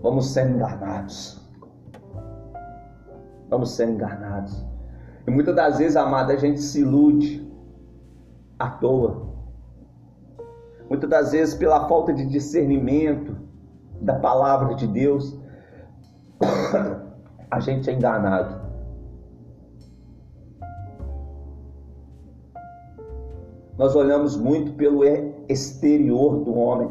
vamos 0.02 0.28
ser 0.28 0.50
enganados. 0.50 1.40
Vamos 3.48 3.70
ser 3.70 3.88
enganados. 3.88 4.64
E 5.26 5.30
muitas 5.30 5.54
das 5.54 5.78
vezes, 5.78 5.96
amada, 5.96 6.32
a 6.32 6.36
gente 6.36 6.60
se 6.60 6.80
ilude 6.80 7.46
à 8.58 8.70
toa. 8.70 9.26
Muitas 10.88 11.10
das 11.10 11.32
vezes, 11.32 11.54
pela 11.54 11.88
falta 11.88 12.12
de 12.12 12.26
discernimento 12.26 13.36
da 14.00 14.14
palavra 14.14 14.74
de 14.74 14.86
Deus, 14.86 15.36
a 17.50 17.60
gente 17.60 17.90
é 17.90 17.92
enganado. 17.92 18.66
Nós 23.76 23.94
olhamos 23.94 24.36
muito 24.36 24.72
pelo 24.72 25.02
exterior 25.48 26.38
do 26.44 26.54
homem, 26.54 26.88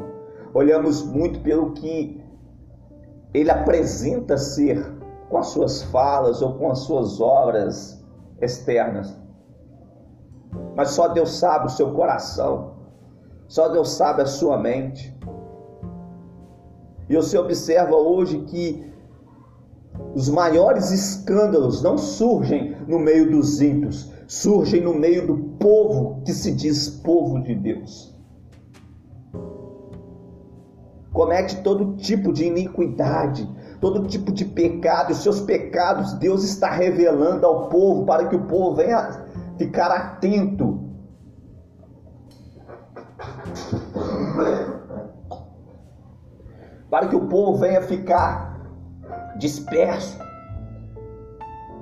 olhamos 0.54 1.04
muito 1.04 1.40
pelo 1.40 1.72
que 1.72 2.24
ele 3.36 3.52
apresenta 3.52 4.38
ser 4.38 4.96
com 5.30 5.38
as 5.38 5.48
suas 5.48 5.84
falas 5.84 6.42
ou 6.42 6.54
com 6.54 6.72
as 6.72 6.80
suas 6.80 7.20
obras 7.20 8.02
externas. 8.42 9.14
Mas 10.74 10.92
só 10.92 11.10
Deus 11.10 11.32
sabe 11.32 11.66
o 11.66 11.70
seu 11.70 11.92
coração, 11.94 12.76
só 13.48 13.68
Deus 13.68 13.90
sabe 13.92 14.22
a 14.22 14.26
sua 14.26 14.58
mente. 14.58 15.14
E 17.10 17.16
você 17.16 17.38
observa 17.38 17.96
hoje 17.96 18.40
que 18.44 18.90
os 20.16 20.30
maiores 20.30 20.92
escândalos 20.92 21.84
não 21.84 21.98
surgem 21.98 22.78
no 22.88 23.00
meio 23.00 23.30
dos 23.30 23.62
ímpios, 23.62 24.12
surgem 24.28 24.82
no 24.82 24.94
meio 24.94 25.28
do 25.28 25.38
povo 25.58 26.22
que 26.24 26.32
se 26.32 26.54
diz 26.54 26.88
povo 26.90 27.42
de 27.44 27.54
Deus 27.54 28.15
comete 31.16 31.64
todo 31.64 31.96
tipo 31.96 32.34
de 32.34 32.46
iniquidade, 32.46 33.50
todo 33.80 34.06
tipo 34.06 34.34
de 34.34 34.44
pecado, 34.44 35.14
os 35.14 35.24
seus 35.24 35.40
pecados 35.40 36.14
Deus 36.16 36.44
está 36.44 36.70
revelando 36.70 37.48
ao 37.48 37.70
povo 37.70 38.06
para 38.06 38.28
que 38.28 38.36
o 38.36 38.46
povo 38.46 38.76
venha 38.76 39.24
ficar 39.58 39.90
atento. 39.92 40.84
Para 46.90 47.08
que 47.08 47.16
o 47.16 47.28
povo 47.28 47.58
venha 47.60 47.82
ficar 47.82 48.60
disperso, 49.40 50.20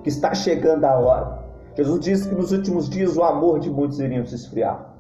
que 0.04 0.10
está 0.10 0.36
chegando 0.36 0.86
a 0.86 1.00
hora. 1.00 1.44
Jesus 1.76 2.00
disse 2.02 2.30
que 2.30 2.36
nos 2.36 2.52
últimos 2.52 2.88
dias 2.88 3.18
o 3.18 3.24
amor 3.24 3.60
de 3.60 3.72
muitos 3.72 4.00
iria 4.00 4.24
se 4.28 4.36
esfriar. 4.36 4.93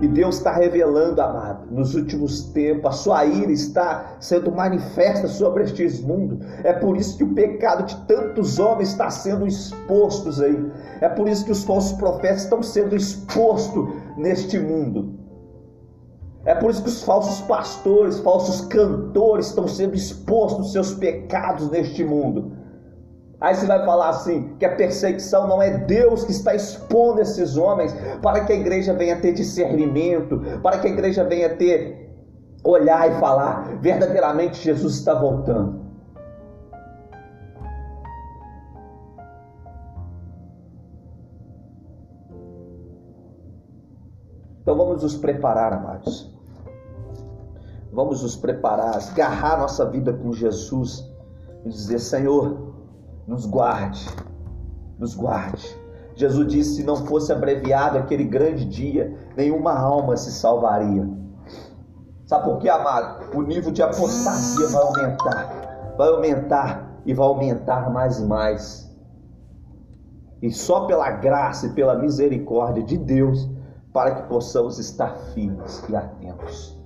E 0.00 0.06
Deus 0.06 0.36
está 0.36 0.52
revelando, 0.52 1.22
amado, 1.22 1.66
nos 1.70 1.94
últimos 1.94 2.42
tempos, 2.52 2.86
a 2.86 2.92
sua 2.92 3.24
ira 3.24 3.50
está 3.50 4.16
sendo 4.20 4.52
manifesta 4.52 5.26
sobre 5.26 5.64
este 5.64 6.02
mundo. 6.02 6.38
É 6.62 6.72
por 6.74 6.98
isso 6.98 7.16
que 7.16 7.24
o 7.24 7.32
pecado 7.32 7.84
de 7.84 7.96
tantos 8.06 8.58
homens 8.58 8.90
está 8.90 9.08
sendo 9.08 9.46
exposto 9.46 10.28
aí. 10.42 10.70
É 11.00 11.08
por 11.08 11.26
isso 11.26 11.46
que 11.46 11.52
os 11.52 11.64
falsos 11.64 11.96
profetas 11.96 12.42
estão 12.42 12.62
sendo 12.62 12.94
expostos 12.94 13.88
neste 14.18 14.58
mundo. 14.58 15.14
É 16.44 16.54
por 16.54 16.70
isso 16.70 16.82
que 16.82 16.90
os 16.90 17.02
falsos 17.02 17.40
pastores, 17.46 18.20
falsos 18.20 18.60
cantores 18.66 19.46
estão 19.46 19.66
sendo 19.66 19.96
expostos 19.96 20.72
seus 20.72 20.92
pecados 20.92 21.70
neste 21.70 22.04
mundo. 22.04 22.52
Aí 23.46 23.54
você 23.54 23.64
vai 23.64 23.84
falar 23.84 24.08
assim: 24.08 24.56
que 24.58 24.64
a 24.64 24.74
perseguição 24.74 25.46
não 25.46 25.62
é 25.62 25.70
Deus 25.70 26.24
que 26.24 26.32
está 26.32 26.52
expondo 26.52 27.20
esses 27.20 27.56
homens 27.56 27.94
para 28.20 28.44
que 28.44 28.52
a 28.52 28.56
igreja 28.56 28.92
venha 28.92 29.20
ter 29.20 29.32
discernimento, 29.34 30.40
para 30.60 30.80
que 30.80 30.88
a 30.88 30.90
igreja 30.90 31.22
venha 31.22 31.54
ter 31.54 32.10
olhar 32.64 33.08
e 33.08 33.20
falar: 33.20 33.78
verdadeiramente 33.80 34.60
Jesus 34.60 34.96
está 34.96 35.14
voltando. 35.14 35.86
Então 44.60 44.76
vamos 44.76 45.04
nos 45.04 45.16
preparar, 45.16 45.72
amados. 45.72 46.34
Vamos 47.92 48.24
nos 48.24 48.34
preparar, 48.34 48.96
agarrar 48.96 49.56
nossa 49.56 49.88
vida 49.88 50.12
com 50.12 50.32
Jesus 50.32 51.08
e 51.64 51.68
dizer: 51.68 52.00
Senhor, 52.00 52.74
nos 53.26 53.46
guarde, 53.46 54.06
nos 54.98 55.14
guarde. 55.14 55.76
Jesus 56.14 56.46
disse: 56.48 56.76
se 56.76 56.84
não 56.84 56.96
fosse 56.96 57.32
abreviado 57.32 57.98
aquele 57.98 58.24
grande 58.24 58.64
dia, 58.64 59.16
nenhuma 59.36 59.78
alma 59.78 60.16
se 60.16 60.32
salvaria. 60.32 61.08
Sabe 62.24 62.44
por 62.44 62.58
quê, 62.58 62.68
amado? 62.68 63.36
O 63.36 63.42
nível 63.42 63.70
de 63.70 63.82
apostasia 63.82 64.66
vai 64.68 64.82
aumentar, 64.82 65.94
vai 65.96 66.08
aumentar 66.08 67.00
e 67.04 67.14
vai 67.14 67.26
aumentar 67.26 67.90
mais 67.90 68.18
e 68.18 68.24
mais. 68.24 68.86
E 70.42 70.50
só 70.50 70.86
pela 70.86 71.10
graça 71.10 71.66
e 71.66 71.72
pela 71.72 71.96
misericórdia 71.96 72.82
de 72.82 72.98
Deus, 72.98 73.48
para 73.92 74.14
que 74.14 74.28
possamos 74.28 74.78
estar 74.78 75.16
firmes 75.32 75.84
e 75.88 75.96
atentos. 75.96 76.76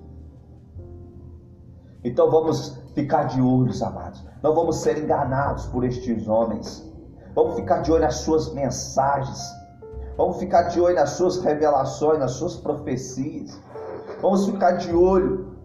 Então 2.03 2.29
vamos 2.31 2.80
ficar 2.93 3.23
de 3.23 3.41
olhos, 3.41 3.81
amados. 3.81 4.23
Não 4.41 4.53
vamos 4.55 4.77
ser 4.77 4.97
enganados 4.97 5.65
por 5.67 5.83
estes 5.83 6.27
homens. 6.27 6.89
Vamos 7.35 7.55
ficar 7.55 7.81
de 7.81 7.91
olho 7.91 8.01
nas 8.01 8.15
suas 8.15 8.53
mensagens. 8.53 9.39
Vamos 10.17 10.37
ficar 10.37 10.63
de 10.63 10.79
olho 10.79 10.95
nas 10.95 11.11
suas 11.11 11.41
revelações, 11.41 12.19
nas 12.19 12.31
suas 12.31 12.57
profecias. 12.57 13.59
Vamos 14.21 14.45
ficar 14.45 14.73
de 14.73 14.93
olho 14.93 15.55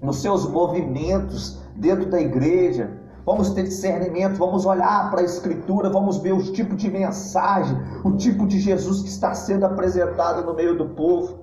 nos 0.00 0.22
seus 0.22 0.48
movimentos 0.48 1.60
dentro 1.76 2.08
da 2.08 2.20
igreja. 2.20 2.98
Vamos 3.26 3.50
ter 3.50 3.64
discernimento, 3.64 4.38
vamos 4.38 4.64
olhar 4.64 5.10
para 5.10 5.20
a 5.20 5.24
Escritura, 5.24 5.90
vamos 5.90 6.18
ver 6.18 6.32
o 6.32 6.42
tipo 6.52 6.74
de 6.74 6.90
mensagem, 6.90 7.76
o 8.02 8.12
tipo 8.16 8.46
de 8.46 8.58
Jesus 8.58 9.02
que 9.02 9.08
está 9.08 9.34
sendo 9.34 9.66
apresentado 9.66 10.44
no 10.44 10.54
meio 10.54 10.76
do 10.76 10.88
povo. 10.90 11.38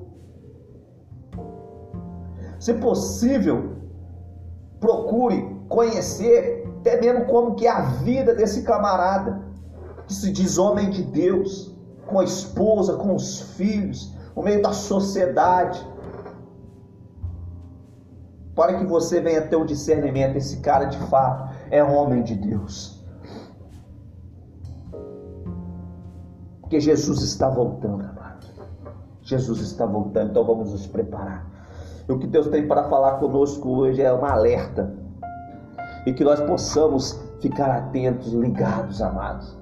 Se 2.60 2.74
possível, 2.74 3.77
procure 4.80 5.58
conhecer 5.68 6.68
até 6.80 7.02
mesmo 7.02 7.26
como 7.26 7.56
que 7.56 7.68
é 7.68 7.70
a 7.70 7.82
vida 7.82 8.34
desse 8.34 8.64
camarada 8.64 9.42
que 10.06 10.14
se 10.14 10.32
diz 10.32 10.58
homem 10.58 10.90
de 10.90 11.04
Deus, 11.04 11.76
com 12.06 12.20
a 12.20 12.24
esposa, 12.24 12.96
com 12.96 13.14
os 13.14 13.42
filhos, 13.58 14.16
no 14.36 14.42
meio 14.42 14.62
da 14.62 14.72
sociedade. 14.72 15.86
Para 18.56 18.78
que 18.78 18.86
você 18.86 19.20
venha 19.20 19.42
ter 19.42 19.58
o 19.58 19.66
discernimento, 19.66 20.38
esse 20.38 20.62
cara 20.62 20.86
de 20.86 20.98
fato 21.10 21.54
é 21.70 21.84
homem 21.84 22.24
de 22.24 22.36
Deus. 22.36 23.06
Porque 26.62 26.80
Jesus 26.80 27.22
está 27.22 27.50
voltando, 27.50 28.06
amado. 28.06 28.48
Jesus 29.22 29.60
está 29.60 29.86
voltando, 29.86 30.32
então 30.32 30.46
vamos 30.46 30.72
nos 30.72 30.88
preparar. 30.88 31.57
O 32.08 32.18
que 32.18 32.28
Deus 32.28 32.48
tem 32.48 32.68
para 32.68 32.84
falar 32.86 33.20
conosco 33.20 33.70
hoje 33.70 34.02
é 34.02 34.14
um 34.14 34.26
alerta. 34.26 34.94
E 36.06 36.14
que 36.14 36.24
nós 36.24 36.40
possamos 36.40 37.22
ficar 37.42 37.70
atentos, 37.70 38.34
ligados, 38.34 39.02
amados 39.02 39.58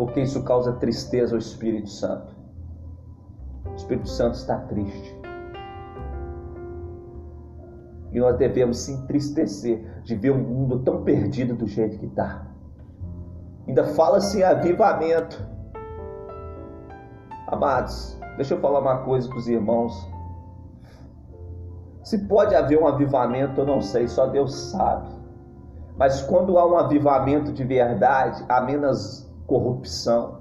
porque 0.00 0.22
isso 0.22 0.42
causa 0.44 0.72
tristeza 0.72 1.34
ao 1.34 1.38
Espírito 1.38 1.90
Santo. 1.90 2.34
O 3.66 3.74
Espírito 3.74 4.08
Santo 4.08 4.34
está 4.34 4.56
triste. 4.60 5.20
E 8.10 8.18
nós 8.18 8.34
devemos 8.38 8.78
se 8.78 8.92
entristecer 8.92 10.02
de 10.02 10.16
ver 10.16 10.30
um 10.30 10.38
mundo 10.38 10.78
tão 10.78 11.04
perdido 11.04 11.54
do 11.54 11.66
jeito 11.66 11.98
que 11.98 12.06
está. 12.06 12.46
Ainda 13.68 13.84
fala-se 13.88 14.38
em 14.38 14.42
avivamento. 14.42 15.46
Amados, 17.46 18.18
deixa 18.36 18.54
eu 18.54 18.60
falar 18.60 18.80
uma 18.80 18.98
coisa 19.04 19.28
para 19.28 19.36
os 19.36 19.48
irmãos. 19.48 19.92
Se 22.10 22.18
pode 22.18 22.56
haver 22.56 22.76
um 22.76 22.88
avivamento, 22.88 23.60
eu 23.60 23.64
não 23.64 23.80
sei, 23.80 24.08
só 24.08 24.26
Deus 24.26 24.52
sabe. 24.52 25.10
Mas 25.96 26.20
quando 26.20 26.58
há 26.58 26.66
um 26.66 26.76
avivamento 26.76 27.52
de 27.52 27.62
verdade, 27.62 28.44
há 28.48 28.60
menos 28.60 29.32
corrupção. 29.46 30.40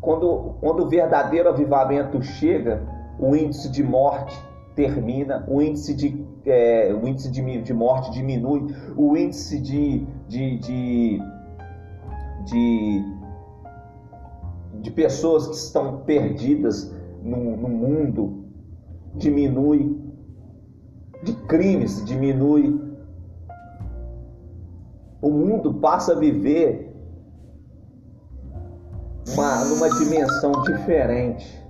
Quando, 0.00 0.54
quando 0.60 0.84
o 0.84 0.88
verdadeiro 0.88 1.48
avivamento 1.48 2.22
chega, 2.22 2.86
o 3.18 3.34
índice 3.34 3.68
de 3.68 3.82
morte 3.82 4.40
termina, 4.76 5.44
o 5.48 5.60
índice 5.60 5.92
de, 5.92 6.24
é, 6.46 6.94
o 6.94 7.04
índice 7.08 7.32
de, 7.32 7.60
de 7.60 7.74
morte 7.74 8.12
diminui, 8.12 8.72
o 8.96 9.16
índice 9.16 9.60
de, 9.60 10.06
de, 10.28 10.58
de, 10.58 11.22
de, 12.44 13.04
de 14.74 14.90
pessoas 14.92 15.48
que 15.48 15.56
estão 15.56 16.02
perdidas 16.02 16.94
no, 17.20 17.56
no 17.56 17.68
mundo 17.68 18.44
diminui, 19.16 20.03
de 21.24 21.32
crimes 21.32 22.04
diminui. 22.04 22.80
O 25.20 25.30
mundo 25.30 25.74
passa 25.74 26.12
a 26.12 26.18
viver 26.18 26.94
uma, 29.32 29.64
numa 29.64 29.88
dimensão 29.88 30.52
diferente. 30.62 31.64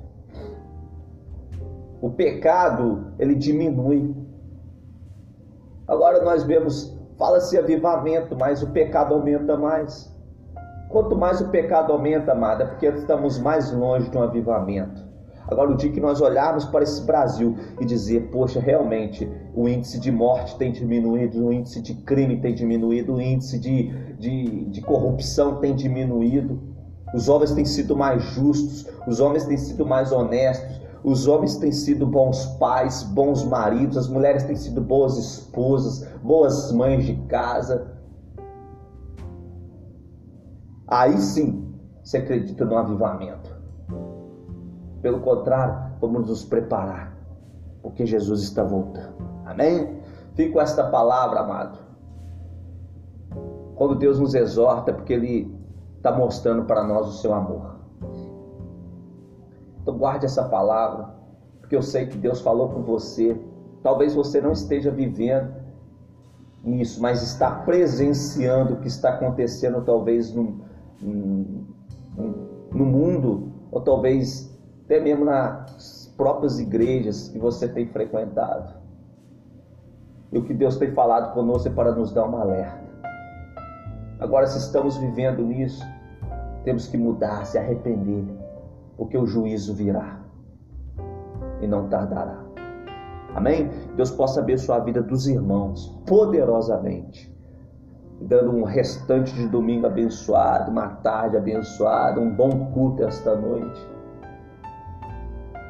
O 2.02 2.10
pecado, 2.10 3.12
ele 3.18 3.34
diminui. 3.34 4.14
Agora 5.86 6.22
nós 6.22 6.42
vemos, 6.42 6.94
fala-se 7.16 7.56
avivamento, 7.56 8.36
mas 8.36 8.62
o 8.62 8.70
pecado 8.70 9.14
aumenta 9.14 9.56
mais. 9.56 10.12
Quanto 10.88 11.16
mais 11.16 11.40
o 11.40 11.48
pecado 11.48 11.92
aumenta, 11.92 12.32
amada, 12.32 12.64
é 12.64 12.66
porque 12.66 12.86
estamos 12.86 13.38
mais 13.38 13.72
longe 13.72 14.10
de 14.10 14.18
um 14.18 14.22
avivamento. 14.22 15.13
Agora, 15.48 15.70
o 15.70 15.76
dia 15.76 15.90
que 15.90 16.00
nós 16.00 16.20
olharmos 16.20 16.64
para 16.64 16.82
esse 16.82 17.02
Brasil 17.02 17.56
e 17.80 17.84
dizer, 17.84 18.30
poxa, 18.30 18.60
realmente 18.60 19.30
o 19.54 19.68
índice 19.68 20.00
de 20.00 20.10
morte 20.10 20.56
tem 20.56 20.72
diminuído, 20.72 21.44
o 21.44 21.52
índice 21.52 21.82
de 21.82 21.94
crime 21.94 22.40
tem 22.40 22.54
diminuído, 22.54 23.14
o 23.14 23.20
índice 23.20 23.58
de, 23.58 23.90
de, 24.18 24.64
de 24.66 24.80
corrupção 24.80 25.56
tem 25.56 25.74
diminuído, 25.74 26.60
os 27.14 27.28
homens 27.28 27.52
têm 27.52 27.64
sido 27.64 27.94
mais 27.94 28.22
justos, 28.22 28.86
os 29.06 29.20
homens 29.20 29.44
têm 29.44 29.56
sido 29.56 29.84
mais 29.86 30.12
honestos, 30.12 30.82
os 31.04 31.28
homens 31.28 31.56
têm 31.56 31.70
sido 31.70 32.06
bons 32.06 32.46
pais, 32.58 33.02
bons 33.02 33.44
maridos, 33.44 33.98
as 33.98 34.08
mulheres 34.08 34.42
têm 34.42 34.56
sido 34.56 34.80
boas 34.80 35.18
esposas, 35.18 36.08
boas 36.22 36.72
mães 36.72 37.04
de 37.04 37.14
casa. 37.26 37.92
Aí 40.88 41.18
sim 41.18 41.74
você 42.02 42.18
acredita 42.18 42.64
no 42.64 42.76
avivamento. 42.76 43.53
Pelo 45.04 45.20
contrário, 45.20 45.92
vamos 46.00 46.26
nos 46.26 46.46
preparar, 46.46 47.14
porque 47.82 48.06
Jesus 48.06 48.40
está 48.40 48.64
voltando. 48.64 49.12
Amém? 49.44 50.00
Fique 50.34 50.50
com 50.50 50.62
esta 50.62 50.88
palavra, 50.88 51.40
amado. 51.40 51.78
Quando 53.74 53.96
Deus 53.96 54.18
nos 54.18 54.34
exorta, 54.34 54.94
porque 54.94 55.12
Ele 55.12 55.54
está 55.98 56.10
mostrando 56.10 56.64
para 56.64 56.84
nós 56.84 57.06
o 57.06 57.12
seu 57.18 57.34
amor. 57.34 57.80
Então 59.82 59.98
guarde 59.98 60.24
essa 60.24 60.48
palavra, 60.48 61.10
porque 61.60 61.76
eu 61.76 61.82
sei 61.82 62.06
que 62.06 62.16
Deus 62.16 62.40
falou 62.40 62.70
com 62.70 62.80
você. 62.80 63.38
Talvez 63.82 64.14
você 64.14 64.40
não 64.40 64.52
esteja 64.52 64.90
vivendo 64.90 65.52
nisso, 66.62 67.02
mas 67.02 67.22
está 67.22 67.50
presenciando 67.50 68.72
o 68.72 68.80
que 68.80 68.88
está 68.88 69.10
acontecendo, 69.10 69.82
talvez 69.82 70.34
no, 70.34 70.62
no 72.72 72.86
mundo, 72.86 73.52
ou 73.70 73.82
talvez 73.82 74.53
até 74.84 75.00
mesmo 75.00 75.24
nas 75.24 76.12
próprias 76.16 76.58
igrejas 76.58 77.28
que 77.28 77.38
você 77.38 77.66
tem 77.66 77.86
frequentado. 77.86 78.74
E 80.30 80.38
o 80.38 80.44
que 80.44 80.52
Deus 80.52 80.76
tem 80.76 80.92
falado 80.92 81.32
conosco 81.32 81.68
é 81.68 81.70
para 81.70 81.92
nos 81.92 82.12
dar 82.12 82.28
um 82.28 82.36
alerta. 82.36 82.84
Agora, 84.20 84.46
se 84.46 84.58
estamos 84.58 84.96
vivendo 84.96 85.42
nisso, 85.42 85.84
temos 86.64 86.86
que 86.86 86.96
mudar, 86.96 87.44
se 87.46 87.58
arrepender, 87.58 88.24
porque 88.96 89.16
o 89.16 89.26
juízo 89.26 89.74
virá 89.74 90.20
e 91.60 91.66
não 91.66 91.88
tardará. 91.88 92.42
Amém? 93.34 93.70
Deus 93.96 94.10
possa 94.10 94.40
abençoar 94.40 94.80
a 94.80 94.84
vida 94.84 95.02
dos 95.02 95.26
irmãos 95.26 95.88
poderosamente, 96.06 97.34
dando 98.20 98.50
um 98.50 98.64
restante 98.64 99.34
de 99.34 99.48
domingo 99.48 99.86
abençoado, 99.86 100.70
uma 100.70 100.88
tarde 100.88 101.36
abençoada, 101.36 102.20
um 102.20 102.34
bom 102.34 102.70
culto 102.72 103.04
esta 103.04 103.34
noite. 103.34 103.93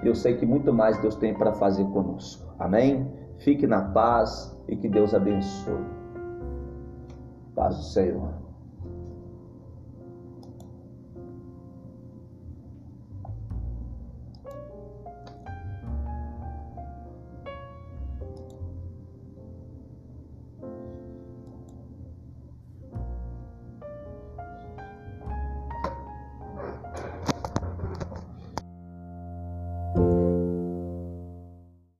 Eu 0.04 0.14
sei 0.14 0.36
que 0.36 0.44
muito 0.44 0.72
mais 0.72 0.98
Deus 0.98 1.16
tem 1.16 1.34
para 1.34 1.52
fazer 1.54 1.84
conosco. 1.86 2.54
Amém? 2.58 3.10
Fique 3.38 3.66
na 3.66 3.80
paz 3.80 4.54
e 4.68 4.76
que 4.76 4.88
Deus 4.88 5.14
abençoe. 5.14 5.84
Paz 7.54 7.76
do 7.76 7.82
Senhor. 7.84 8.43